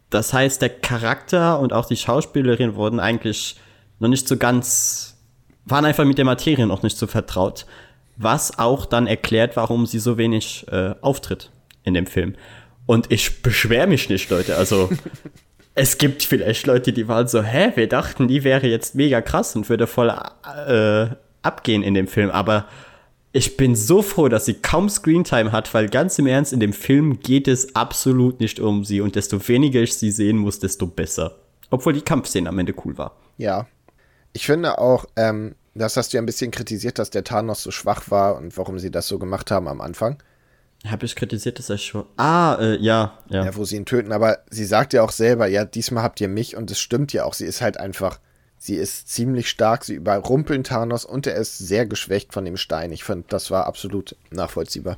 [0.10, 3.58] Das heißt, der Charakter und auch die Schauspielerin wurden eigentlich
[4.00, 5.18] noch nicht so ganz,
[5.66, 7.66] waren einfach mit der Materie noch nicht so vertraut.
[8.18, 11.50] Was auch dann erklärt, warum sie so wenig äh, auftritt
[11.84, 12.36] in dem Film.
[12.86, 14.58] Und ich beschwer mich nicht, Leute.
[14.58, 14.90] Also,
[15.76, 19.56] es gibt vielleicht Leute, die waren so, hä, wir dachten, die wäre jetzt mega krass
[19.56, 21.08] und würde voll äh,
[21.42, 22.30] abgehen in dem Film.
[22.30, 22.68] Aber
[23.32, 26.74] ich bin so froh, dass sie kaum Screentime hat, weil ganz im Ernst, in dem
[26.74, 30.86] Film geht es absolut nicht um sie und desto weniger ich sie sehen muss, desto
[30.86, 31.40] besser.
[31.72, 33.18] Obwohl die Kampfszene am Ende cool war.
[33.38, 33.68] ja.
[34.36, 37.70] Ich finde auch, ähm, das hast du ja ein bisschen kritisiert, dass der Thanos so
[37.70, 40.18] schwach war und warum sie das so gemacht haben am Anfang.
[40.86, 42.06] Habe ich kritisiert, dass er schon.
[42.18, 43.46] Ah, äh, ja, ja.
[43.46, 46.28] Ja, wo sie ihn töten, aber sie sagt ja auch selber, ja, diesmal habt ihr
[46.28, 48.20] mich und es stimmt ja auch, sie ist halt einfach,
[48.58, 52.92] sie ist ziemlich stark, sie überrumpeln Thanos und er ist sehr geschwächt von dem Stein.
[52.92, 54.98] Ich fand, das war absolut nachvollziehbar.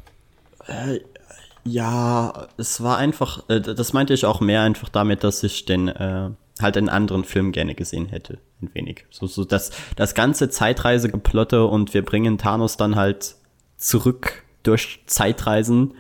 [1.63, 5.87] Ja, es war einfach, äh, das meinte ich auch mehr einfach damit, dass ich den
[5.87, 6.29] äh,
[6.61, 8.39] halt einen anderen Film gerne gesehen hätte.
[8.61, 9.05] Ein wenig.
[9.11, 13.35] So, so das, das ganze Zeitreisegeplotte und wir bringen Thanos dann halt
[13.77, 15.93] zurück durch Zeitreisen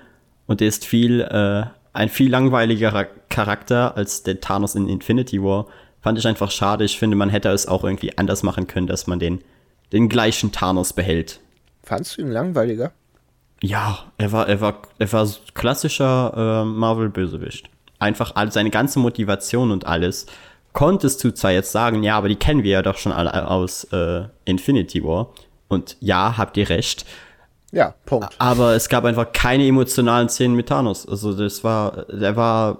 [0.47, 5.67] und er ist viel, äh, ein viel langweiligerer Charakter als der Thanos in Infinity War.
[6.01, 6.83] Fand ich einfach schade.
[6.83, 9.41] Ich finde, man hätte es auch irgendwie anders machen können, dass man den,
[9.91, 11.39] den gleichen Thanos behält.
[11.83, 12.91] Fandst du ihn langweiliger?
[13.61, 17.69] Ja, er war, er war, er war klassischer äh, Marvel-Bösewicht.
[17.99, 20.27] Einfach all, seine ganze Motivation und alles.
[20.73, 23.85] Konntest du zwar jetzt sagen, ja, aber die kennen wir ja doch schon alle aus
[23.85, 25.33] äh, Infinity War.
[25.69, 27.05] Und ja, habt ihr recht.
[27.71, 28.35] Ja, Punkt.
[28.37, 31.07] Aber es gab einfach keine emotionalen Szenen mit Thanos.
[31.07, 32.79] Also das war, der war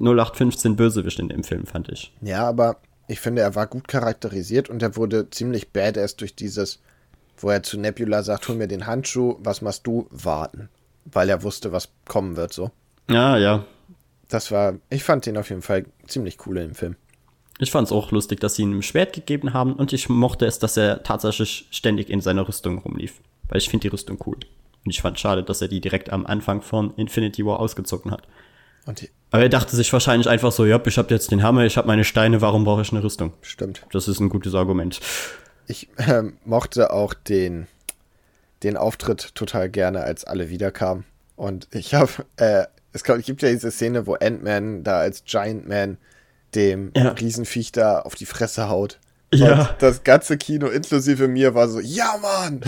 [0.00, 2.12] 0815 Bösewicht in dem Film, fand ich.
[2.20, 2.76] Ja, aber
[3.06, 6.80] ich finde, er war gut charakterisiert und er wurde ziemlich badass durch dieses,
[7.36, 10.06] wo er zu Nebula sagt, hol mir den Handschuh, was machst du?
[10.10, 10.68] Warten.
[11.04, 12.70] Weil er wusste, was kommen wird, so.
[13.10, 13.64] Ja, ja.
[14.28, 16.96] Das war, ich fand den auf jeden Fall ziemlich cool im Film.
[17.58, 20.46] Ich fand es auch lustig, dass sie ihm ein Schwert gegeben haben und ich mochte
[20.46, 23.20] es, dass er tatsächlich ständig in seiner Rüstung rumlief.
[23.48, 24.36] Weil ich finde die Rüstung cool.
[24.84, 28.26] Und ich fand schade, dass er die direkt am Anfang von Infinity War ausgezogen hat.
[29.30, 31.86] Aber er dachte sich wahrscheinlich einfach so, ja, ich hab jetzt den Hammer, ich hab
[31.86, 33.32] meine Steine, warum brauche ich eine Rüstung?
[33.42, 33.86] stimmt.
[33.92, 35.00] Das ist ein gutes Argument.
[35.66, 37.66] Ich ähm, mochte auch den,
[38.62, 41.04] den Auftritt total gerne, als alle wiederkamen.
[41.36, 45.96] Und ich habe, äh, es gibt ja diese Szene, wo Ant-Man da als Giant Man
[46.54, 47.08] dem Ja.
[47.08, 49.00] Riesenviech da auf die Fresse haut.
[49.32, 49.70] Ja.
[49.70, 52.60] Und das ganze Kino, inklusive mir, war so, ja, Mann!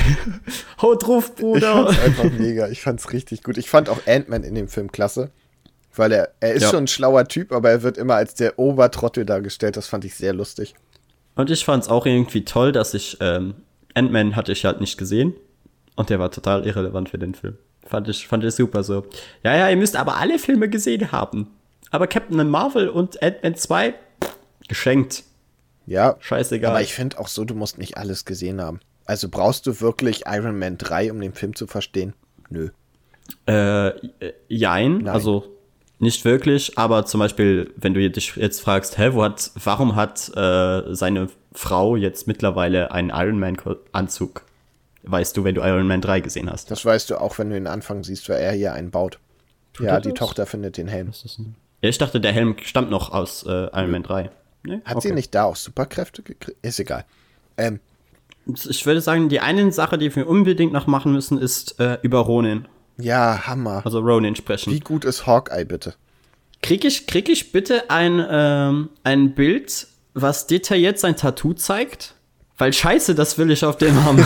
[0.82, 1.84] Haut drauf, Ich Bruder!
[1.86, 2.68] fand's einfach mega.
[2.68, 3.58] Ich fand's richtig gut.
[3.58, 5.30] Ich fand auch Ant-Man in dem Film klasse.
[5.94, 6.70] Weil er, er ist Ja.
[6.70, 9.76] schon ein schlauer Typ, aber er wird immer als der Obertrottel dargestellt.
[9.76, 10.74] Das fand ich sehr lustig.
[11.34, 13.54] Und ich fand's auch irgendwie toll, dass ich, ähm,
[13.94, 15.34] Ant-Man hatte ich halt nicht gesehen.
[15.94, 17.58] Und der war total irrelevant für den Film.
[17.86, 19.04] Fand ich, fand ich super so.
[19.44, 21.48] Ja, ja, ihr müsst aber alle Filme gesehen haben.
[21.90, 24.36] Aber Captain Marvel und Ant-Man 2, pff,
[24.68, 25.24] geschenkt.
[25.84, 26.70] Ja, Scheißegal.
[26.70, 28.80] aber ich finde auch so, du musst nicht alles gesehen haben.
[29.12, 32.14] Also brauchst du wirklich Iron Man 3, um den Film zu verstehen?
[32.48, 32.70] Nö.
[33.46, 35.08] Äh, äh, jein, Nein.
[35.08, 35.44] also
[35.98, 40.34] nicht wirklich, aber zum Beispiel, wenn du dich jetzt fragst, hä, wo hat, warum hat
[40.34, 43.58] äh, seine Frau jetzt mittlerweile einen Iron Man
[43.92, 44.46] Anzug?
[45.02, 46.70] Weißt du, wenn du Iron Man 3 gesehen hast.
[46.70, 49.18] Das weißt du auch, wenn du den Anfang siehst, weil er hier einen baut.
[49.78, 50.18] ja, er die das?
[50.20, 51.10] Tochter findet den Helm.
[51.82, 54.30] Ja, ich dachte, der Helm stammt noch aus äh, Iron Man 3.
[54.64, 54.80] Nee?
[54.86, 56.56] Hat sie nicht da auch Superkräfte gekriegt?
[56.62, 57.04] Ist egal.
[57.58, 57.78] Ähm,
[58.46, 62.20] Ich würde sagen, die eine Sache, die wir unbedingt noch machen müssen, ist äh, über
[62.20, 62.66] Ronin,
[62.98, 63.82] ja, Hammer.
[63.84, 64.72] also Ronin sprechen.
[64.72, 65.94] Wie gut ist Hawkeye bitte?
[66.60, 72.14] Krieg ich, krieg ich bitte ein, ähm, ein Bild, was detailliert sein Tattoo zeigt?
[72.58, 74.24] Weil scheiße, das will ich auf dem haben.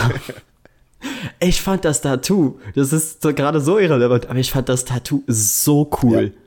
[1.39, 5.89] ich fand das Tattoo, das ist gerade so irrelevant, aber ich fand das Tattoo so
[6.03, 6.33] cool.
[6.35, 6.41] Ja.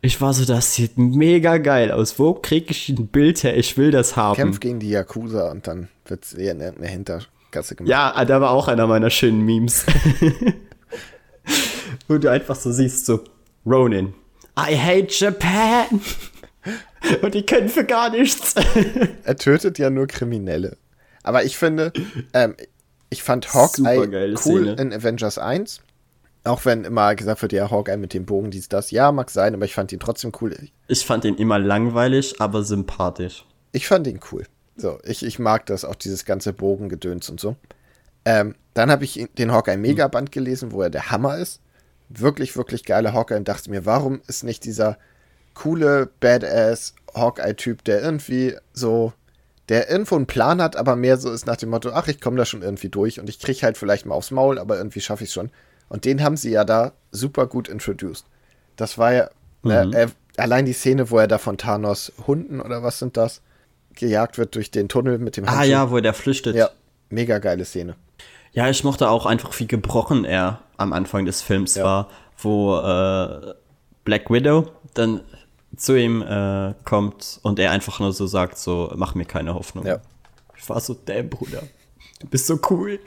[0.00, 2.18] Ich war so, das sieht mega geil aus.
[2.18, 3.56] Wo krieg ich ein Bild her?
[3.56, 4.36] Ich will das haben.
[4.36, 7.90] Kämpft gegen die Yakuza und dann wird es eher in eine Hintergasse gemacht.
[7.90, 9.84] Ja, da war auch einer meiner schönen Memes.
[12.08, 13.24] Wo du einfach so siehst, so,
[13.66, 14.14] Ronin.
[14.58, 16.00] I hate Japan.
[17.22, 18.54] Und die können für gar nichts.
[19.24, 20.76] Er tötet ja nur Kriminelle.
[21.22, 21.92] Aber ich finde,
[22.32, 22.54] ähm,
[23.10, 24.76] ich fand Hawkeye cool Szene.
[24.80, 25.80] in Avengers 1.
[26.44, 28.90] Auch wenn immer gesagt wird, ja, Hawkeye mit dem Bogen, dies, das.
[28.90, 30.56] Ja, mag sein, aber ich fand ihn trotzdem cool.
[30.86, 33.44] Ich fand ihn immer langweilig, aber sympathisch.
[33.72, 34.44] Ich fand ihn cool.
[34.76, 37.56] So, ich, ich mag das, auch dieses ganze Bogengedöns und so.
[38.24, 41.60] Ähm, dann habe ich den Hawkeye Megaband gelesen, wo er der Hammer ist.
[42.08, 44.98] wirklich, wirklich geile Hawkeye und dachte mir, warum ist nicht dieser
[45.54, 49.12] coole, badass Hawkeye-Typ, der irgendwie so,
[49.68, 52.36] der irgendwo einen Plan hat, aber mehr so ist nach dem Motto, ach, ich komme
[52.36, 55.24] da schon irgendwie durch und ich kriege halt vielleicht mal aufs Maul, aber irgendwie schaffe
[55.24, 55.50] ich es schon.
[55.88, 58.24] Und den haben sie ja da super gut introduced.
[58.76, 59.30] Das war ja
[59.62, 59.92] mhm.
[59.92, 60.06] äh,
[60.36, 63.42] allein die Szene, wo er da von Thanos Hunden oder was sind das,
[63.94, 65.60] gejagt wird durch den Tunnel mit dem Handschuh.
[65.60, 66.54] Ah ja, wo der flüchtet.
[66.54, 66.70] Ja,
[67.10, 67.96] mega geile Szene.
[68.52, 71.84] Ja, ich mochte auch einfach, wie gebrochen er am Anfang des Films ja.
[71.84, 73.54] war, wo äh,
[74.04, 75.20] Black Widow dann
[75.76, 79.86] zu ihm äh, kommt und er einfach nur so sagt, so, mach mir keine Hoffnung.
[79.86, 80.00] Ja.
[80.56, 81.62] Ich war so, damn, Bruder,
[82.20, 82.98] du bist so cool.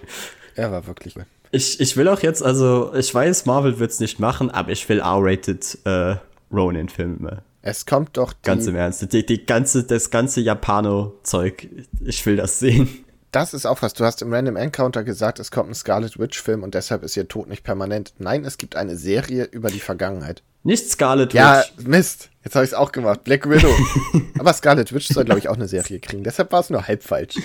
[0.56, 1.26] Er war wirklich cool.
[1.52, 5.00] Ich, ich will auch jetzt, also, ich weiß, Marvel wird's nicht machen, aber ich will
[5.00, 6.16] R-rated äh,
[6.52, 7.44] Ronin-Filme.
[7.62, 11.68] Es kommt doch Ganz im Ernst, die, die ganze, das ganze Japano-Zeug,
[12.04, 13.06] ich will das sehen.
[13.32, 13.94] Das ist auch was.
[13.94, 17.28] Du hast im Random Encounter gesagt, es kommt ein Scarlet Witch-Film und deshalb ist ihr
[17.28, 18.14] Tod nicht permanent.
[18.18, 20.44] Nein, es gibt eine Serie über die Vergangenheit.
[20.64, 21.40] Nicht Scarlet Witch.
[21.40, 22.30] Ja, Mist.
[22.44, 23.24] Jetzt habe ich es auch gemacht.
[23.24, 23.74] Black Widow.
[24.40, 26.24] Aber Scarlet Witch soll, glaube ich, auch eine Serie kriegen.
[26.24, 27.36] Deshalb war es nur halb falsch.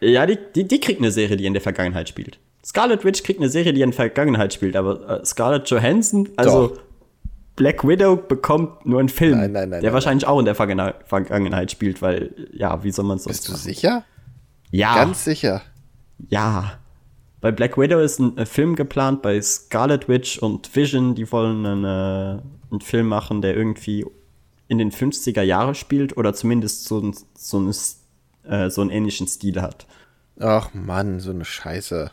[0.00, 2.38] Ja, die, die, die kriegt eine Serie, die in der Vergangenheit spielt.
[2.68, 6.68] Scarlet Witch kriegt eine Serie, die in der Vergangenheit spielt, aber äh, Scarlett Johansson, also
[6.68, 6.80] Doch.
[7.56, 11.70] Black Widow bekommt nur einen Film, nein, nein, nein, der wahrscheinlich auch in der Vergangenheit
[11.70, 14.04] spielt, weil, ja, wie soll man es sonst Bist du sicher?
[14.70, 14.96] Ja.
[14.96, 15.62] Ganz sicher.
[16.28, 16.74] Ja.
[17.40, 21.64] Bei Black Widow ist ein, ein Film geplant, bei Scarlet Witch und Vision, die wollen
[21.64, 24.04] einen, äh, einen Film machen, der irgendwie
[24.66, 27.70] in den 50er Jahren spielt oder zumindest so, ein, so, ein,
[28.44, 29.86] äh, so einen ähnlichen Stil hat.
[30.38, 32.10] Ach Mann, so eine Scheiße.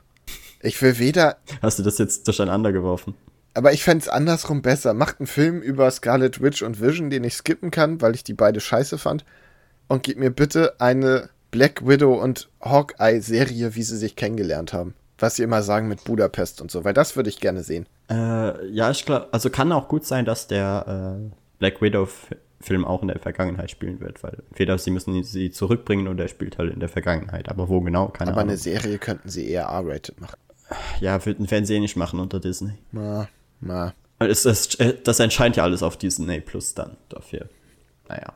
[0.66, 1.38] Ich will weder.
[1.62, 3.16] Hast du das jetzt durcheinander geworfen?
[3.54, 4.94] Aber ich fände es andersrum besser.
[4.94, 8.34] Macht einen Film über Scarlet Witch und Vision, den ich skippen kann, weil ich die
[8.34, 9.24] beide scheiße fand.
[9.88, 15.36] Und gib mir bitte eine Black Widow und Hawkeye-Serie, wie sie sich kennengelernt haben was
[15.36, 17.88] sie immer sagen mit Budapest und so, weil das würde ich gerne sehen.
[18.10, 23.02] Äh, ja, ich glaube, also kann auch gut sein, dass der äh, Black Widow-Film auch
[23.02, 26.74] in der Vergangenheit spielen wird, weil entweder sie müssen sie zurückbringen oder er spielt halt
[26.74, 27.50] in der Vergangenheit.
[27.50, 28.52] Aber wo genau, keine Aber Ahnung.
[28.52, 30.38] eine Serie könnten sie eher R-rated machen.
[31.00, 32.74] Ja, würden werden sie eh nicht machen unter Disney.
[32.92, 33.28] Na,
[33.62, 33.94] na.
[34.20, 37.48] Es, es, äh, das entscheidet ja alles auf Disney Plus dann dafür.
[38.08, 38.34] Naja.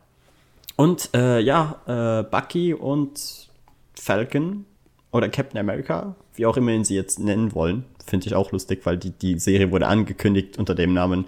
[0.76, 3.50] Und äh, ja, äh, Bucky und
[3.96, 4.66] Falcon
[5.12, 8.82] oder Captain America, wie auch immer ihn sie jetzt nennen wollen, finde ich auch lustig,
[8.86, 11.26] weil die, die Serie wurde angekündigt unter dem Namen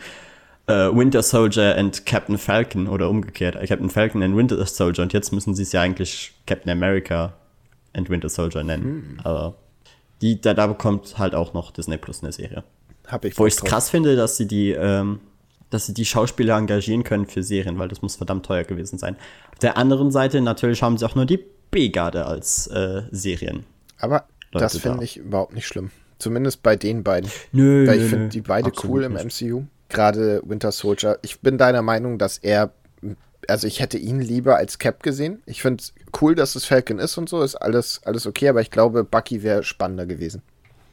[0.68, 5.14] äh, Winter Soldier and Captain Falcon oder umgekehrt, äh, Captain Falcon and Winter Soldier und
[5.14, 7.34] jetzt müssen sie es ja eigentlich Captain America
[7.94, 8.84] and Winter Soldier nennen.
[8.84, 9.20] Hm.
[9.24, 9.56] Aber
[10.22, 12.64] die, da, da bekommt halt auch noch Disney Plus eine Serie.
[13.08, 15.20] Hab ich Wo ich es krass finde, dass sie die, ähm,
[15.70, 19.16] dass sie die Schauspieler engagieren können für Serien, weil das muss verdammt teuer gewesen sein.
[19.52, 23.66] Auf der anderen Seite natürlich haben sie auch nur die B-Garde als äh, Serien.
[23.98, 25.04] Aber Leute das finde da.
[25.04, 25.92] ich überhaupt nicht schlimm.
[26.20, 27.32] Zumindest bei den beiden.
[27.52, 29.42] Nö, Weil ich finde die beide cool im nicht.
[29.42, 29.64] MCU.
[29.90, 31.18] Gerade Winter Soldier.
[31.24, 32.72] Ich bin deiner Meinung, dass er.
[33.48, 35.42] Also ich hätte ihn lieber als Cap gesehen.
[35.46, 37.42] Ich finde es cool, dass es Falcon ist und so.
[37.42, 40.42] Ist alles, alles okay, aber ich glaube, Bucky wäre spannender gewesen.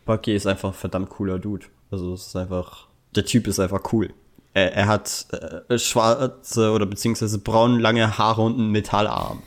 [0.04, 1.66] Bucky ist einfach ein verdammt cooler Dude.
[1.90, 2.88] Also es ist einfach.
[3.14, 4.10] Der Typ ist einfach cool.
[4.54, 5.26] Er, er hat
[5.68, 9.42] äh, schwarze oder beziehungsweise braun lange Haare und einen Metallarm.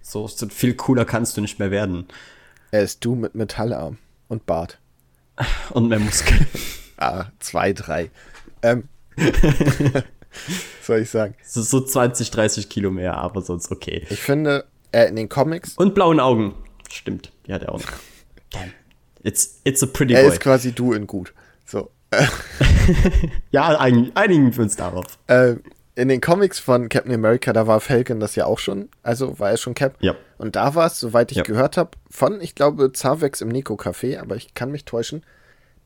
[0.00, 2.06] So viel cooler kannst du nicht mehr werden.
[2.70, 4.78] Er ist du mit Metallarm und Bart.
[5.70, 6.46] Und mehr Muskeln.
[6.96, 8.10] ah, zwei, drei.
[8.62, 8.88] Ähm.
[10.82, 11.34] soll ich sagen?
[11.44, 14.06] So, so 20, 30 Kilo mehr, aber sonst okay.
[14.10, 15.74] Ich finde, äh, in den Comics.
[15.74, 16.54] Und blauen Augen.
[16.90, 17.82] Stimmt, die hat er auch.
[19.22, 20.28] It's, it's a pretty er boy.
[20.28, 21.34] Er ist quasi du in gut.
[21.64, 21.90] So.
[23.50, 25.06] ja, einigen wir uns darauf.
[25.26, 25.56] Äh,
[25.96, 28.90] in den Comics von Captain America, da war Falcon das ja auch schon.
[29.02, 29.96] Also war er schon Cap.
[30.00, 30.14] Ja.
[30.38, 31.42] Und da war es, soweit ich ja.
[31.42, 35.24] gehört habe, von, ich glaube, Zavex im Nico Café, aber ich kann mich täuschen,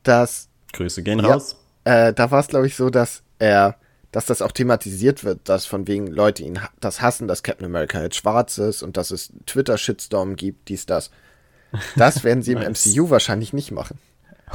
[0.03, 0.49] dass.
[0.73, 1.55] Grüße gehen ja, raus.
[1.85, 3.77] Äh, da war es, glaube ich, so, dass er,
[4.11, 8.01] dass das auch thematisiert wird, dass von wegen Leute ihn das hassen, dass Captain America
[8.01, 11.11] jetzt schwarz ist und dass es Twitter-Shitstorm gibt, dies, das.
[11.95, 13.97] Das werden sie im MCU wahrscheinlich nicht machen.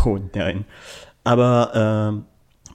[0.04, 0.66] Oh nein.
[1.24, 2.26] Aber, ähm,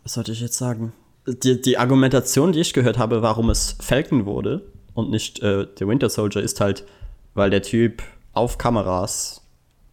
[0.03, 0.93] was sollte ich jetzt sagen?
[1.25, 5.87] die, die Argumentation, die ich gehört habe, warum es Falcon wurde und nicht äh, der
[5.87, 6.85] Winter Soldier, ist halt,
[7.33, 8.03] weil der Typ
[8.33, 9.41] auf Kameras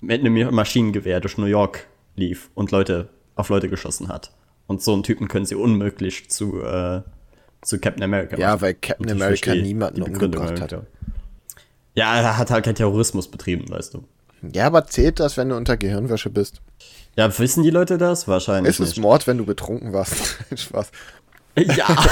[0.00, 1.86] mit einem Maschinengewehr durch New York
[2.16, 4.32] lief und Leute auf Leute geschossen hat.
[4.68, 7.02] Und so einen Typen können sie unmöglich zu, äh,
[7.62, 8.42] zu Captain America machen.
[8.42, 10.86] Ja, weil Captain America niemanden umgebracht hat.
[11.94, 14.04] Ja, er hat halt keinen Terrorismus betrieben, weißt du.
[14.52, 16.60] Ja, aber zählt das, wenn du unter Gehirnwäsche bist?
[17.16, 18.28] Ja, wissen die Leute das?
[18.28, 18.78] Wahrscheinlich.
[18.78, 20.36] Ist es Mord, wenn du betrunken warst?
[20.54, 20.92] Spaß.
[21.56, 21.86] Ja.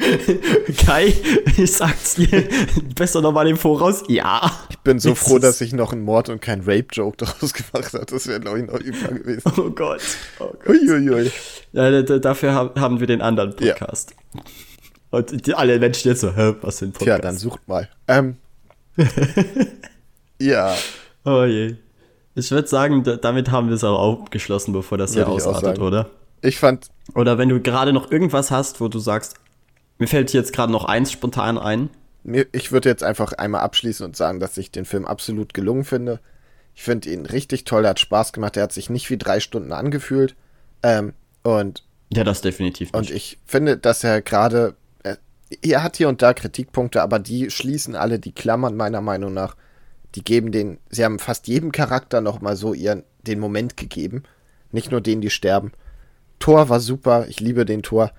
[0.86, 1.14] Kai,
[1.56, 2.48] ich sag's dir,
[2.94, 4.02] besser nochmal im Voraus.
[4.08, 4.50] Ja.
[4.70, 8.06] Ich bin so froh, dass ich noch einen Mord und keinen Rape-Joke daraus gemacht habe.
[8.06, 9.52] Das wäre, glaube ich, noch übler gewesen.
[9.56, 10.00] Oh Gott.
[10.38, 10.68] Oh Gott.
[10.68, 11.30] Uiuiui.
[11.72, 13.74] Ja, da- da- dafür ha- haben wir den anderen Ja.
[13.74, 14.14] Podcast.
[15.10, 17.04] Und die, alle Menschen jetzt so, hä, was für ein Podcast?
[17.04, 17.88] Tja, dann sucht mal.
[18.08, 18.36] Ähm,
[20.40, 20.74] ja,
[21.24, 21.74] Oh je.
[22.34, 25.78] Ich würde sagen, da, damit haben wir es auch abgeschlossen, bevor das hier Würde ausartet,
[25.80, 26.08] oder?
[26.42, 29.34] ich fand, Oder wenn du gerade noch irgendwas hast, wo du sagst,
[30.00, 31.90] mir fällt jetzt gerade noch eins spontan ein.
[32.52, 36.20] ich würde jetzt einfach einmal abschließen und sagen, dass ich den Film absolut gelungen finde.
[36.74, 39.40] Ich finde ihn richtig toll, er hat Spaß gemacht, er hat sich nicht wie drei
[39.40, 40.34] Stunden angefühlt.
[40.82, 41.12] Ähm,
[41.42, 42.94] und Ja, das definitiv nicht.
[42.94, 45.18] Und ich finde, dass er gerade, er,
[45.60, 49.54] er hat hier und da Kritikpunkte, aber die schließen alle die Klammern meiner Meinung nach.
[50.14, 54.22] Die geben den, sie haben fast jedem Charakter nochmal so ihren, den Moment gegeben.
[54.72, 55.72] Nicht nur denen, die sterben.
[56.38, 58.12] Thor war super, ich liebe den Thor.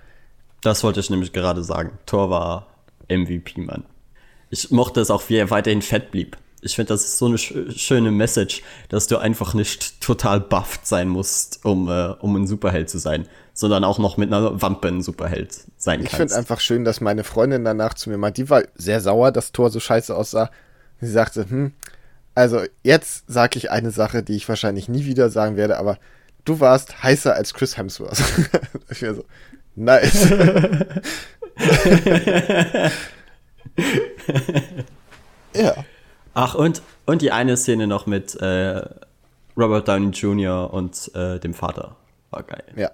[0.62, 1.98] Das wollte ich nämlich gerade sagen.
[2.06, 2.68] Thor war
[3.10, 3.84] MVP, Mann.
[4.50, 6.38] Ich mochte es auch, wie er weiterhin fett blieb.
[6.62, 10.86] Ich finde, das ist so eine sch schöne Message, dass du einfach nicht total bufft
[10.86, 14.90] sein musst, um, äh, um ein Superheld zu sein, sondern auch noch mit einer Wampe
[14.90, 16.18] ein Superheld sein Ich kannst.
[16.18, 19.52] finde einfach schön, dass meine Freundin danach zu mir meint, die war sehr sauer, dass
[19.52, 20.52] Thor so scheiße aussah.
[21.00, 21.74] Sie sagte, hm,
[22.36, 25.98] also jetzt sage ich eine Sache, die ich wahrscheinlich nie wieder sagen werde, aber
[26.46, 28.22] du warst heißer als Chris Hemsworth.
[28.90, 29.26] ich mir so,
[29.76, 30.32] nice.
[35.56, 35.76] ja.
[36.34, 38.82] Ach, und, und die eine Szene noch mit äh,
[39.58, 40.74] Robert Downey Jr.
[40.74, 41.96] und äh, dem Vater.
[42.30, 42.64] War geil.
[42.76, 42.92] Ja.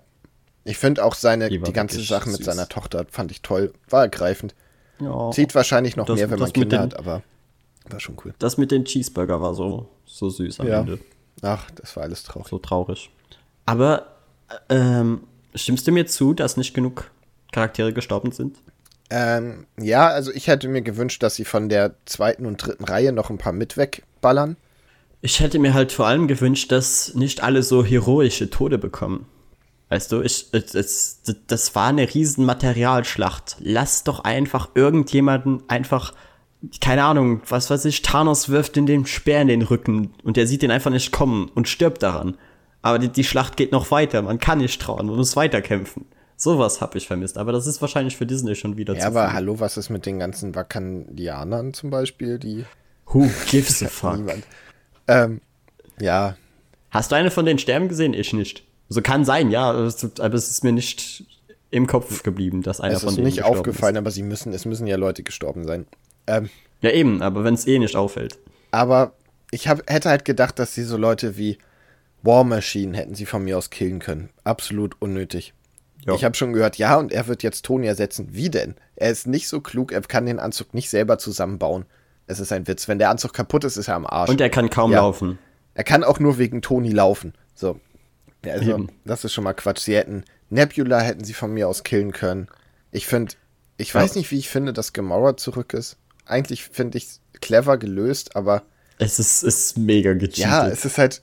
[0.64, 2.46] Ich finde auch seine, Die die, ganze Sache mit süß.
[2.48, 3.74] seiner Tochter fand ich toll.
[3.90, 4.54] War ergreifend.
[5.00, 5.32] Ja.
[5.32, 7.22] Sieht wahrscheinlich noch Das- mehr, wenn man mit Kinder den- hat, aber
[7.90, 8.34] war schon cool.
[8.40, 10.80] Das mit den Cheeseburger war so, so süß am Ja.
[10.82, 11.00] Ende.
[11.42, 12.50] Ach, das war alles traurig.
[12.50, 13.12] So traurig.
[13.66, 14.08] Aber
[14.70, 15.22] ähm,
[15.62, 17.12] stimmst du mir zu, dass nicht genug
[17.52, 18.58] Charaktere gestorben sind?
[19.10, 23.14] Ähm, ja, also ich hätte mir gewünscht, dass sie von der zweiten und dritten Reihe
[23.14, 24.58] noch ein paar mit wegballern.
[25.22, 29.26] Ich hätte mir halt vor allem gewünscht, dass nicht alle so heroische Tode bekommen.
[29.90, 33.56] Weißt du, ich, es, es, das war eine riesen Materialschlacht.
[33.60, 36.14] Lass doch einfach irgendjemanden einfach,
[36.82, 40.46] keine Ahnung, was weiß ich, Thanos wirft in den Speer in den Rücken und der
[40.46, 42.38] sieht den einfach nicht kommen und stirbt daran.
[42.88, 46.06] Aber die, die Schlacht geht noch weiter, man kann nicht trauen, man muss weiterkämpfen.
[46.38, 49.26] Sowas habe ich vermisst, aber das ist wahrscheinlich für Disney schon wieder Ja, zu aber
[49.26, 49.34] viel.
[49.34, 52.40] hallo, was ist mit den ganzen Vakandianern zum Beispiel?
[52.40, 52.64] Die
[53.08, 54.18] Who gives a fuck?
[54.18, 54.44] niemand.
[55.08, 55.42] Ähm,
[56.00, 56.36] ja,
[56.92, 58.14] Hast du eine von den Sterben gesehen?
[58.14, 58.64] Ich nicht.
[58.88, 61.26] So kann sein, ja, aber es es ist mir nicht
[61.70, 64.54] im Kopf geblieben, dass einer es von ist denen nicht gestorben aufgefallen, aber sie müssen,
[64.54, 65.86] es müssen ja Leute gestorben sein.
[66.28, 66.52] Ähm, Ist.
[66.82, 68.38] Ja eben, aber wenn es eh nicht auffällt.
[68.72, 69.12] aber
[69.52, 71.58] ich hab, hätte halt gedacht, dass sie so Leute wie
[72.24, 74.30] War Machine hätten sie von mir aus killen können.
[74.44, 75.54] Absolut unnötig.
[76.06, 76.14] Ja.
[76.16, 78.30] Ich habe schon gehört, ja, und er wird jetzt Tony ersetzen.
[78.32, 78.76] Wie denn?
[78.96, 81.86] Er ist nicht so klug, er kann den Anzug nicht selber zusammenbauen.
[82.28, 82.88] Es ist ein Witz.
[82.88, 84.30] Wenn der Anzug kaputt ist, ist er am Arsch.
[84.30, 85.00] Und er kann kaum Ja.
[85.00, 85.38] laufen.
[85.74, 87.34] Er kann auch nur wegen Toni laufen.
[87.56, 87.80] So.
[88.46, 88.90] Also, Eben.
[89.06, 89.80] das ist schon mal Quatsch.
[89.82, 92.48] Sie hätten Nebula hätten sie von mir aus killen können.
[92.92, 93.34] Ich finde,
[93.78, 94.20] ich weiß Ja.
[94.20, 95.98] nicht, wie ich finde, dass Gamora zurück ist.
[96.26, 98.64] Eigentlich finde ich es clever gelöst, aber
[98.98, 100.38] Es ist, ist mega gecheatet.
[100.38, 101.22] ja, es ist halt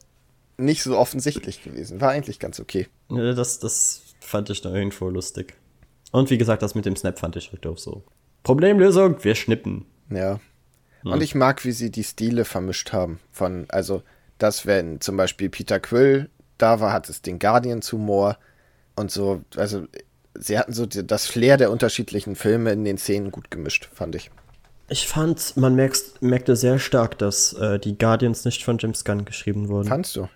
[0.56, 2.00] nicht so offensichtlich gewesen.
[2.00, 2.88] War eigentlich ganz okay.
[3.10, 5.54] Ja, das, das fand ich da irgendwo lustig.
[6.12, 8.04] Und wie gesagt, das mit dem Snap fand ich halt doof so.
[8.42, 9.86] Problemlösung, wir schnippen.
[10.10, 10.38] Ja.
[11.02, 13.20] Und ich mag, wie sie die Stile vermischt haben.
[13.30, 14.02] Von, also,
[14.38, 18.38] dass wenn zum Beispiel Peter Quill da war, hat es den Guardians-Humor
[18.96, 19.42] und so.
[19.56, 19.86] Also,
[20.34, 24.14] sie hatten so die, das Flair der unterschiedlichen Filme in den Szenen gut gemischt, fand
[24.14, 24.30] ich.
[24.88, 29.24] Ich fand, man merkt, merkte sehr stark, dass äh, die Guardians nicht von James Gunn
[29.24, 29.88] geschrieben wurden.
[29.88, 30.28] Fandst du?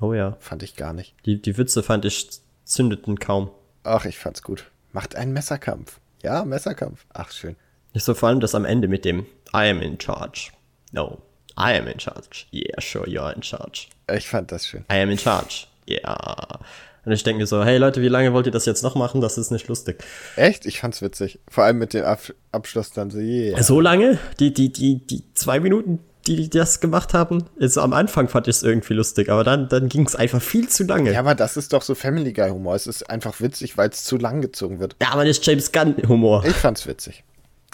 [0.00, 0.36] Oh ja.
[0.40, 1.14] Fand ich gar nicht.
[1.26, 2.28] Die, die Witze fand ich
[2.64, 3.50] zündeten kaum.
[3.82, 4.70] Ach, ich fand's gut.
[4.92, 6.00] Macht einen Messerkampf.
[6.22, 7.04] Ja, Messerkampf.
[7.12, 7.56] Ach, schön.
[7.92, 10.50] Ich so vor allem das am Ende mit dem I am in charge.
[10.92, 11.18] No,
[11.58, 12.46] I am in charge.
[12.52, 13.88] Yeah, sure, you're in charge.
[14.12, 14.84] Ich fand das schön.
[14.90, 15.66] I am in charge.
[15.86, 16.58] Ja.
[17.04, 19.20] Und ich denke mir so, hey Leute, wie lange wollt ihr das jetzt noch machen?
[19.20, 20.02] Das ist nicht lustig.
[20.36, 20.64] Echt?
[20.64, 21.38] Ich fand's witzig.
[21.48, 23.62] Vor allem mit dem Ab Abschluss dann so, yeah.
[23.62, 24.18] So lange?
[24.40, 27.44] Die, die, die, die zwei Minuten, die die das gemacht haben?
[27.60, 30.68] Also am Anfang fand ich es irgendwie lustig, aber dann, dann ging es einfach viel
[30.68, 31.12] zu lange.
[31.12, 32.74] Ja, aber das ist doch so Family Guy Humor.
[32.74, 34.96] Es ist einfach witzig, weil es zu lang gezogen wird.
[35.00, 36.44] Ja, aber nicht James Gunn-Humor.
[36.46, 37.24] Ich fand's witzig.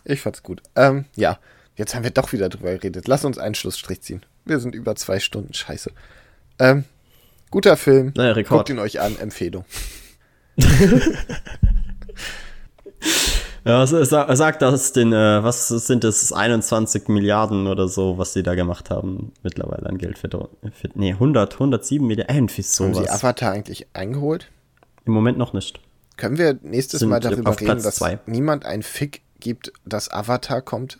[0.04, 0.62] Ich fand's gut.
[0.76, 1.38] Ähm, ja.
[1.76, 3.08] Jetzt haben wir doch wieder drüber geredet.
[3.08, 4.26] Lass uns einen Schlussstrich ziehen.
[4.44, 5.54] Wir sind über zwei Stunden.
[5.54, 5.92] Scheiße.
[6.58, 6.84] Ähm,
[7.50, 8.12] guter Film.
[8.16, 8.58] Naja, Rekord.
[8.58, 9.18] Guckt ihn euch an.
[9.18, 9.64] Empfehlung.
[13.64, 18.32] Ja, sa- sa- sag das den, äh, was sind das, 21 Milliarden oder so, was
[18.32, 22.94] die da gemacht haben mittlerweile an Geld für, für nee, 100, 107 Milliarden, irgendwie Haben
[22.94, 23.10] Sie sowas.
[23.10, 24.50] Avatar eigentlich eingeholt?
[25.04, 25.80] Im Moment noch nicht.
[26.16, 28.18] Können wir nächstes Sind Mal darüber reden, dass zwei.
[28.26, 30.98] niemand ein Fick gibt, dass Avatar kommt?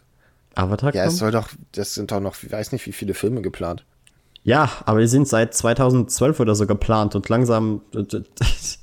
[0.54, 1.18] Avatar Ja, es kommt?
[1.18, 3.84] soll doch, das sind doch noch, ich weiß nicht, wie viele Filme geplant.
[4.42, 7.82] Ja, aber die sind seit 2012 oder so geplant und langsam.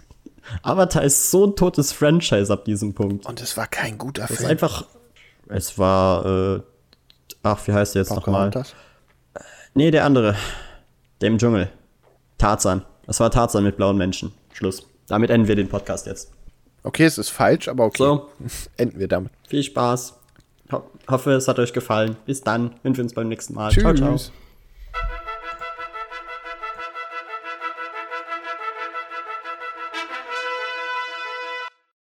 [0.62, 3.26] Avatar ist so ein totes Franchise ab diesem Punkt.
[3.26, 4.50] Und es war kein guter ist Film.
[4.50, 4.86] einfach.
[5.50, 6.26] Es war.
[6.58, 6.62] Äh,
[7.44, 8.50] ach, wie heißt der jetzt nochmal?
[8.50, 8.76] Pocahontas?
[9.74, 10.36] Nee, der andere.
[11.22, 11.70] Der im Dschungel.
[12.38, 12.84] Tarzan.
[13.06, 14.32] Das war Tarzan mit blauen Menschen.
[14.54, 14.88] Schluss.
[15.08, 16.32] Damit enden wir den Podcast jetzt.
[16.84, 17.98] Okay, es ist falsch, aber okay.
[18.04, 18.30] So,
[18.78, 19.32] Enden wir damit.
[19.48, 20.14] viel Spaß.
[20.72, 22.18] Ho hoffe, es hat euch gefallen.
[22.26, 22.76] Bis dann.
[22.84, 23.72] Wünschen wir uns beim nächsten Mal.
[23.72, 24.12] Ciao, ciao.
[24.12, 24.32] Tschüss.